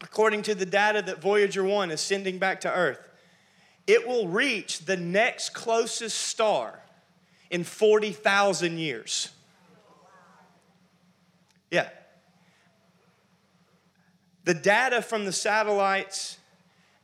according 0.00 0.42
to 0.42 0.54
the 0.54 0.66
data 0.66 1.02
that 1.02 1.20
Voyager 1.20 1.64
1 1.64 1.90
is 1.90 2.00
sending 2.00 2.38
back 2.38 2.60
to 2.62 2.72
Earth, 2.72 3.00
it 3.86 4.06
will 4.06 4.28
reach 4.28 4.80
the 4.86 4.96
next 4.96 5.50
closest 5.50 6.16
star 6.16 6.80
in 7.50 7.64
40,000 7.64 8.78
years. 8.78 9.30
Yeah. 11.70 11.88
The 14.50 14.54
data 14.54 15.00
from 15.00 15.26
the 15.26 15.32
satellites 15.32 16.36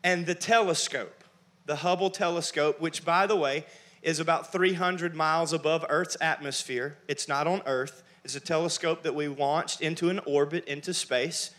and 0.03 0.27
the 0.27 0.35
telescope, 0.35 1.23
the 1.65 1.77
Hubble 1.77 2.11
telescope, 2.11 2.81
which, 2.81 3.05
by 3.05 3.29
the 3.29 3.37
way, 3.37 3.65
is 4.03 4.19
about 4.19 4.51
300 4.51 5.15
miles 5.15 5.53
above 5.53 5.87
Earth's 5.89 6.17
atmosphere. 6.21 6.99
It's 7.07 7.29
not 7.29 7.47
on 7.47 7.63
Earth. 7.65 8.03
It's 8.25 8.35
a 8.35 8.41
telescope 8.41 9.05
that 9.05 9.15
we 9.15 9.29
launched 9.29 9.81
into 9.81 10.09
an 10.11 10.19
orbit 10.27 10.65
into 10.65 10.93
space. 10.93 11.53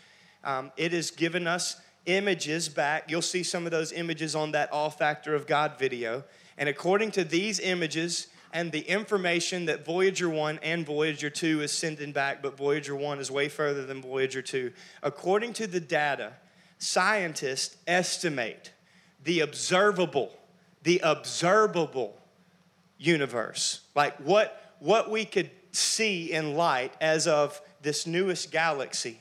Um, 0.44 0.72
it 0.76 0.92
has 0.92 1.10
given 1.10 1.46
us 1.46 1.80
images 2.04 2.68
back. 2.68 3.10
You'll 3.10 3.22
see 3.22 3.42
some 3.42 3.64
of 3.64 3.70
those 3.70 3.90
images 3.90 4.34
on 4.34 4.52
that 4.52 4.68
Awe 4.70 4.90
Factor 4.90 5.34
of 5.34 5.46
God 5.46 5.78
video. 5.78 6.22
And 6.58 6.68
according 6.68 7.12
to 7.12 7.24
these 7.24 7.60
images, 7.60 8.26
and 8.52 8.72
the 8.72 8.80
information 8.80 9.66
that 9.66 9.84
Voyager 9.84 10.28
1 10.28 10.58
and 10.62 10.86
Voyager 10.86 11.30
2 11.30 11.62
is 11.62 11.72
sending 11.72 12.12
back, 12.12 12.42
but 12.42 12.56
Voyager 12.56 12.96
1 12.96 13.18
is 13.18 13.30
way 13.30 13.48
further 13.48 13.84
than 13.84 14.00
Voyager 14.00 14.42
2. 14.42 14.72
According 15.02 15.52
to 15.54 15.66
the 15.66 15.80
data, 15.80 16.34
scientists 16.78 17.76
estimate 17.86 18.72
the 19.24 19.40
observable, 19.40 20.32
the 20.82 21.00
observable 21.02 22.16
universe, 22.96 23.80
like 23.94 24.16
what, 24.18 24.74
what 24.78 25.10
we 25.10 25.24
could 25.24 25.50
see 25.72 26.32
in 26.32 26.54
light 26.54 26.94
as 27.00 27.26
of 27.26 27.60
this 27.82 28.06
newest 28.06 28.50
galaxy, 28.50 29.18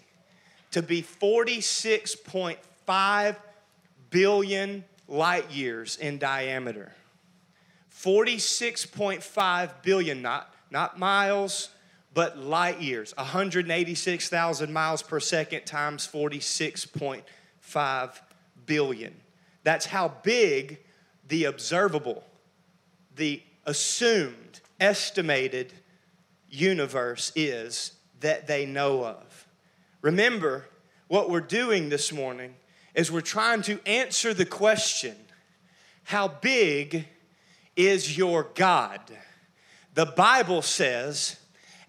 to 0.71 0.81
be 0.81 1.01
46.5 1.01 3.35
billion 4.09 4.83
light 5.07 5.51
years 5.51 5.97
in 5.97 6.17
diameter. 6.17 6.91
46.5 8.01 9.71
billion, 9.81 10.21
not, 10.21 10.53
not 10.69 10.99
miles, 10.99 11.69
but 12.13 12.37
light 12.37 12.79
years. 12.79 13.13
186,000 13.17 14.71
miles 14.71 15.01
per 15.01 15.19
second 15.19 15.65
times 15.65 16.07
46.5 16.07 18.19
billion. 18.65 19.15
That's 19.63 19.87
how 19.87 20.13
big 20.23 20.79
the 21.27 21.45
observable, 21.45 22.23
the 23.15 23.41
assumed, 23.65 24.61
estimated 24.79 25.73
universe 26.49 27.31
is 27.35 27.93
that 28.19 28.47
they 28.47 28.65
know 28.65 29.03
of. 29.03 29.47
Remember, 30.01 30.65
what 31.07 31.29
we're 31.29 31.41
doing 31.41 31.89
this 31.89 32.11
morning 32.11 32.55
is 32.93 33.11
we're 33.11 33.21
trying 33.21 33.61
to 33.63 33.79
answer 33.87 34.33
the 34.33 34.45
question 34.45 35.15
how 36.03 36.27
big 36.27 37.07
is 37.77 38.17
your 38.17 38.49
God. 38.55 38.99
The 39.93 40.07
Bible 40.07 40.61
says, 40.61 41.39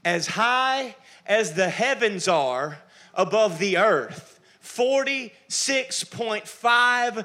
as 0.04 0.28
high 0.28 0.94
as 1.26 1.54
the 1.54 1.68
heavens 1.68 2.28
are 2.28 2.78
above 3.14 3.58
the 3.58 3.78
earth, 3.78 4.38
46.5 4.62 7.24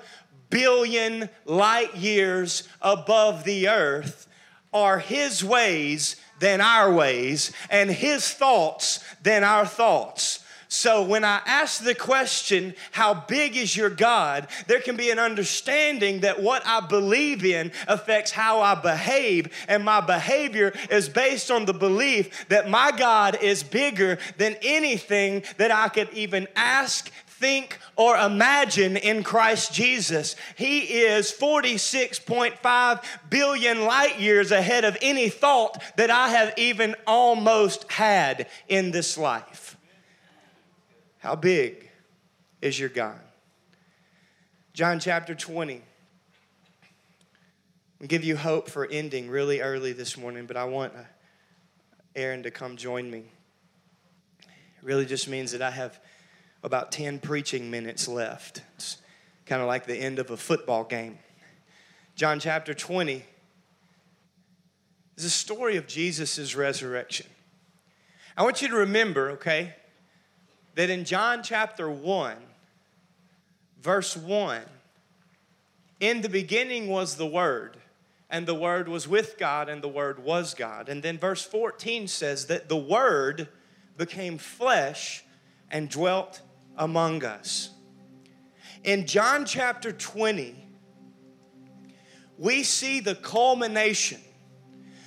billion 0.50 1.30
light 1.46 1.96
years 1.96 2.68
above 2.82 3.44
the 3.44 3.70
earth 3.70 4.28
are 4.74 4.98
His 5.00 5.44
ways 5.44 6.16
than 6.40 6.62
our 6.62 6.92
ways, 6.92 7.52
and 7.70 7.92
His 7.92 8.32
thoughts 8.32 9.04
than 9.22 9.44
our 9.44 9.66
thoughts. 9.66 10.43
So 10.74 11.04
when 11.04 11.24
I 11.24 11.40
ask 11.46 11.84
the 11.84 11.94
question, 11.94 12.74
How 12.94 13.14
big 13.14 13.56
is 13.56 13.78
your 13.78 13.92
God? 13.92 14.48
there 14.66 14.82
can 14.82 14.96
be 14.96 15.12
an 15.12 15.20
understanding 15.20 16.22
that 16.22 16.42
what 16.42 16.66
I 16.66 16.80
believe 16.80 17.46
in 17.46 17.72
affects 17.88 18.32
how 18.32 18.60
I 18.60 18.74
behave, 18.74 19.50
and 19.68 19.86
my 19.86 20.02
behavior 20.02 20.74
is 20.90 21.10
based 21.10 21.52
on 21.52 21.66
the 21.66 21.76
belief 21.76 22.48
that 22.50 22.72
my 22.72 22.90
God 22.90 23.38
is 23.40 23.62
bigger 23.62 24.18
than 24.38 24.56
anything 24.64 25.44
that 25.58 25.70
I 25.70 25.90
could 25.90 26.10
even 26.12 26.48
ask, 26.56 27.12
think, 27.28 27.78
or 27.96 28.18
imagine 28.18 28.98
in 28.98 29.22
Christ 29.22 29.76
Jesus. 29.76 30.36
He 30.56 30.80
is 31.04 31.32
46.5 31.32 33.04
billion 33.30 33.86
light 33.86 34.20
years 34.20 34.52
ahead 34.52 34.86
of 34.86 34.98
any 35.04 35.30
thought 35.30 35.80
that 35.98 36.10
I 36.10 36.30
have 36.30 36.52
even 36.58 36.96
almost 37.06 37.92
had 37.92 38.48
in 38.68 38.90
this 38.90 39.20
life. 39.20 39.63
How 41.24 41.38
big 41.38 41.90
is 42.62 42.78
your 42.78 42.90
God? 42.90 43.18
John 44.74 45.00
chapter 45.00 45.34
20. 45.34 45.82
I'll 48.02 48.08
give 48.08 48.26
you 48.26 48.36
hope 48.36 48.68
for 48.68 48.86
ending 48.86 49.30
really 49.30 49.62
early 49.62 49.94
this 49.94 50.18
morning, 50.18 50.46
but 50.48 50.58
I 50.58 50.66
want 50.66 50.94
uh, 50.94 51.04
Aaron 52.14 52.44
to 52.44 52.52
come 52.52 52.76
join 52.76 53.10
me. 53.10 53.20
It 53.20 54.84
really 54.84 55.06
just 55.06 55.30
means 55.30 55.54
that 55.54 55.62
I 55.62 55.72
have 55.72 55.98
about 56.62 56.92
10 56.92 57.20
preaching 57.20 57.72
minutes 57.72 58.10
left. 58.10 58.62
It's 58.76 58.98
kind 59.46 59.62
of 59.62 59.70
like 59.70 59.86
the 59.86 59.96
end 59.96 60.20
of 60.20 60.30
a 60.30 60.36
football 60.36 60.84
game. 60.84 61.20
John 62.18 62.42
chapter 62.42 62.74
20 62.74 63.24
is 65.16 65.24
a 65.24 65.30
story 65.30 65.78
of 65.78 65.88
Jesus' 65.88 66.54
resurrection. 66.54 67.28
I 68.36 68.44
want 68.44 68.62
you 68.62 68.68
to 68.68 68.76
remember, 68.76 69.32
okay, 69.32 69.76
that 70.76 70.90
in 70.90 71.06
John 71.06 71.44
chapter 71.44 71.90
1, 71.90 72.36
verse 73.82 74.18
1, 74.18 74.62
in 76.00 76.22
the 76.22 76.30
beginning 76.30 76.88
was 76.88 77.16
the 77.16 77.28
Word, 77.28 77.78
and 78.30 78.48
the 78.48 78.56
Word 78.56 78.90
was 78.90 79.08
with 79.08 79.38
God, 79.38 79.70
and 79.70 79.82
the 79.82 79.88
Word 79.88 80.24
was 80.24 80.54
God. 80.54 80.90
And 80.90 81.04
then 81.04 81.18
verse 81.18 81.44
14 81.46 82.08
says 82.08 82.48
that 82.48 82.70
the 82.70 82.78
Word 82.78 83.48
became 83.98 84.38
flesh 84.38 85.24
and 85.70 85.90
dwelt 85.90 86.42
among 86.78 87.24
us. 87.24 87.70
In 88.84 89.06
John 89.06 89.46
chapter 89.46 89.92
20, 89.92 90.56
we 92.38 92.64
see 92.64 93.00
the 93.00 93.16
culmination, 93.16 94.20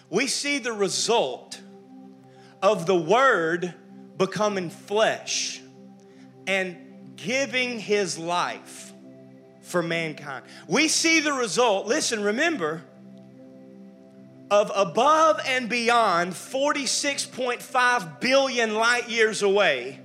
we 0.09 0.29
see 0.29 0.59
the 0.59 0.73
result 0.73 1.61
of 2.63 2.87
the 2.87 2.97
Word 2.97 3.75
becoming 4.19 4.71
flesh 4.71 5.61
and 6.47 6.77
giving 7.17 7.79
His 7.79 8.19
life 8.19 8.93
for 9.63 9.83
mankind. 9.83 10.45
We 10.69 10.89
see 10.89 11.21
the 11.21 11.33
result, 11.33 11.87
listen, 11.87 12.23
remember, 12.23 12.83
of 14.51 14.71
above 14.75 15.41
and 15.47 15.69
beyond 15.69 16.33
46.5 16.33 18.21
billion 18.21 18.75
light 18.75 19.09
years 19.09 19.43
away 19.43 20.01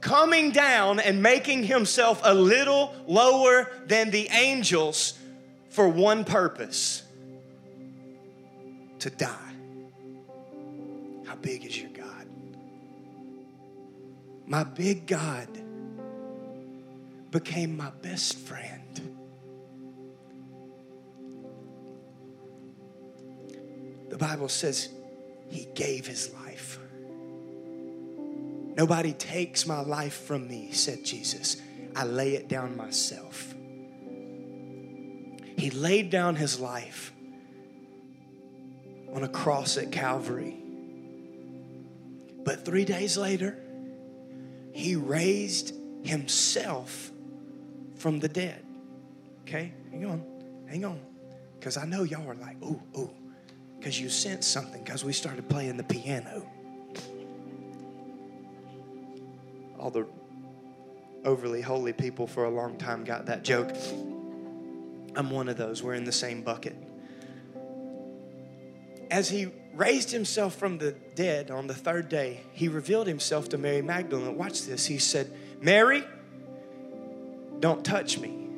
coming 0.00 0.50
down 0.50 1.00
and 1.00 1.22
making 1.22 1.64
himself 1.64 2.20
a 2.24 2.32
little 2.32 2.94
lower 3.06 3.70
than 3.86 4.10
the 4.10 4.28
angels 4.30 5.18
for 5.68 5.88
one 5.88 6.24
purpose 6.24 7.02
to 9.00 9.10
die. 9.10 9.52
How 11.26 11.34
big 11.34 11.66
is 11.66 11.76
your? 11.76 11.95
My 14.46 14.62
big 14.62 15.06
God 15.06 15.48
became 17.30 17.76
my 17.76 17.90
best 18.02 18.38
friend. 18.38 18.82
The 24.08 24.16
Bible 24.16 24.48
says 24.48 24.88
he 25.50 25.66
gave 25.74 26.06
his 26.06 26.32
life. 26.32 26.78
Nobody 28.76 29.12
takes 29.14 29.66
my 29.66 29.80
life 29.80 30.14
from 30.26 30.46
me, 30.46 30.70
said 30.72 31.04
Jesus. 31.04 31.56
I 31.96 32.04
lay 32.04 32.34
it 32.34 32.46
down 32.46 32.76
myself. 32.76 33.54
He 35.58 35.70
laid 35.70 36.10
down 36.10 36.36
his 36.36 36.60
life 36.60 37.12
on 39.12 39.24
a 39.24 39.28
cross 39.28 39.78
at 39.78 39.90
Calvary. 39.90 40.56
But 42.44 42.64
three 42.64 42.84
days 42.84 43.16
later, 43.16 43.58
he 44.76 44.94
raised 44.94 45.74
himself 46.02 47.10
from 47.96 48.20
the 48.20 48.28
dead. 48.28 48.64
Okay, 49.42 49.72
hang 49.90 50.04
on, 50.04 50.24
hang 50.68 50.84
on. 50.84 51.00
Because 51.58 51.76
I 51.76 51.86
know 51.86 52.02
y'all 52.02 52.28
are 52.28 52.34
like, 52.34 52.62
ooh, 52.62 52.82
ooh. 52.96 53.10
Because 53.78 54.00
you 54.00 54.08
sensed 54.08 54.50
something 54.52 54.82
because 54.84 55.04
we 55.04 55.12
started 55.12 55.48
playing 55.48 55.76
the 55.76 55.84
piano. 55.84 56.46
all 59.78 59.90
the 59.90 60.06
overly 61.24 61.60
holy 61.60 61.92
people 61.92 62.26
for 62.26 62.44
a 62.44 62.50
long 62.50 62.76
time 62.76 63.04
got 63.04 63.26
that 63.26 63.44
joke. 63.44 63.70
I'm 65.14 65.30
one 65.30 65.48
of 65.48 65.56
those. 65.56 65.82
We're 65.82 65.94
in 65.94 66.04
the 66.04 66.12
same 66.12 66.42
bucket. 66.42 66.76
As 69.10 69.28
he 69.28 69.48
raised 69.76 70.10
himself 70.10 70.54
from 70.54 70.78
the 70.78 70.92
dead 71.14 71.50
on 71.50 71.66
the 71.66 71.74
third 71.74 72.08
day, 72.08 72.40
he 72.52 72.68
revealed 72.68 73.06
himself 73.06 73.48
to 73.50 73.58
Mary 73.58 73.82
Magdalene. 73.82 74.36
Watch 74.36 74.62
this. 74.62 74.86
He 74.86 74.98
said, 74.98 75.30
Mary, 75.60 76.04
don't 77.60 77.84
touch 77.84 78.18
me. 78.18 78.48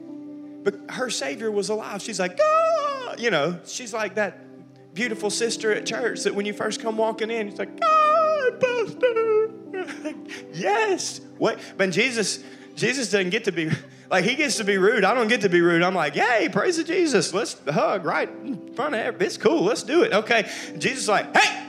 But 0.62 0.78
her 0.90 1.10
Savior 1.10 1.50
was 1.50 1.68
alive. 1.68 2.02
She's 2.02 2.20
like, 2.20 2.38
ah! 2.40 3.14
You 3.18 3.30
know, 3.30 3.58
she's 3.66 3.92
like 3.92 4.14
that 4.14 4.94
beautiful 4.94 5.30
sister 5.30 5.72
at 5.72 5.86
church 5.86 6.22
that 6.22 6.34
when 6.34 6.46
you 6.46 6.52
first 6.52 6.80
come 6.80 6.96
walking 6.96 7.30
in, 7.30 7.48
it's 7.48 7.58
like, 7.58 7.70
ah, 7.82 8.50
Pastor. 8.60 9.50
yes. 10.52 11.20
What? 11.38 11.58
But 11.76 11.90
Jesus, 11.90 12.42
Jesus 12.74 13.10
doesn't 13.10 13.30
get 13.30 13.44
to 13.44 13.52
be 13.52 13.70
like 14.10 14.24
he 14.24 14.34
gets 14.34 14.56
to 14.56 14.64
be 14.64 14.78
rude. 14.78 15.04
I 15.04 15.14
don't 15.14 15.28
get 15.28 15.42
to 15.42 15.48
be 15.48 15.60
rude. 15.60 15.82
I'm 15.82 15.94
like, 15.94 16.14
yay, 16.14 16.48
praise 16.50 16.76
to 16.76 16.84
Jesus. 16.84 17.32
Let's 17.32 17.56
hug 17.68 18.04
right 18.04 18.28
in 18.28 18.74
front 18.74 18.94
of 18.94 19.00
everybody. 19.00 19.26
It's 19.26 19.36
cool. 19.36 19.62
Let's 19.62 19.82
do 19.82 20.02
it. 20.02 20.12
Okay. 20.12 20.48
Jesus 20.78 21.02
is 21.02 21.08
like, 21.08 21.36
hey, 21.36 21.66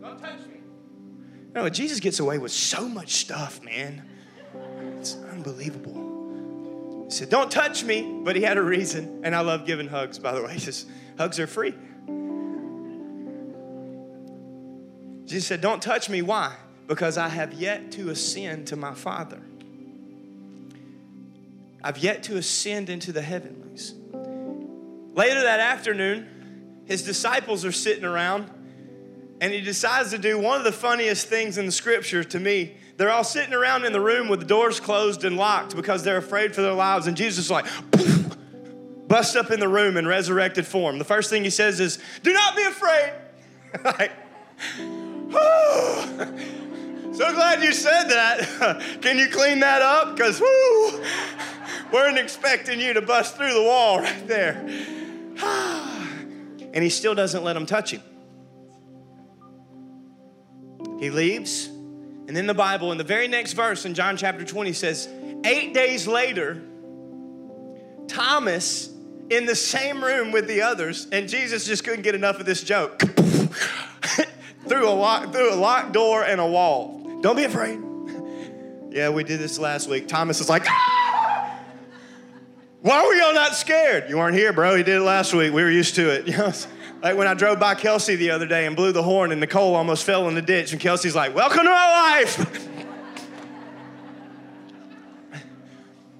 don't 0.00 0.18
touch 0.18 0.40
me. 0.46 0.60
No, 1.54 1.68
Jesus 1.68 2.00
gets 2.00 2.18
away 2.20 2.38
with 2.38 2.52
so 2.52 2.88
much 2.88 3.14
stuff, 3.14 3.62
man. 3.62 4.02
It's 4.98 5.16
unbelievable. 5.30 7.04
He 7.04 7.10
said, 7.10 7.30
Don't 7.30 7.50
touch 7.50 7.84
me, 7.84 8.20
but 8.24 8.34
he 8.34 8.42
had 8.42 8.58
a 8.58 8.62
reason. 8.62 9.20
And 9.22 9.34
I 9.34 9.40
love 9.40 9.64
giving 9.64 9.86
hugs, 9.86 10.18
by 10.18 10.32
the 10.32 10.42
way. 10.42 10.56
Just 10.58 10.88
hugs 11.18 11.38
are 11.38 11.46
free. 11.46 11.74
Jesus 15.26 15.46
said, 15.46 15.60
Don't 15.60 15.80
touch 15.80 16.08
me. 16.08 16.22
Why? 16.22 16.56
because 16.86 17.18
I 17.18 17.28
have 17.28 17.52
yet 17.54 17.92
to 17.92 18.10
ascend 18.10 18.68
to 18.68 18.76
my 18.76 18.94
Father. 18.94 19.40
I've 21.86 21.98
yet 21.98 22.24
to 22.24 22.36
ascend 22.36 22.90
into 22.90 23.12
the 23.12 23.22
heavenlies. 23.22 23.94
Later 25.14 25.42
that 25.42 25.60
afternoon, 25.60 26.80
his 26.84 27.04
disciples 27.04 27.64
are 27.64 27.70
sitting 27.70 28.04
around, 28.04 28.50
and 29.40 29.52
he 29.52 29.60
decides 29.60 30.10
to 30.10 30.18
do 30.18 30.36
one 30.36 30.58
of 30.58 30.64
the 30.64 30.72
funniest 30.72 31.28
things 31.28 31.58
in 31.58 31.66
the 31.66 31.70
scripture 31.70 32.24
to 32.24 32.40
me. 32.40 32.74
They're 32.96 33.12
all 33.12 33.22
sitting 33.22 33.54
around 33.54 33.84
in 33.84 33.92
the 33.92 34.00
room 34.00 34.26
with 34.26 34.40
the 34.40 34.46
doors 34.46 34.80
closed 34.80 35.22
and 35.22 35.36
locked 35.36 35.76
because 35.76 36.02
they're 36.02 36.16
afraid 36.16 36.56
for 36.56 36.62
their 36.62 36.72
lives, 36.72 37.06
and 37.06 37.16
Jesus 37.16 37.44
is 37.44 37.50
like, 37.52 37.66
poof, 37.92 38.36
busts 39.06 39.36
up 39.36 39.52
in 39.52 39.60
the 39.60 39.68
room 39.68 39.96
in 39.96 40.08
resurrected 40.08 40.66
form. 40.66 40.98
The 40.98 41.04
first 41.04 41.30
thing 41.30 41.44
he 41.44 41.50
says 41.50 41.78
is, 41.78 42.00
Do 42.24 42.32
not 42.32 42.56
be 42.56 42.64
afraid. 42.64 43.12
like, 43.84 44.10
So 47.16 47.32
glad 47.32 47.62
you 47.62 47.72
said 47.72 48.08
that. 48.08 49.00
Can 49.00 49.16
you 49.16 49.28
clean 49.28 49.60
that 49.60 49.80
up? 49.80 50.14
Because, 50.14 50.38
whoo, 50.38 51.02
weren't 51.92 52.18
expecting 52.18 52.80
you 52.80 52.92
to 52.94 53.02
bust 53.02 53.36
through 53.36 53.54
the 53.54 53.62
wall 53.62 54.00
right 54.00 54.26
there. 54.26 54.56
and 56.72 56.82
he 56.82 56.90
still 56.90 57.14
doesn't 57.14 57.44
let 57.44 57.54
them 57.54 57.66
touch 57.66 57.92
him. 57.92 58.02
He 60.98 61.10
leaves. 61.10 61.66
And 61.66 62.36
then 62.36 62.46
the 62.46 62.54
Bible, 62.54 62.92
in 62.92 62.98
the 62.98 63.04
very 63.04 63.28
next 63.28 63.52
verse 63.52 63.84
in 63.84 63.94
John 63.94 64.16
chapter 64.16 64.44
20, 64.44 64.72
says, 64.72 65.08
Eight 65.44 65.74
days 65.74 66.06
later, 66.08 66.62
Thomas 68.08 68.90
in 69.30 69.46
the 69.46 69.54
same 69.54 70.02
room 70.02 70.32
with 70.32 70.48
the 70.48 70.62
others, 70.62 71.06
and 71.12 71.28
Jesus 71.28 71.66
just 71.66 71.84
couldn't 71.84 72.02
get 72.02 72.14
enough 72.14 72.40
of 72.40 72.46
this 72.46 72.62
joke. 72.62 73.00
through 74.68 74.88
a 74.88 74.90
lock, 74.90 75.32
through 75.32 75.52
a 75.52 75.56
locked 75.56 75.92
door 75.92 76.24
and 76.24 76.40
a 76.40 76.46
wall. 76.46 77.20
Don't 77.22 77.36
be 77.36 77.44
afraid. 77.44 77.80
yeah, 78.90 79.10
we 79.10 79.24
did 79.24 79.38
this 79.38 79.58
last 79.58 79.88
week. 79.88 80.08
Thomas 80.08 80.40
is 80.40 80.48
like, 80.48 80.64
ah! 80.66 81.05
Why 82.86 83.04
were 83.04 83.14
y'all 83.14 83.34
not 83.34 83.56
scared? 83.56 84.08
You 84.08 84.18
weren't 84.18 84.36
here, 84.36 84.52
bro. 84.52 84.76
You 84.76 84.84
did 84.84 84.98
it 84.98 85.00
last 85.00 85.34
week. 85.34 85.52
We 85.52 85.64
were 85.64 85.70
used 85.72 85.96
to 85.96 86.08
it. 86.08 86.28
You 86.28 86.36
know, 86.36 86.52
like 87.02 87.16
when 87.16 87.26
I 87.26 87.34
drove 87.34 87.58
by 87.58 87.74
Kelsey 87.74 88.14
the 88.14 88.30
other 88.30 88.46
day 88.46 88.64
and 88.64 88.76
blew 88.76 88.92
the 88.92 89.02
horn, 89.02 89.32
and 89.32 89.40
Nicole 89.40 89.74
almost 89.74 90.04
fell 90.04 90.28
in 90.28 90.36
the 90.36 90.42
ditch, 90.42 90.70
and 90.70 90.80
Kelsey's 90.80 91.16
like, 91.16 91.34
Welcome 91.34 91.64
to 91.64 91.70
my 91.70 92.22
life. 92.22 92.68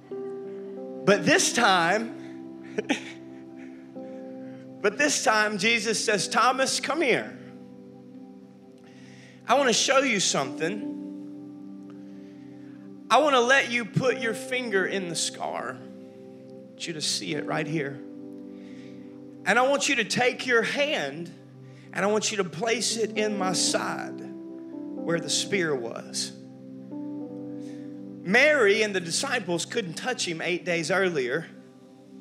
but 1.05 1.25
this 1.25 1.53
time, 1.53 2.75
but 4.81 4.97
this 4.97 5.23
time, 5.23 5.57
Jesus 5.57 6.03
says, 6.03 6.27
Thomas, 6.27 6.81
come 6.81 6.99
here. 6.99 7.39
I 9.47 9.53
want 9.53 9.69
to 9.69 9.73
show 9.73 9.99
you 9.99 10.19
something. 10.19 10.95
I 13.09 13.19
want 13.19 13.35
to 13.35 13.41
let 13.41 13.71
you 13.71 13.85
put 13.85 14.19
your 14.19 14.33
finger 14.33 14.85
in 14.85 15.07
the 15.07 15.15
scar. 15.15 15.77
Want 16.77 16.85
you 16.85 16.93
to 16.93 17.01
see 17.01 17.33
it 17.33 17.47
right 17.47 17.65
here. 17.65 17.99
And 19.47 19.57
I 19.57 19.63
want 19.63 19.89
you 19.89 19.95
to 19.95 20.03
take 20.03 20.45
your 20.45 20.61
hand 20.61 21.31
and 21.91 22.05
I 22.05 22.07
want 22.07 22.29
you 22.29 22.37
to 22.37 22.43
place 22.43 22.97
it 22.97 23.17
in 23.17 23.35
my 23.35 23.53
side 23.53 24.19
where 24.19 25.19
the 25.19 25.27
spear 25.27 25.73
was. 25.73 26.33
Mary 28.21 28.83
and 28.83 28.93
the 28.93 28.99
disciples 28.99 29.65
couldn't 29.65 29.95
touch 29.95 30.27
him 30.27 30.39
eight 30.39 30.65
days 30.65 30.91
earlier. 30.91 31.47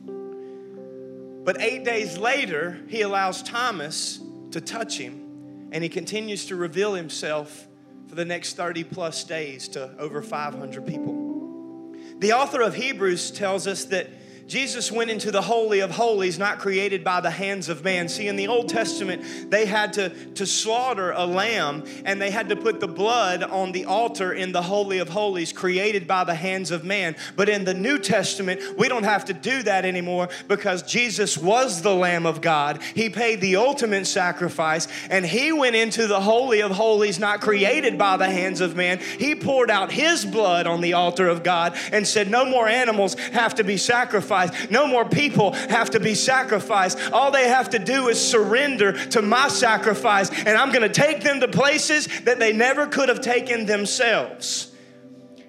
But 0.07 1.61
eight 1.61 1.85
days 1.85 2.17
later, 2.17 2.81
he 2.89 3.03
allows 3.03 3.43
Thomas 3.43 4.21
to 4.53 4.63
touch 4.63 4.97
him, 4.97 5.69
and 5.71 5.85
he 5.85 5.91
continues 5.91 6.47
to 6.47 6.57
reveal 6.57 6.95
himself 6.95 7.69
for 8.09 8.15
the 8.15 8.25
next 8.25 8.57
30 8.57 8.85
plus 8.85 9.23
days 9.23 9.69
to 9.69 9.95
over 9.99 10.23
500 10.23 10.87
people. 10.87 11.93
The 12.21 12.33
author 12.33 12.63
of 12.63 12.75
Hebrews 12.75 13.33
tells 13.33 13.67
us 13.67 13.85
that 13.87 14.09
Jesus 14.47 14.93
went 14.93 15.11
into 15.11 15.33
the 15.33 15.43
Holy 15.43 15.81
of 15.81 15.91
Holies, 15.91 16.39
not 16.39 16.61
created 16.61 17.03
by 17.03 17.21
the 17.21 17.31
hands 17.31 17.69
of 17.69 17.83
man. 17.83 18.09
See, 18.09 18.29
in 18.29 18.37
the 18.37 18.47
Old 18.47 18.69
Testament, 18.69 19.51
they 19.51 19.67
had 19.67 19.95
to, 19.95 20.11
to 20.35 20.47
slaughter 20.47 21.11
a 21.11 21.27
lamb 21.27 21.83
and 22.05 22.21
they 22.21 22.31
had 22.31 22.49
to 22.51 22.57
put 22.57 22.79
the 22.79 22.87
blood 22.87 23.43
on 23.43 23.73
the 23.73 23.87
altar 23.87 24.33
in 24.33 24.53
the 24.53 24.63
Holy 24.63 24.99
of 24.99 25.09
Holies, 25.09 25.53
created 25.53 26.07
by 26.07 26.23
the 26.23 26.35
hands 26.35 26.71
of 26.71 26.85
man. 26.85 27.17
But 27.35 27.49
in 27.49 27.65
the 27.65 27.75
New 27.75 27.99
Testament, 27.99 28.61
we 28.79 28.89
don't 28.89 29.03
have 29.03 29.25
to 29.25 29.35
do 29.35 29.65
that 29.65 29.85
anymore 29.85 30.29
because 30.47 30.85
Jesus 30.85 31.37
was 31.37 31.83
the 31.83 31.95
Lamb 31.95 32.25
of 32.25 32.41
God. 32.41 32.81
He 32.95 33.11
paid 33.11 33.41
the 33.41 33.57
ultimate 33.57 34.07
sacrifice 34.07 34.87
and 35.11 35.27
He 35.27 35.51
went 35.51 35.75
into 35.75 36.07
the 36.07 36.21
Holy 36.21 36.63
of 36.63 36.71
Holies, 36.71 37.19
not 37.19 37.41
created 37.41 37.99
by 37.99 38.17
the 38.17 38.31
hands 38.31 38.61
of 38.61 38.77
man. 38.77 39.01
He 39.19 39.35
poured 39.35 39.73
out 39.73 39.91
His 39.91 40.25
blood 40.25 40.69
on 40.69 40.83
the 40.83 40.93
altar 40.93 41.29
of 41.29 41.43
God 41.43 41.77
and 41.91 42.07
said, 42.07 42.31
No 42.31 42.45
more 42.45 42.69
animals 42.69 43.15
have 43.33 43.57
to 43.57 43.65
be 43.65 43.77
sacrificed 43.77 44.36
No 44.71 44.87
more 44.87 45.05
people 45.05 45.53
have 45.53 45.91
to 45.91 46.01
be 46.01 46.15
sacrificed. 46.15 46.99
All 47.13 47.31
they 47.31 47.49
have 47.49 47.71
to 47.71 47.79
do 47.79 48.09
is 48.09 48.21
surrender 48.21 48.93
to 49.09 49.23
my 49.23 49.49
sacrifice, 49.49 50.31
and 50.31 50.57
I'm 50.57 50.71
going 50.71 50.83
to 50.83 50.89
take 50.89 51.23
them 51.23 51.41
to 51.41 51.49
places 51.49 52.09
that 52.23 52.39
they 52.39 52.53
never 52.53 52.87
could 52.87 53.09
have 53.09 53.21
taken 53.21 53.67
themselves. 53.67 54.73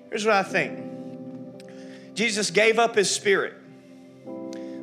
Here's 0.09 0.25
what 0.25 0.35
I 0.35 0.43
think 0.43 2.15
Jesus 2.15 2.49
gave 2.51 2.79
up 2.79 2.95
his 2.95 3.09
spirit. 3.09 3.53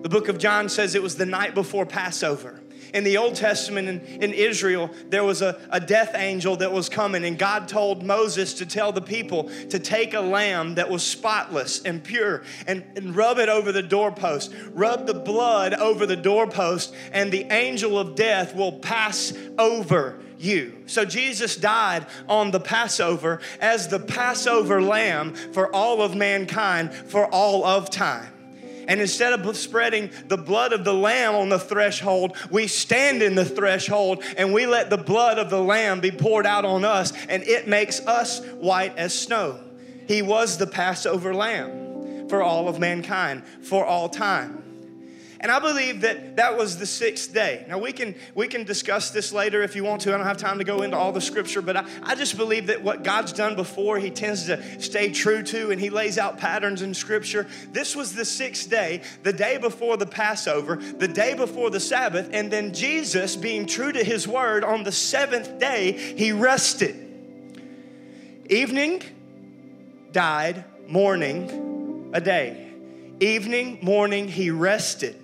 The 0.02 0.08
book 0.08 0.28
of 0.28 0.38
John 0.38 0.68
says 0.68 0.94
it 0.94 1.02
was 1.02 1.16
the 1.16 1.26
night 1.26 1.54
before 1.54 1.86
Passover 1.86 2.60
in 2.94 3.02
the 3.02 3.18
Old 3.18 3.34
Testament 3.34 3.88
in, 3.88 4.00
in 4.22 4.32
Israel, 4.32 4.88
there 5.08 5.24
was 5.24 5.42
a, 5.42 5.60
a 5.70 5.80
death 5.80 6.12
angel 6.14 6.56
that 6.58 6.72
was 6.72 6.88
coming, 6.88 7.24
and 7.24 7.36
God 7.36 7.68
told 7.68 8.04
Moses 8.04 8.54
to 8.54 8.66
tell 8.66 8.92
the 8.92 9.02
people 9.02 9.50
to 9.68 9.78
take 9.80 10.14
a 10.14 10.20
lamb 10.20 10.76
that 10.76 10.88
was 10.88 11.02
spotless 11.02 11.82
and 11.82 12.02
pure 12.02 12.44
and, 12.68 12.84
and 12.96 13.14
rub 13.16 13.38
it 13.38 13.48
over 13.48 13.72
the 13.72 13.82
doorpost. 13.82 14.54
Rub 14.72 15.06
the 15.06 15.14
blood 15.14 15.74
over 15.74 16.06
the 16.06 16.16
doorpost, 16.16 16.94
and 17.12 17.32
the 17.32 17.44
angel 17.52 17.98
of 17.98 18.14
death 18.14 18.54
will 18.54 18.72
pass 18.72 19.32
over 19.58 20.20
you. 20.38 20.84
So 20.86 21.04
Jesus 21.04 21.56
died 21.56 22.06
on 22.28 22.52
the 22.52 22.60
Passover 22.60 23.40
as 23.60 23.88
the 23.88 23.98
Passover 23.98 24.80
lamb 24.80 25.34
for 25.34 25.74
all 25.74 26.00
of 26.00 26.14
mankind 26.14 26.94
for 26.94 27.26
all 27.26 27.64
of 27.64 27.90
time. 27.90 28.33
And 28.88 29.00
instead 29.00 29.32
of 29.32 29.56
spreading 29.56 30.10
the 30.28 30.36
blood 30.36 30.72
of 30.72 30.84
the 30.84 30.94
lamb 30.94 31.34
on 31.34 31.48
the 31.48 31.58
threshold, 31.58 32.36
we 32.50 32.66
stand 32.66 33.22
in 33.22 33.34
the 33.34 33.44
threshold 33.44 34.22
and 34.36 34.52
we 34.52 34.66
let 34.66 34.90
the 34.90 34.98
blood 34.98 35.38
of 35.38 35.50
the 35.50 35.62
lamb 35.62 36.00
be 36.00 36.10
poured 36.10 36.46
out 36.46 36.64
on 36.64 36.84
us, 36.84 37.12
and 37.28 37.42
it 37.44 37.68
makes 37.68 38.00
us 38.00 38.44
white 38.54 38.96
as 38.96 39.16
snow. 39.16 39.60
He 40.08 40.22
was 40.22 40.58
the 40.58 40.66
Passover 40.66 41.34
lamb 41.34 42.28
for 42.28 42.42
all 42.42 42.68
of 42.68 42.78
mankind, 42.78 43.44
for 43.62 43.84
all 43.84 44.08
time. 44.08 44.63
And 45.40 45.50
I 45.50 45.58
believe 45.58 46.02
that 46.02 46.36
that 46.36 46.56
was 46.56 46.78
the 46.78 46.86
sixth 46.86 47.34
day. 47.34 47.64
Now 47.68 47.78
we 47.78 47.92
can 47.92 48.14
we 48.34 48.46
can 48.46 48.64
discuss 48.64 49.10
this 49.10 49.32
later 49.32 49.62
if 49.62 49.74
you 49.74 49.84
want 49.84 50.02
to. 50.02 50.14
I 50.14 50.16
don't 50.16 50.26
have 50.26 50.36
time 50.36 50.58
to 50.58 50.64
go 50.64 50.82
into 50.82 50.96
all 50.96 51.12
the 51.12 51.20
scripture, 51.20 51.60
but 51.60 51.76
I, 51.76 51.84
I 52.02 52.14
just 52.14 52.36
believe 52.36 52.68
that 52.68 52.82
what 52.82 53.02
God's 53.02 53.32
done 53.32 53.56
before, 53.56 53.98
He 53.98 54.10
tends 54.10 54.46
to 54.46 54.80
stay 54.80 55.10
true 55.10 55.42
to, 55.42 55.70
and 55.70 55.80
He 55.80 55.90
lays 55.90 56.18
out 56.18 56.38
patterns 56.38 56.82
in 56.82 56.94
scripture. 56.94 57.46
This 57.72 57.96
was 57.96 58.14
the 58.14 58.24
sixth 58.24 58.70
day, 58.70 59.02
the 59.22 59.32
day 59.32 59.58
before 59.58 59.96
the 59.96 60.06
Passover, 60.06 60.76
the 60.76 61.08
day 61.08 61.34
before 61.34 61.70
the 61.70 61.80
Sabbath, 61.80 62.30
and 62.32 62.50
then 62.50 62.72
Jesus, 62.72 63.36
being 63.36 63.66
true 63.66 63.92
to 63.92 64.04
His 64.04 64.28
word, 64.28 64.64
on 64.64 64.84
the 64.84 64.92
seventh 64.92 65.58
day, 65.58 65.92
He 65.92 66.32
rested. 66.32 67.00
Evening 68.48 69.02
died, 70.12 70.64
morning 70.86 72.10
a 72.12 72.20
day. 72.20 72.72
Evening, 73.20 73.78
morning, 73.82 74.28
He 74.28 74.50
rested 74.50 75.23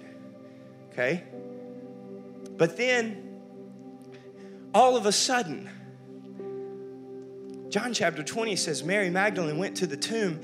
okay? 0.93 1.24
But 2.57 2.76
then, 2.76 3.41
all 4.74 4.97
of 4.97 5.07
a 5.07 5.12
sudden, 5.12 5.68
John 7.68 7.93
chapter 7.95 8.22
20 8.22 8.57
says 8.57 8.82
Mary 8.82 9.11
Magdalene 9.11 9.59
went 9.59 9.76
to 9.78 9.86
the 9.86 9.97
tomb 9.97 10.41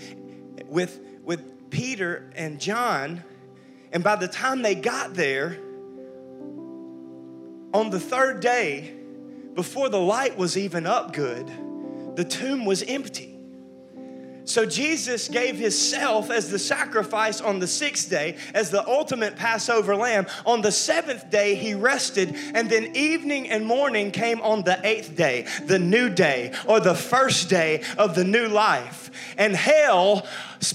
with, 0.67 1.01
with 1.25 1.71
Peter 1.71 2.31
and 2.35 2.61
John, 2.61 3.23
and 3.93 4.03
by 4.03 4.17
the 4.17 4.29
time 4.29 4.63
they 4.63 4.75
got 4.75 5.15
there, 5.15 5.59
on 7.75 7.91
the 7.91 8.01
third 8.01 8.41
day, 8.41 8.95
before 9.55 9.89
the 9.89 10.01
light 10.01 10.37
was 10.37 10.57
even 10.57 10.87
up 10.87 11.13
good, 11.13 11.47
the 12.17 12.25
tomb 12.25 12.65
was 12.65 12.83
empty. 12.83 13.36
So 14.47 14.65
Jesus 14.65 15.27
gave 15.27 15.59
himself 15.59 16.31
as 16.31 16.51
the 16.51 16.59
sacrifice 16.59 17.41
on 17.41 17.59
the 17.59 17.67
sixth 17.67 18.09
day, 18.09 18.37
as 18.55 18.71
the 18.71 18.87
ultimate 18.87 19.37
Passover 19.37 19.97
lamb. 19.97 20.27
On 20.47 20.63
the 20.63 20.71
seventh 20.71 21.31
day, 21.31 21.57
he 21.57 21.75
rested, 21.75 22.35
and 22.55 22.71
then 22.71 22.95
evening 22.95 23.51
and 23.51 23.67
morning 23.67 24.13
came 24.13 24.41
on 24.41 24.63
the 24.63 24.79
eighth 24.87 25.17
day, 25.17 25.47
the 25.65 25.81
new 25.81 26.09
day, 26.09 26.53
or 26.67 26.79
the 26.79 26.95
first 26.95 27.51
day 27.51 27.83
of 27.99 28.15
the 28.15 28.25
new 28.25 28.47
life. 28.47 29.06
And 29.37 29.55
hell 29.55 30.27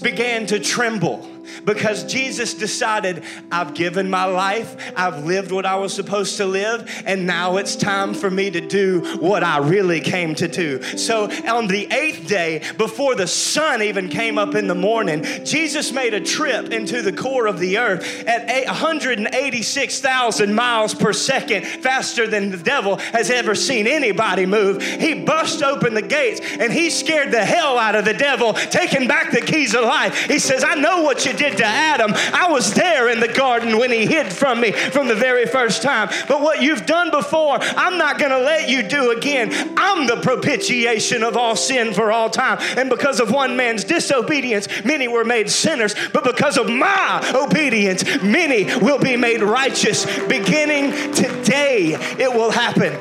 began 0.01 0.45
to 0.47 0.59
tremble 0.59 1.27
because 1.65 2.03
Jesus 2.05 2.53
decided, 2.53 3.23
I've 3.51 3.73
given 3.73 4.09
my 4.09 4.25
life, 4.25 4.93
I've 4.95 5.25
lived 5.25 5.51
what 5.51 5.65
I 5.65 5.75
was 5.75 5.93
supposed 5.93 6.37
to 6.37 6.45
live, 6.45 7.03
and 7.05 7.27
now 7.27 7.57
it's 7.57 7.75
time 7.75 8.13
for 8.13 8.29
me 8.29 8.51
to 8.51 8.61
do 8.61 9.17
what 9.19 9.43
I 9.43 9.57
really 9.57 9.99
came 9.99 10.35
to 10.35 10.47
do. 10.47 10.81
So 10.97 11.29
on 11.47 11.67
the 11.67 11.91
eighth 11.91 12.27
day, 12.27 12.63
before 12.77 13.15
the 13.15 13.27
sun 13.27 13.81
even 13.81 14.07
came 14.09 14.37
up 14.37 14.55
in 14.55 14.67
the 14.67 14.75
morning, 14.75 15.23
Jesus 15.43 15.91
made 15.91 16.13
a 16.13 16.21
trip 16.21 16.71
into 16.71 17.01
the 17.01 17.11
core 17.13 17.47
of 17.47 17.59
the 17.59 17.77
earth 17.77 18.25
at 18.27 18.65
186,000 18.67 20.53
miles 20.53 20.93
per 20.93 21.11
second, 21.13 21.65
faster 21.65 22.27
than 22.27 22.51
the 22.51 22.57
devil 22.57 22.97
has 22.97 23.29
ever 23.29 23.55
seen 23.55 23.87
anybody 23.87 24.45
move. 24.45 24.81
He 24.81 25.23
bust 25.25 25.63
open 25.63 25.93
the 25.93 26.01
gates 26.01 26.39
and 26.59 26.71
he 26.71 26.89
scared 26.89 27.31
the 27.31 27.43
hell 27.43 27.77
out 27.77 27.95
of 27.95 28.05
the 28.05 28.13
devil, 28.13 28.30
taking 28.37 29.07
back 29.07 29.31
the 29.31 29.41
keys 29.41 29.73
of 29.73 29.83
life. 29.83 30.25
He 30.25 30.39
says, 30.39 30.63
I 30.63 30.75
know 30.75 31.01
what 31.01 31.25
you 31.25 31.33
did 31.33 31.57
to 31.57 31.65
Adam. 31.65 32.11
I 32.33 32.49
was 32.51 32.73
there 32.73 33.09
in 33.09 33.19
the 33.19 33.27
garden 33.27 33.77
when 33.77 33.91
he 33.91 34.05
hid 34.05 34.31
from 34.31 34.61
me 34.61 34.71
from 34.71 35.07
the 35.07 35.15
very 35.15 35.45
first 35.45 35.81
time. 35.81 36.09
But 36.27 36.41
what 36.41 36.61
you've 36.61 36.85
done 36.85 37.11
before, 37.11 37.57
I'm 37.61 37.97
not 37.97 38.19
going 38.19 38.31
to 38.31 38.39
let 38.39 38.69
you 38.69 38.83
do 38.83 39.11
again. 39.11 39.73
I'm 39.77 40.07
the 40.07 40.17
propitiation 40.21 41.23
of 41.23 41.37
all 41.37 41.55
sin 41.55 41.93
for 41.93 42.11
all 42.11 42.29
time. 42.29 42.57
And 42.77 42.89
because 42.89 43.19
of 43.19 43.31
one 43.31 43.55
man's 43.55 43.83
disobedience, 43.83 44.67
many 44.83 45.07
were 45.07 45.25
made 45.25 45.49
sinners. 45.49 45.95
But 46.13 46.23
because 46.23 46.57
of 46.57 46.69
my 46.69 47.31
obedience, 47.35 48.03
many 48.21 48.65
will 48.77 48.99
be 48.99 49.17
made 49.17 49.41
righteous. 49.41 50.05
Beginning 50.27 50.91
today, 51.13 51.97
it 52.19 52.33
will 52.33 52.51
happen. 52.51 52.93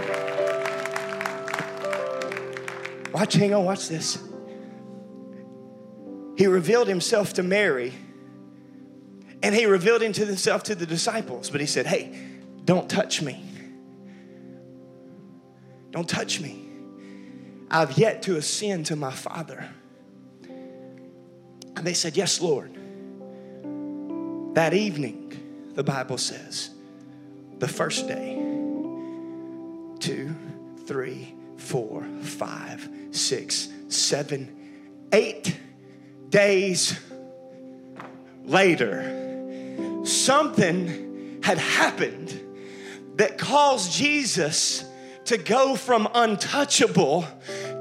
Watch, 3.13 3.35
hang 3.35 3.55
on, 3.55 3.65
watch 3.65 3.89
this. 3.89 4.30
He 6.41 6.47
revealed 6.47 6.89
himself 6.89 7.35
to 7.35 7.43
Mary 7.43 7.93
and 9.43 9.55
he 9.55 9.67
revealed 9.67 10.01
himself 10.01 10.63
to 10.63 10.75
the 10.75 10.87
disciples. 10.87 11.51
But 11.51 11.61
he 11.61 11.67
said, 11.67 11.87
Hey, 11.87 12.19
don't 12.65 12.89
touch 12.89 13.21
me. 13.21 13.45
Don't 15.91 16.09
touch 16.09 16.41
me. 16.41 16.67
I've 17.71 17.99
yet 17.99 18.23
to 18.23 18.37
ascend 18.37 18.87
to 18.87 18.97
my 18.97 19.11
Father. 19.11 19.69
And 21.77 21.87
they 21.87 21.93
said, 21.93 22.17
Yes, 22.17 22.41
Lord. 22.41 22.75
That 24.55 24.73
evening, 24.73 25.73
the 25.75 25.85
Bible 25.85 26.17
says, 26.17 26.71
the 27.59 27.69
first 27.69 28.09
day, 28.09 28.37
two, 29.99 30.35
three, 30.87 31.35
four, 31.59 32.03
five, 32.23 32.89
six, 33.11 33.69
seven, 33.89 34.57
eight 35.13 35.55
days 36.31 36.99
later, 38.45 40.05
something 40.05 41.41
had 41.43 41.59
happened 41.59 42.41
that 43.17 43.37
caused 43.37 43.93
Jesus 43.93 44.85
to 45.27 45.37
go 45.37 45.77
from 45.77 46.09
untouchable 46.15 47.23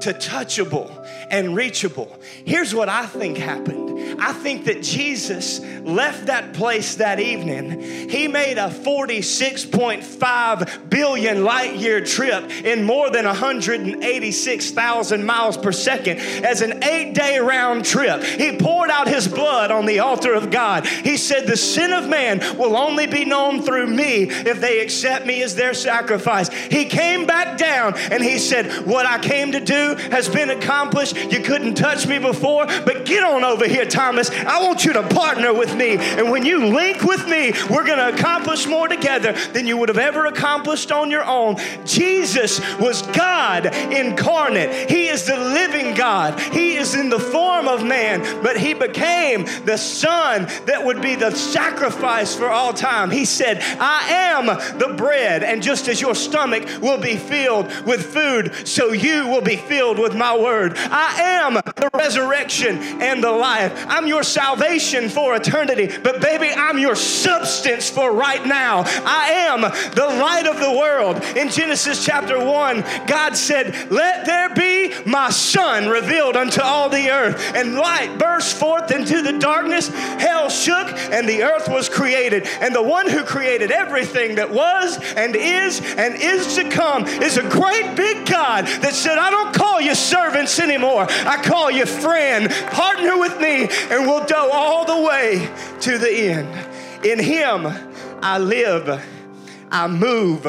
to 0.00 0.12
touchable 0.12 1.06
and 1.30 1.56
reachable. 1.56 2.20
Here's 2.44 2.74
what 2.74 2.88
I 2.88 3.06
think 3.06 3.38
happened 3.38 3.89
I 4.18 4.32
think 4.32 4.64
that 4.64 4.82
Jesus 4.82 5.60
left 5.80 6.26
that 6.26 6.52
place 6.52 6.96
that 6.96 7.20
evening. 7.20 8.08
He 8.08 8.26
made 8.28 8.58
a 8.58 8.68
46.5 8.68 10.90
billion 10.90 11.44
light 11.44 11.76
year 11.76 12.04
trip 12.04 12.50
in 12.64 12.84
more 12.84 13.10
than 13.10 13.24
186,000 13.24 15.24
miles 15.24 15.56
per 15.56 15.72
second 15.72 16.18
as 16.18 16.60
an 16.60 16.84
eight 16.84 17.14
day 17.14 17.38
round 17.38 17.84
trip. 17.84 18.22
He 18.22 18.56
poured 18.56 18.90
out 18.90 19.08
his 19.08 19.28
blood 19.28 19.70
on 19.70 19.86
the 19.86 20.00
altar 20.00 20.34
of 20.34 20.50
God. 20.50 20.86
He 20.86 21.16
said, 21.16 21.46
The 21.46 21.56
sin 21.56 21.92
of 21.92 22.08
man 22.08 22.40
will 22.58 22.76
only 22.76 23.06
be 23.06 23.24
known 23.24 23.62
through 23.62 23.86
me 23.86 24.24
if 24.24 24.60
they 24.60 24.80
accept 24.80 25.26
me 25.26 25.42
as 25.42 25.54
their 25.54 25.74
sacrifice. 25.74 26.48
He 26.48 26.84
came 26.84 27.26
back 27.26 27.58
down 27.58 27.96
and 27.96 28.22
he 28.22 28.38
said, 28.38 28.86
What 28.86 29.06
I 29.06 29.18
came 29.18 29.52
to 29.52 29.60
do 29.60 29.94
has 30.10 30.28
been 30.28 30.50
accomplished. 30.50 31.16
You 31.16 31.40
couldn't 31.40 31.74
touch 31.74 32.06
me 32.06 32.18
before, 32.18 32.66
but 32.66 33.04
get 33.04 33.22
on 33.22 33.44
over 33.44 33.66
here, 33.66 33.84
Thomas. 34.10 34.30
I 34.30 34.60
want 34.60 34.84
you 34.84 34.92
to 34.94 35.04
partner 35.04 35.54
with 35.54 35.76
me. 35.76 35.96
And 35.96 36.32
when 36.32 36.44
you 36.44 36.66
link 36.66 37.02
with 37.02 37.28
me, 37.28 37.52
we're 37.70 37.86
going 37.86 37.98
to 37.98 38.08
accomplish 38.08 38.66
more 38.66 38.88
together 38.88 39.32
than 39.52 39.68
you 39.68 39.76
would 39.76 39.88
have 39.88 39.98
ever 39.98 40.26
accomplished 40.26 40.90
on 40.90 41.12
your 41.12 41.24
own. 41.24 41.56
Jesus 41.84 42.58
was 42.78 43.02
God 43.02 43.66
incarnate. 43.66 44.90
He 44.90 45.06
is 45.06 45.26
the 45.26 45.36
living 45.36 45.94
God. 45.94 46.40
He 46.40 46.74
is 46.74 46.96
in 46.96 47.08
the 47.08 47.20
form 47.20 47.68
of 47.68 47.84
man, 47.84 48.42
but 48.42 48.56
he 48.56 48.74
became 48.74 49.44
the 49.64 49.76
Son 49.76 50.46
that 50.66 50.84
would 50.84 51.00
be 51.00 51.14
the 51.14 51.30
sacrifice 51.30 52.34
for 52.34 52.48
all 52.48 52.72
time. 52.72 53.12
He 53.12 53.24
said, 53.24 53.58
I 53.78 54.08
am 54.10 54.46
the 54.78 54.94
bread, 54.96 55.44
and 55.44 55.62
just 55.62 55.86
as 55.86 56.00
your 56.00 56.16
stomach 56.16 56.68
will 56.82 57.00
be 57.00 57.16
filled 57.16 57.66
with 57.86 58.12
food, 58.12 58.66
so 58.66 58.90
you 58.90 59.28
will 59.28 59.40
be 59.40 59.56
filled 59.56 60.00
with 60.00 60.16
my 60.16 60.36
word. 60.36 60.72
I 60.76 61.22
am 61.22 61.54
the 61.54 61.90
resurrection 61.94 62.78
and 63.00 63.22
the 63.22 63.30
life. 63.30 63.72
I'm 63.90 64.06
your 64.06 64.22
salvation 64.22 65.08
for 65.08 65.34
eternity, 65.36 65.90
but 66.02 66.20
baby, 66.20 66.48
I'm 66.54 66.78
your 66.78 66.96
substance 66.96 67.90
for 67.90 68.12
right 68.12 68.44
now. 68.46 68.84
I 68.86 69.30
am 69.48 69.60
the 69.62 70.16
light 70.20 70.46
of 70.46 70.60
the 70.60 70.72
world. 70.72 71.22
In 71.36 71.50
Genesis 71.50 72.04
chapter 72.04 72.38
1, 72.42 72.84
God 73.06 73.36
said, 73.36 73.90
Let 73.90 74.26
there 74.26 74.54
be 74.54 74.94
my 75.04 75.30
son 75.30 75.88
revealed 75.88 76.36
unto 76.36 76.62
all 76.62 76.88
the 76.88 77.10
earth. 77.10 77.54
And 77.54 77.74
light 77.74 78.18
burst 78.18 78.56
forth 78.56 78.90
into 78.90 79.22
the 79.22 79.38
darkness. 79.38 79.88
Hell 79.88 80.48
shook, 80.48 80.86
and 81.12 81.28
the 81.28 81.42
earth 81.42 81.68
was 81.68 81.88
created. 81.88 82.46
And 82.60 82.74
the 82.74 82.82
one 82.82 83.08
who 83.08 83.24
created 83.24 83.70
everything 83.70 84.36
that 84.36 84.50
was 84.50 84.98
and 85.16 85.34
is 85.36 85.80
and 85.96 86.14
is 86.14 86.56
to 86.56 86.68
come 86.70 87.06
is 87.06 87.36
a 87.36 87.48
great 87.48 87.96
big 87.96 88.26
God 88.26 88.66
that 88.66 88.94
said, 88.94 89.18
I 89.18 89.30
don't 89.30 89.54
call 89.54 89.80
you 89.80 89.94
servants 89.94 90.58
anymore. 90.58 91.06
I 91.08 91.42
call 91.42 91.70
you 91.70 91.86
friend. 91.86 92.50
Partner 92.70 93.18
with 93.18 93.38
me, 93.40 93.68
and 93.90 94.06
we'll 94.06 94.24
go 94.26 94.50
all 94.50 94.84
the 94.84 95.06
way 95.06 95.48
to 95.80 95.98
the 95.98 96.10
end. 96.10 97.04
In 97.04 97.18
Him, 97.18 97.66
I 98.22 98.38
live, 98.38 99.02
I 99.70 99.86
move, 99.86 100.46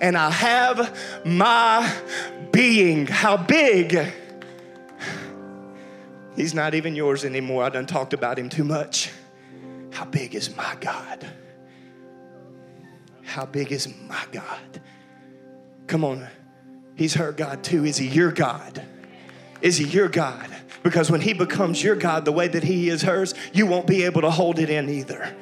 and 0.00 0.16
I 0.16 0.30
have 0.30 0.96
my 1.24 1.94
being. 2.52 3.06
How 3.06 3.36
big? 3.36 4.12
He's 6.36 6.54
not 6.54 6.74
even 6.74 6.96
yours 6.96 7.24
anymore. 7.24 7.64
I 7.64 7.68
done 7.68 7.86
talked 7.86 8.12
about 8.12 8.38
him 8.38 8.48
too 8.48 8.64
much. 8.64 9.10
How 9.92 10.04
big 10.04 10.34
is 10.34 10.56
my 10.56 10.76
God? 10.80 11.26
How 13.22 13.46
big 13.46 13.72
is 13.72 13.92
my 14.08 14.24
God? 14.32 14.80
Come 15.86 16.04
on. 16.04 16.26
He's 16.96 17.14
her 17.14 17.32
God 17.32 17.62
too. 17.62 17.84
Is 17.84 17.96
he 17.96 18.08
your 18.08 18.32
God? 18.32 18.84
Is 19.60 19.76
he 19.76 19.84
your 19.86 20.08
God? 20.08 20.48
Because 20.84 21.10
when 21.10 21.22
he 21.22 21.32
becomes 21.32 21.82
your 21.82 21.96
God 21.96 22.26
the 22.26 22.30
way 22.30 22.46
that 22.46 22.62
he 22.62 22.90
is 22.90 23.02
hers, 23.02 23.34
you 23.54 23.66
won't 23.66 23.86
be 23.86 24.04
able 24.04 24.20
to 24.20 24.30
hold 24.30 24.58
it 24.58 24.68
in 24.68 24.90
either. 24.90 25.34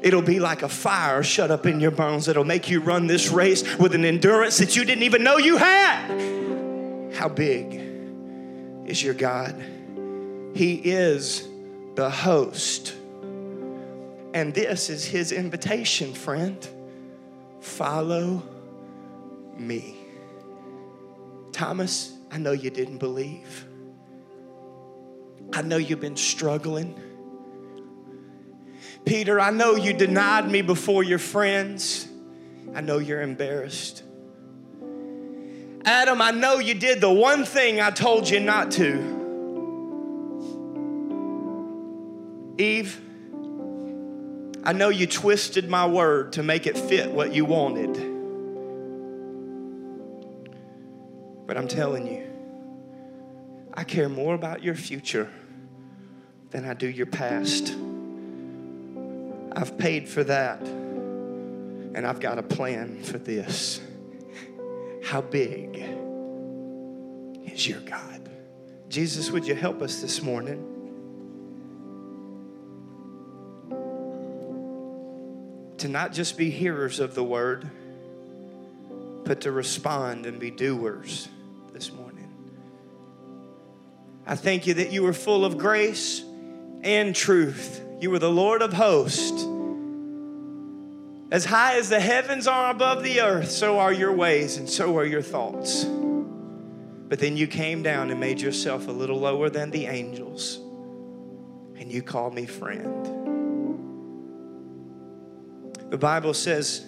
It'll 0.00 0.22
be 0.22 0.40
like 0.40 0.62
a 0.62 0.68
fire 0.68 1.22
shut 1.22 1.50
up 1.50 1.66
in 1.66 1.78
your 1.78 1.90
bones 1.90 2.24
that'll 2.24 2.44
make 2.44 2.70
you 2.70 2.80
run 2.80 3.06
this 3.06 3.28
race 3.28 3.76
with 3.76 3.94
an 3.94 4.06
endurance 4.06 4.56
that 4.58 4.76
you 4.76 4.84
didn't 4.86 5.04
even 5.04 5.22
know 5.22 5.36
you 5.36 5.58
had. 5.58 7.14
How 7.14 7.28
big 7.28 7.74
is 8.86 9.02
your 9.02 9.12
God? 9.12 9.54
He 10.54 10.76
is 10.76 11.46
the 11.94 12.08
host. 12.08 12.94
And 14.32 14.54
this 14.54 14.88
is 14.88 15.04
his 15.04 15.32
invitation, 15.32 16.14
friend. 16.14 16.66
Follow 17.60 18.42
me. 19.58 19.96
Thomas, 21.52 22.14
I 22.30 22.38
know 22.38 22.52
you 22.52 22.70
didn't 22.70 22.98
believe. 22.98 23.67
I 25.52 25.62
know 25.62 25.76
you've 25.76 26.00
been 26.00 26.16
struggling. 26.16 27.00
Peter, 29.04 29.40
I 29.40 29.50
know 29.50 29.74
you 29.74 29.92
denied 29.92 30.50
me 30.50 30.62
before 30.62 31.02
your 31.02 31.18
friends. 31.18 32.06
I 32.74 32.80
know 32.80 32.98
you're 32.98 33.22
embarrassed. 33.22 34.02
Adam, 35.84 36.20
I 36.20 36.32
know 36.32 36.58
you 36.58 36.74
did 36.74 37.00
the 37.00 37.10
one 37.10 37.44
thing 37.44 37.80
I 37.80 37.90
told 37.90 38.28
you 38.28 38.40
not 38.40 38.70
to. 38.72 39.16
Eve, 42.58 43.00
I 44.64 44.72
know 44.72 44.90
you 44.90 45.06
twisted 45.06 45.70
my 45.70 45.86
word 45.86 46.34
to 46.34 46.42
make 46.42 46.66
it 46.66 46.76
fit 46.76 47.10
what 47.10 47.32
you 47.32 47.46
wanted. 47.46 47.94
But 51.46 51.56
I'm 51.56 51.68
telling 51.68 52.06
you, 52.06 52.27
I 53.78 53.84
care 53.84 54.08
more 54.08 54.34
about 54.34 54.64
your 54.64 54.74
future 54.74 55.30
than 56.50 56.64
I 56.64 56.74
do 56.74 56.88
your 56.88 57.06
past. 57.06 57.76
I've 59.52 59.78
paid 59.78 60.08
for 60.08 60.24
that, 60.24 60.60
and 60.62 62.04
I've 62.04 62.18
got 62.18 62.40
a 62.40 62.42
plan 62.42 63.00
for 63.04 63.18
this. 63.18 63.80
How 65.04 65.20
big 65.20 65.76
is 67.46 67.68
your 67.68 67.78
God? 67.82 68.28
Jesus, 68.88 69.30
would 69.30 69.46
you 69.46 69.54
help 69.54 69.80
us 69.80 70.00
this 70.00 70.22
morning? 70.22 70.58
To 75.78 75.86
not 75.86 76.12
just 76.12 76.36
be 76.36 76.50
hearers 76.50 76.98
of 76.98 77.14
the 77.14 77.22
word, 77.22 77.70
but 79.24 79.42
to 79.42 79.52
respond 79.52 80.26
and 80.26 80.40
be 80.40 80.50
doers 80.50 81.28
this 81.72 81.92
morning. 81.92 82.07
I 84.28 84.36
thank 84.36 84.66
you 84.66 84.74
that 84.74 84.92
you 84.92 85.02
were 85.02 85.14
full 85.14 85.46
of 85.46 85.56
grace 85.56 86.22
and 86.82 87.16
truth. 87.16 87.82
You 87.98 88.10
were 88.10 88.18
the 88.18 88.30
Lord 88.30 88.60
of 88.60 88.74
hosts. 88.74 89.42
As 91.30 91.46
high 91.46 91.78
as 91.78 91.88
the 91.88 91.98
heavens 91.98 92.46
are 92.46 92.70
above 92.70 93.02
the 93.02 93.22
earth, 93.22 93.50
so 93.50 93.78
are 93.78 93.92
your 93.92 94.12
ways 94.12 94.58
and 94.58 94.68
so 94.68 94.98
are 94.98 95.06
your 95.06 95.22
thoughts. 95.22 95.84
But 95.84 97.20
then 97.20 97.38
you 97.38 97.46
came 97.46 97.82
down 97.82 98.10
and 98.10 98.20
made 98.20 98.38
yourself 98.38 98.86
a 98.86 98.92
little 98.92 99.18
lower 99.18 99.48
than 99.48 99.70
the 99.70 99.86
angels, 99.86 100.58
and 101.78 101.90
you 101.90 102.02
called 102.02 102.34
me 102.34 102.44
friend. 102.44 103.06
The 105.90 105.96
Bible 105.96 106.34
says, 106.34 106.84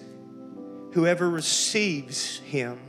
Whoever 0.93 1.27
receives 1.27 2.37
him, 2.37 2.79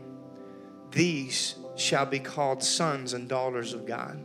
these 0.91 1.55
shall 1.75 2.05
be 2.05 2.19
called 2.19 2.63
sons 2.63 3.15
and 3.15 3.31
daughters 3.31 3.73
of 3.73 3.87
God. 3.87 4.23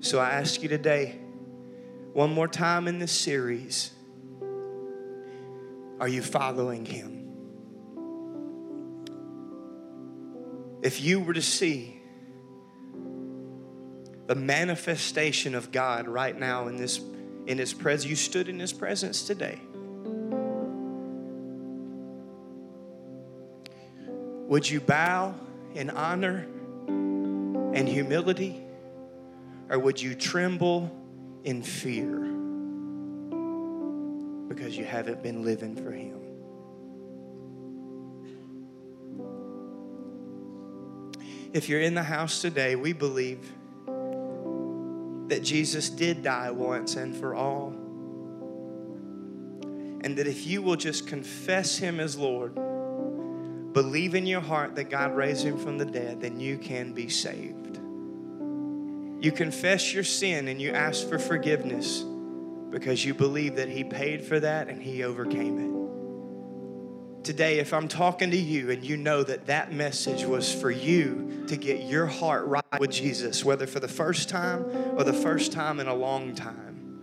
So 0.00 0.20
I 0.20 0.30
ask 0.30 0.62
you 0.62 0.68
today, 0.68 1.18
one 2.12 2.32
more 2.32 2.46
time 2.46 2.86
in 2.86 3.00
this 3.00 3.10
series, 3.10 3.90
are 5.98 6.08
you 6.08 6.22
following 6.22 6.84
him? 6.84 7.14
If 10.82 11.00
you 11.00 11.18
were 11.18 11.34
to 11.34 11.42
see 11.42 12.00
the 14.28 14.36
manifestation 14.36 15.56
of 15.56 15.72
God 15.72 16.06
right 16.06 16.38
now 16.38 16.68
in 16.68 16.76
this 16.76 17.00
in 17.46 17.58
his 17.58 17.72
presence, 17.72 18.08
you 18.08 18.14
stood 18.14 18.48
in 18.48 18.60
his 18.60 18.72
presence 18.72 19.22
today. 19.22 19.58
Would 24.46 24.68
you 24.68 24.80
bow 24.80 25.34
in 25.74 25.90
honor 25.90 26.46
and 26.86 27.88
humility? 27.88 28.67
Or 29.70 29.78
would 29.78 30.00
you 30.00 30.14
tremble 30.14 30.90
in 31.44 31.62
fear 31.62 32.18
because 34.48 34.76
you 34.76 34.84
haven't 34.84 35.22
been 35.22 35.44
living 35.44 35.76
for 35.76 35.90
Him? 35.90 36.18
If 41.52 41.68
you're 41.68 41.80
in 41.80 41.94
the 41.94 42.02
house 42.02 42.42
today, 42.42 42.76
we 42.76 42.92
believe 42.92 43.40
that 45.28 45.42
Jesus 45.42 45.90
did 45.90 46.22
die 46.22 46.50
once 46.50 46.96
and 46.96 47.16
for 47.16 47.34
all, 47.34 47.74
And 50.02 50.16
that 50.16 50.26
if 50.26 50.46
you 50.46 50.62
will 50.62 50.76
just 50.76 51.06
confess 51.06 51.76
him 51.76 52.00
as 52.00 52.16
Lord, 52.16 52.54
believe 53.72 54.14
in 54.14 54.26
your 54.26 54.40
heart 54.40 54.76
that 54.76 54.90
God 54.90 55.14
raised 55.14 55.44
him 55.44 55.58
from 55.58 55.76
the 55.76 55.84
dead, 55.84 56.20
then 56.20 56.38
you 56.38 56.56
can 56.56 56.92
be 56.92 57.08
saved. 57.08 57.67
You 59.20 59.32
confess 59.32 59.92
your 59.92 60.04
sin 60.04 60.48
and 60.48 60.60
you 60.60 60.72
ask 60.72 61.08
for 61.08 61.18
forgiveness 61.18 62.04
because 62.70 63.04
you 63.04 63.14
believe 63.14 63.56
that 63.56 63.68
he 63.68 63.84
paid 63.84 64.24
for 64.24 64.38
that 64.40 64.68
and 64.68 64.82
he 64.82 65.02
overcame 65.02 65.58
it 65.58 65.78
today, 67.28 67.58
if 67.58 67.74
I'm 67.74 67.88
talking 67.88 68.30
to 68.30 68.38
you 68.38 68.70
and 68.70 68.82
you 68.82 68.96
know 68.96 69.22
that 69.22 69.48
that 69.48 69.70
message 69.70 70.24
was 70.24 70.50
for 70.50 70.70
you 70.70 71.44
to 71.48 71.58
get 71.58 71.82
your 71.82 72.06
heart 72.06 72.46
right 72.46 72.80
with 72.80 72.90
Jesus, 72.90 73.44
whether 73.44 73.66
for 73.66 73.80
the 73.80 73.88
first 73.88 74.30
time 74.30 74.64
or 74.96 75.04
the 75.04 75.12
first 75.12 75.52
time 75.52 75.78
in 75.78 75.88
a 75.88 75.94
long 75.94 76.34
time, 76.34 76.98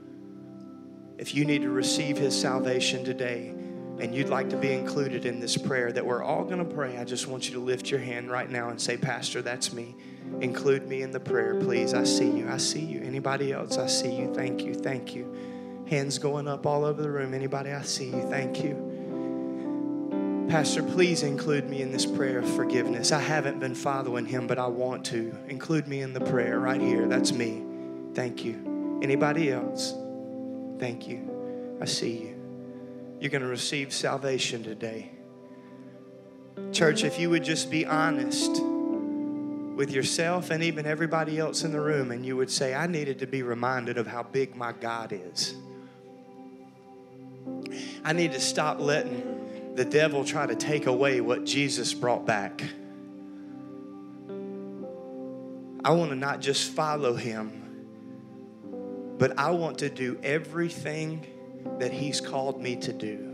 if 1.20 1.36
you 1.36 1.46
need 1.46 1.62
to 1.62 1.70
receive 1.70 2.18
his 2.18 2.36
salvation 2.36 3.06
today 3.06 3.50
and 4.00 4.16
you'd 4.16 4.30
like 4.30 4.50
to 4.50 4.58
be 4.58 4.72
included 4.72 5.28
in 5.28 5.40
this 5.40 5.56
prayer 5.58 5.92
that 5.92 6.04
we're 6.04 6.24
all 6.24 6.44
going 6.44 6.58
to 6.58 6.76
pray, 6.76 6.98
I 6.98 7.04
just 7.04 7.28
want 7.28 7.48
you 7.48 7.54
to 7.54 7.62
lift 7.62 7.92
your 7.92 8.00
hand 8.00 8.32
right 8.32 8.50
now 8.50 8.70
and 8.70 8.82
say, 8.82 8.98
Pastor, 8.98 9.44
that's 9.44 9.74
me. 9.74 9.96
Include 10.42 10.88
me 10.88 11.02
in 11.02 11.12
the 11.12 11.20
prayer, 11.20 11.56
please. 11.56 11.94
I 11.94 12.04
see 12.04 12.30
you. 12.30 12.50
I 12.50 12.58
see 12.58 12.82
you. 12.82 13.02
Anybody 13.02 13.54
else? 13.54 13.78
I 13.78 13.88
see 13.88 14.14
you. 14.16 14.34
Thank 14.34 14.64
you. 14.64 14.74
Thank 14.74 15.16
you. 15.16 15.34
Hands 15.88 16.18
going 16.20 16.48
up 16.48 16.66
all 16.66 16.84
over 16.84 17.02
the 17.02 17.10
room. 17.10 17.34
Anybody? 17.34 17.72
I 17.72 17.84
see 17.84 18.08
you. 18.08 18.22
Thank 18.30 18.64
you. 18.64 18.94
Pastor, 20.50 20.84
please 20.84 21.24
include 21.24 21.70
me 21.70 21.82
in 21.82 21.92
this 21.92 22.06
prayer 22.06 22.40
of 22.40 22.50
forgiveness. 22.56 23.12
I 23.12 23.20
haven't 23.20 23.60
been 23.60 23.76
following 23.76 24.26
him, 24.26 24.46
but 24.46 24.60
I 24.60 24.68
want 24.68 25.06
to. 25.08 25.36
Include 25.48 25.88
me 25.88 26.02
in 26.02 26.14
the 26.14 26.22
prayer 26.22 26.60
right 26.60 26.82
here. 26.82 27.08
That's 27.08 27.32
me. 27.32 27.64
Thank 28.14 28.44
you. 28.46 29.00
Anybody 29.02 29.52
else? 29.52 29.94
Thank 30.80 31.08
you. 31.08 31.78
I 31.82 31.86
see 31.86 32.18
you. 32.18 32.36
You're 33.20 33.32
going 33.32 33.42
to 33.42 33.48
receive 33.48 33.94
salvation 33.94 34.64
today. 34.64 35.12
Church, 36.72 37.04
if 37.04 37.20
you 37.20 37.30
would 37.30 37.44
just 37.44 37.72
be 37.72 37.86
honest 37.86 38.62
with 39.76 39.92
yourself 39.92 40.50
and 40.52 40.64
even 40.64 40.86
everybody 40.86 41.38
else 41.38 41.64
in 41.64 41.72
the 41.72 41.82
room, 41.82 42.12
and 42.12 42.26
you 42.26 42.38
would 42.38 42.50
say, 42.50 42.74
I 42.74 42.88
needed 42.88 43.20
to 43.20 43.28
be 43.28 43.44
reminded 43.44 43.98
of 43.98 44.08
how 44.08 44.24
big 44.24 44.56
my 44.56 44.72
God 44.72 45.12
is. 45.12 45.56
I 48.04 48.14
need 48.14 48.32
to 48.32 48.40
stop 48.40 48.80
letting 48.80 49.74
the 49.76 49.86
devil 49.86 50.24
try 50.24 50.46
to 50.46 50.56
take 50.56 50.86
away 50.86 51.20
what 51.20 51.44
Jesus 51.44 51.94
brought 51.94 52.26
back. 52.26 52.64
I 55.84 55.92
want 55.92 56.10
to 56.12 56.16
not 56.16 56.40
just 56.40 56.72
follow 56.72 57.14
him, 57.14 57.62
but 59.20 59.38
I 59.38 59.52
want 59.52 59.80
to 59.80 59.90
do 59.90 60.18
everything 60.24 61.26
that 61.80 61.92
he's 61.92 62.22
called 62.22 62.62
me 62.62 62.78
to 62.78 62.94
do. 62.94 63.34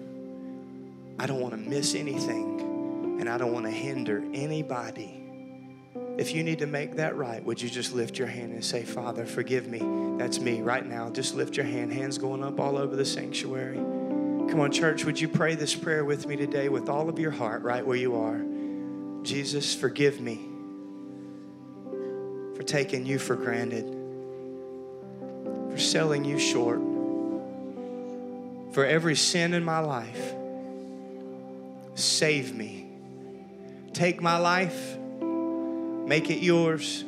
I 1.19 1.27
don't 1.27 1.39
want 1.39 1.53
to 1.53 1.57
miss 1.57 1.93
anything, 1.93 3.17
and 3.19 3.29
I 3.29 3.37
don't 3.37 3.53
want 3.53 3.67
to 3.67 3.71
hinder 3.71 4.23
anybody. 4.33 5.20
If 6.21 6.35
you 6.35 6.43
need 6.43 6.59
to 6.59 6.67
make 6.67 6.97
that 6.97 7.15
right, 7.15 7.43
would 7.43 7.59
you 7.59 7.67
just 7.67 7.95
lift 7.95 8.19
your 8.19 8.27
hand 8.27 8.53
and 8.53 8.63
say, 8.63 8.83
Father, 8.83 9.25
forgive 9.25 9.67
me? 9.67 9.79
That's 10.19 10.39
me 10.39 10.61
right 10.61 10.85
now. 10.85 11.09
Just 11.09 11.33
lift 11.33 11.57
your 11.57 11.65
hand, 11.65 11.91
hands 11.91 12.19
going 12.19 12.43
up 12.43 12.59
all 12.59 12.77
over 12.77 12.95
the 12.95 13.05
sanctuary. 13.05 13.77
Come 13.77 14.59
on, 14.59 14.71
church, 14.71 15.03
would 15.03 15.19
you 15.19 15.27
pray 15.27 15.55
this 15.55 15.73
prayer 15.73 16.05
with 16.05 16.27
me 16.27 16.35
today 16.35 16.69
with 16.69 16.89
all 16.89 17.09
of 17.09 17.17
your 17.17 17.31
heart, 17.31 17.63
right 17.63 17.83
where 17.83 17.97
you 17.97 18.17
are? 18.17 18.39
Jesus, 19.23 19.73
forgive 19.73 20.21
me 20.21 20.39
for 22.55 22.61
taking 22.61 23.03
you 23.03 23.17
for 23.17 23.35
granted, 23.35 23.85
for 25.71 25.79
selling 25.79 26.23
you 26.23 26.37
short, 26.37 26.81
for 28.75 28.85
every 28.85 29.15
sin 29.15 29.55
in 29.55 29.63
my 29.63 29.79
life. 29.79 30.35
Save 31.95 32.53
me. 32.53 32.85
Take 33.93 34.21
my 34.21 34.37
life, 34.37 34.99
make 36.05 36.29
it 36.29 36.43
yours. 36.43 37.03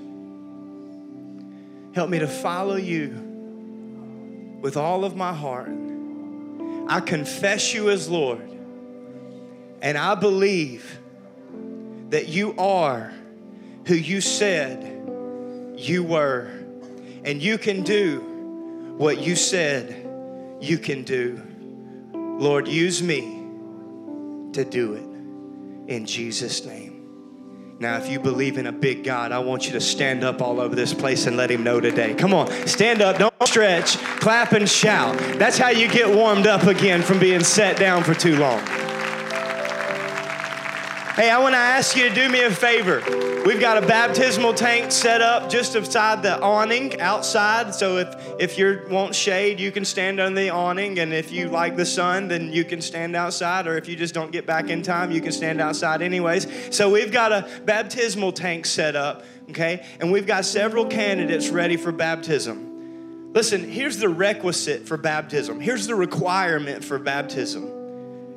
Help 1.94 2.10
me 2.10 2.20
to 2.20 2.28
follow 2.28 2.76
you 2.76 4.60
with 4.62 4.78
all 4.78 5.06
of 5.06 5.16
my 5.16 5.34
heart 5.34 5.70
I 6.88 7.00
confess 7.00 7.74
you 7.74 7.90
as 7.90 8.10
Lord, 8.10 8.50
and 9.82 9.98
I 9.98 10.16
believe 10.16 11.00
that 12.10 12.28
you 12.28 12.54
are 12.58 13.12
who 13.86 13.96
you 13.96 14.22
said 14.22 14.90
you 15.78 16.04
were, 16.04 16.52
and 17.24 17.42
you 17.42 17.58
can 17.58 17.84
do 17.84 18.20
what 18.98 19.20
you 19.20 19.36
said 19.36 20.08
you 20.62 20.78
can 20.78 21.04
do. 21.04 21.42
Lord, 22.14 22.68
use 22.68 23.02
me 23.02 23.22
to 24.52 24.66
do 24.66 24.94
it 24.94 25.92
in 25.92 26.06
Jesus' 26.06 26.66
name. 26.66 26.93
Now, 27.84 27.98
if 27.98 28.10
you 28.10 28.18
believe 28.18 28.58
in 28.58 28.66
a 28.66 28.72
big 28.72 29.04
God, 29.04 29.34
I 29.34 29.40
want 29.40 29.66
you 29.66 29.74
to 29.74 29.82
stand 29.82 30.24
up 30.24 30.42
all 30.42 30.62
over 30.62 30.74
this 30.74 30.94
place 30.94 31.28
and 31.28 31.36
let 31.36 31.52
Him 31.52 31.66
know 31.66 31.82
today. 31.82 32.14
Come 32.14 32.34
on, 32.34 32.50
stand 32.66 33.02
up, 33.02 33.18
don't 33.18 33.34
stretch, 33.46 33.98
clap 34.22 34.54
and 34.54 34.70
shout. 34.70 35.18
That's 35.38 35.58
how 35.58 35.68
you 35.68 35.90
get 35.90 36.16
warmed 36.16 36.48
up 36.48 36.64
again 36.64 37.02
from 37.02 37.20
being 37.20 37.44
set 37.44 37.76
down 37.76 38.06
for 38.06 38.14
too 38.14 38.38
long. 38.38 38.62
Hey, 41.16 41.30
I 41.30 41.38
want 41.38 41.54
to 41.54 41.60
ask 41.60 41.96
you 41.96 42.10
to 42.10 42.16
do 42.16 42.28
me 42.28 42.44
a 42.44 42.50
favor. 42.50 43.04
We've 43.46 43.60
got 43.60 43.78
a 43.78 43.86
baptismal 43.86 44.56
tank 44.56 44.92
set 44.92 45.22
up 45.22 45.48
just 45.48 45.74
beside 45.74 46.24
the 46.24 46.42
awning 46.42 47.00
outside. 47.00 47.76
So 47.76 47.98
if, 47.98 48.16
if 48.40 48.58
you 48.58 48.82
want 48.90 49.14
shade, 49.14 49.60
you 49.60 49.72
can 49.72 49.86
stand 49.86 50.20
under 50.20 50.42
the 50.42 50.50
awning. 50.50 50.98
And 50.98 51.14
if 51.14 51.32
you 51.32 51.50
like 51.50 51.76
the 51.76 51.86
sun, 51.86 52.30
then 52.30 52.52
you 52.52 52.66
can 52.66 52.82
stand 52.82 53.16
outside. 53.16 53.68
Or 53.68 53.78
if 53.78 53.88
you 53.88 53.96
just 53.96 54.16
don't 54.16 54.32
get 54.32 54.48
back 54.48 54.70
in 54.70 54.82
time, 54.82 55.12
you 55.12 55.22
can 55.22 55.32
stand 55.32 55.62
outside 55.62 56.02
anyways. 56.02 56.48
So 56.76 56.90
we've 56.90 57.12
got 57.12 57.32
a 57.32 57.48
baptismal 57.64 58.32
tank 58.32 58.66
set 58.66 58.96
up, 58.96 59.24
okay? 59.52 59.86
And 60.00 60.12
we've 60.12 60.26
got 60.26 60.46
several 60.46 60.88
candidates 60.88 61.50
ready 61.50 61.78
for 61.78 61.92
baptism. 61.92 63.34
Listen, 63.34 63.70
here's 63.70 63.98
the 63.98 64.10
requisite 64.10 64.88
for 64.88 64.98
baptism. 64.98 65.60
Here's 65.60 65.86
the 65.86 65.94
requirement 65.94 66.84
for 66.84 66.98
baptism 66.98 67.66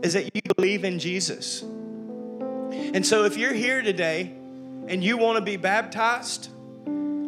is 0.02 0.12
that 0.12 0.24
you 0.34 0.42
believe 0.54 0.84
in 0.84 0.98
Jesus. 0.98 1.64
And 2.72 3.06
so 3.06 3.24
if 3.24 3.36
you're 3.36 3.52
here 3.52 3.82
today 3.82 4.32
and 4.88 5.02
you 5.02 5.16
want 5.18 5.36
to 5.38 5.42
be 5.42 5.56
baptized, 5.56 6.48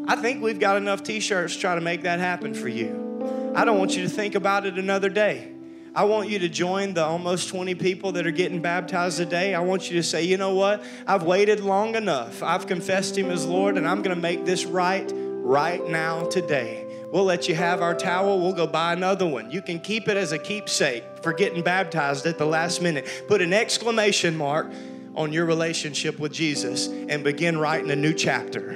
I 0.06 0.16
think 0.16 0.42
we've 0.42 0.60
got 0.60 0.76
enough 0.76 1.02
t 1.02 1.20
shirts 1.20 1.56
trying 1.56 1.76
to 1.76 1.84
make 1.84 2.02
that 2.02 2.18
happen 2.18 2.54
for 2.54 2.68
you. 2.68 3.52
I 3.54 3.64
don't 3.64 3.78
want 3.78 3.96
you 3.96 4.02
to 4.02 4.08
think 4.08 4.34
about 4.34 4.66
it 4.66 4.78
another 4.78 5.08
day. 5.08 5.52
I 5.94 6.04
want 6.04 6.28
you 6.28 6.38
to 6.38 6.48
join 6.48 6.94
the 6.94 7.04
almost 7.04 7.48
20 7.48 7.74
people 7.74 8.12
that 8.12 8.26
are 8.26 8.30
getting 8.30 8.62
baptized 8.62 9.16
today. 9.16 9.54
I 9.54 9.60
want 9.60 9.90
you 9.90 9.96
to 9.96 10.02
say, 10.02 10.22
you 10.22 10.36
know 10.36 10.54
what? 10.54 10.84
I've 11.06 11.24
waited 11.24 11.60
long 11.60 11.94
enough. 11.94 12.42
I've 12.42 12.66
confessed 12.66 13.18
Him 13.18 13.30
as 13.30 13.46
Lord, 13.46 13.76
and 13.76 13.88
I'm 13.88 14.02
going 14.02 14.14
to 14.14 14.22
make 14.22 14.44
this 14.44 14.64
right 14.64 15.10
right 15.14 15.84
now 15.88 16.26
today. 16.26 16.84
We'll 17.10 17.24
let 17.24 17.48
you 17.48 17.54
have 17.54 17.80
our 17.80 17.94
towel. 17.94 18.38
We'll 18.38 18.52
go 18.52 18.66
buy 18.66 18.92
another 18.92 19.26
one. 19.26 19.50
You 19.50 19.62
can 19.62 19.80
keep 19.80 20.08
it 20.08 20.16
as 20.16 20.32
a 20.32 20.38
keepsake 20.38 21.04
for 21.22 21.32
getting 21.32 21.62
baptized 21.62 22.26
at 22.26 22.36
the 22.36 22.44
last 22.44 22.82
minute. 22.82 23.24
Put 23.28 23.40
an 23.40 23.52
exclamation 23.52 24.36
mark 24.36 24.70
on 25.18 25.32
your 25.32 25.44
relationship 25.44 26.18
with 26.20 26.32
Jesus 26.32 26.86
and 26.86 27.24
begin 27.24 27.58
writing 27.58 27.90
a 27.90 27.96
new 27.96 28.14
chapter. 28.14 28.70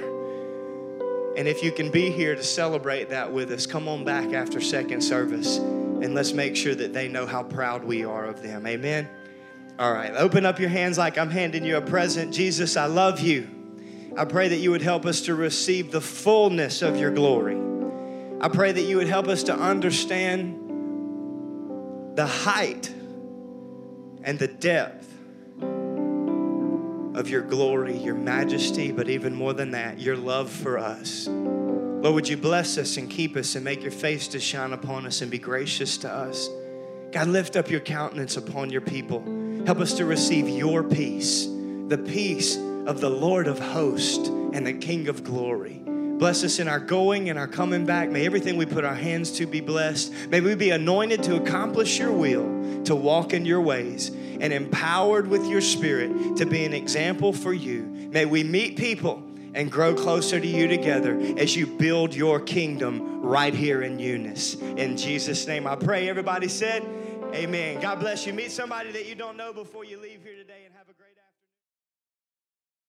And 1.37 1.47
if 1.47 1.63
you 1.63 1.71
can 1.71 1.89
be 1.89 2.11
here 2.11 2.35
to 2.35 2.43
celebrate 2.43 3.09
that 3.09 3.31
with 3.31 3.49
us, 3.51 3.65
come 3.65 3.87
on 3.87 4.03
back 4.03 4.33
after 4.33 4.59
second 4.59 5.01
service 5.01 5.57
and 5.57 6.13
let's 6.13 6.33
make 6.33 6.57
sure 6.57 6.75
that 6.75 6.91
they 6.91 7.07
know 7.07 7.25
how 7.25 7.43
proud 7.43 7.85
we 7.85 8.03
are 8.03 8.25
of 8.25 8.43
them. 8.43 8.67
Amen. 8.67 9.07
All 9.79 9.93
right, 9.93 10.11
open 10.15 10.45
up 10.45 10.59
your 10.59 10.69
hands 10.69 10.97
like 10.97 11.17
I'm 11.17 11.29
handing 11.29 11.63
you 11.63 11.77
a 11.77 11.81
present. 11.81 12.33
Jesus, 12.33 12.75
I 12.75 12.87
love 12.87 13.21
you. 13.21 13.47
I 14.17 14.25
pray 14.25 14.49
that 14.49 14.57
you 14.57 14.71
would 14.71 14.81
help 14.81 15.05
us 15.05 15.21
to 15.21 15.35
receive 15.35 15.91
the 15.91 16.01
fullness 16.01 16.81
of 16.81 16.99
your 16.99 17.11
glory. 17.11 17.57
I 18.41 18.49
pray 18.49 18.73
that 18.73 18.83
you 18.83 18.97
would 18.97 19.07
help 19.07 19.29
us 19.29 19.43
to 19.43 19.55
understand 19.55 20.59
the 22.17 22.27
height 22.27 22.93
and 24.23 24.37
the 24.37 24.49
depth 24.49 25.02
of 27.15 27.29
your 27.29 27.41
glory, 27.41 27.97
your 27.97 28.15
majesty, 28.15 28.91
but 28.91 29.09
even 29.09 29.33
more 29.33 29.53
than 29.53 29.71
that, 29.71 29.99
your 29.99 30.17
love 30.17 30.49
for 30.49 30.77
us. 30.77 31.27
Lord, 31.27 32.15
would 32.15 32.27
you 32.27 32.37
bless 32.37 32.77
us 32.77 32.97
and 32.97 33.09
keep 33.09 33.35
us 33.37 33.55
and 33.55 33.63
make 33.63 33.81
your 33.81 33.91
face 33.91 34.27
to 34.29 34.39
shine 34.39 34.73
upon 34.73 35.05
us 35.05 35.21
and 35.21 35.31
be 35.31 35.37
gracious 35.39 35.97
to 35.99 36.11
us? 36.11 36.49
God, 37.11 37.27
lift 37.27 37.55
up 37.55 37.69
your 37.69 37.79
countenance 37.79 38.35
upon 38.35 38.69
your 38.71 38.81
people. 38.81 39.23
Help 39.65 39.79
us 39.79 39.93
to 39.93 40.05
receive 40.05 40.49
your 40.49 40.83
peace, 40.83 41.45
the 41.45 42.03
peace 42.05 42.57
of 42.57 42.99
the 42.99 43.09
Lord 43.09 43.47
of 43.47 43.59
hosts 43.59 44.27
and 44.27 44.67
the 44.67 44.73
King 44.73 45.07
of 45.07 45.23
glory. 45.23 45.81
Bless 46.23 46.45
us 46.45 46.59
in 46.59 46.69
our 46.69 46.79
going 46.79 47.29
and 47.29 47.37
our 47.37 47.49
coming 47.49 47.85
back. 47.85 48.09
May 48.09 48.25
everything 48.25 48.55
we 48.55 48.65
put 48.65 48.85
our 48.85 48.95
hands 48.95 49.29
to 49.39 49.45
be 49.45 49.59
blessed. 49.59 50.13
May 50.29 50.39
we 50.39 50.55
be 50.55 50.69
anointed 50.69 51.21
to 51.23 51.35
accomplish 51.35 51.99
your 51.99 52.13
will, 52.13 52.81
to 52.85 52.95
walk 52.95 53.33
in 53.33 53.45
your 53.45 53.59
ways 53.59 54.07
and 54.07 54.53
empowered 54.53 55.27
with 55.27 55.45
your 55.45 55.59
spirit 55.59 56.37
to 56.37 56.45
be 56.45 56.63
an 56.63 56.73
example 56.73 57.33
for 57.33 57.53
you. 57.53 57.81
May 58.09 58.23
we 58.23 58.41
meet 58.41 58.77
people 58.77 59.21
and 59.53 59.69
grow 59.69 59.93
closer 59.93 60.39
to 60.39 60.47
you 60.47 60.69
together 60.69 61.19
as 61.37 61.57
you 61.57 61.67
build 61.67 62.15
your 62.15 62.39
kingdom 62.39 63.21
right 63.21 63.53
here 63.53 63.81
in 63.81 63.99
Eunice. 63.99 64.55
In 64.55 64.95
Jesus' 64.95 65.45
name 65.45 65.67
I 65.67 65.75
pray. 65.75 66.07
Everybody 66.07 66.47
said, 66.47 66.85
Amen. 67.33 67.81
God 67.81 67.99
bless 67.99 68.25
you. 68.25 68.31
Meet 68.31 68.53
somebody 68.53 68.93
that 68.93 69.07
you 69.07 69.15
don't 69.15 69.35
know 69.35 69.51
before 69.51 69.83
you 69.83 69.99
leave 69.99 70.23
here 70.23 70.37
today 70.37 70.62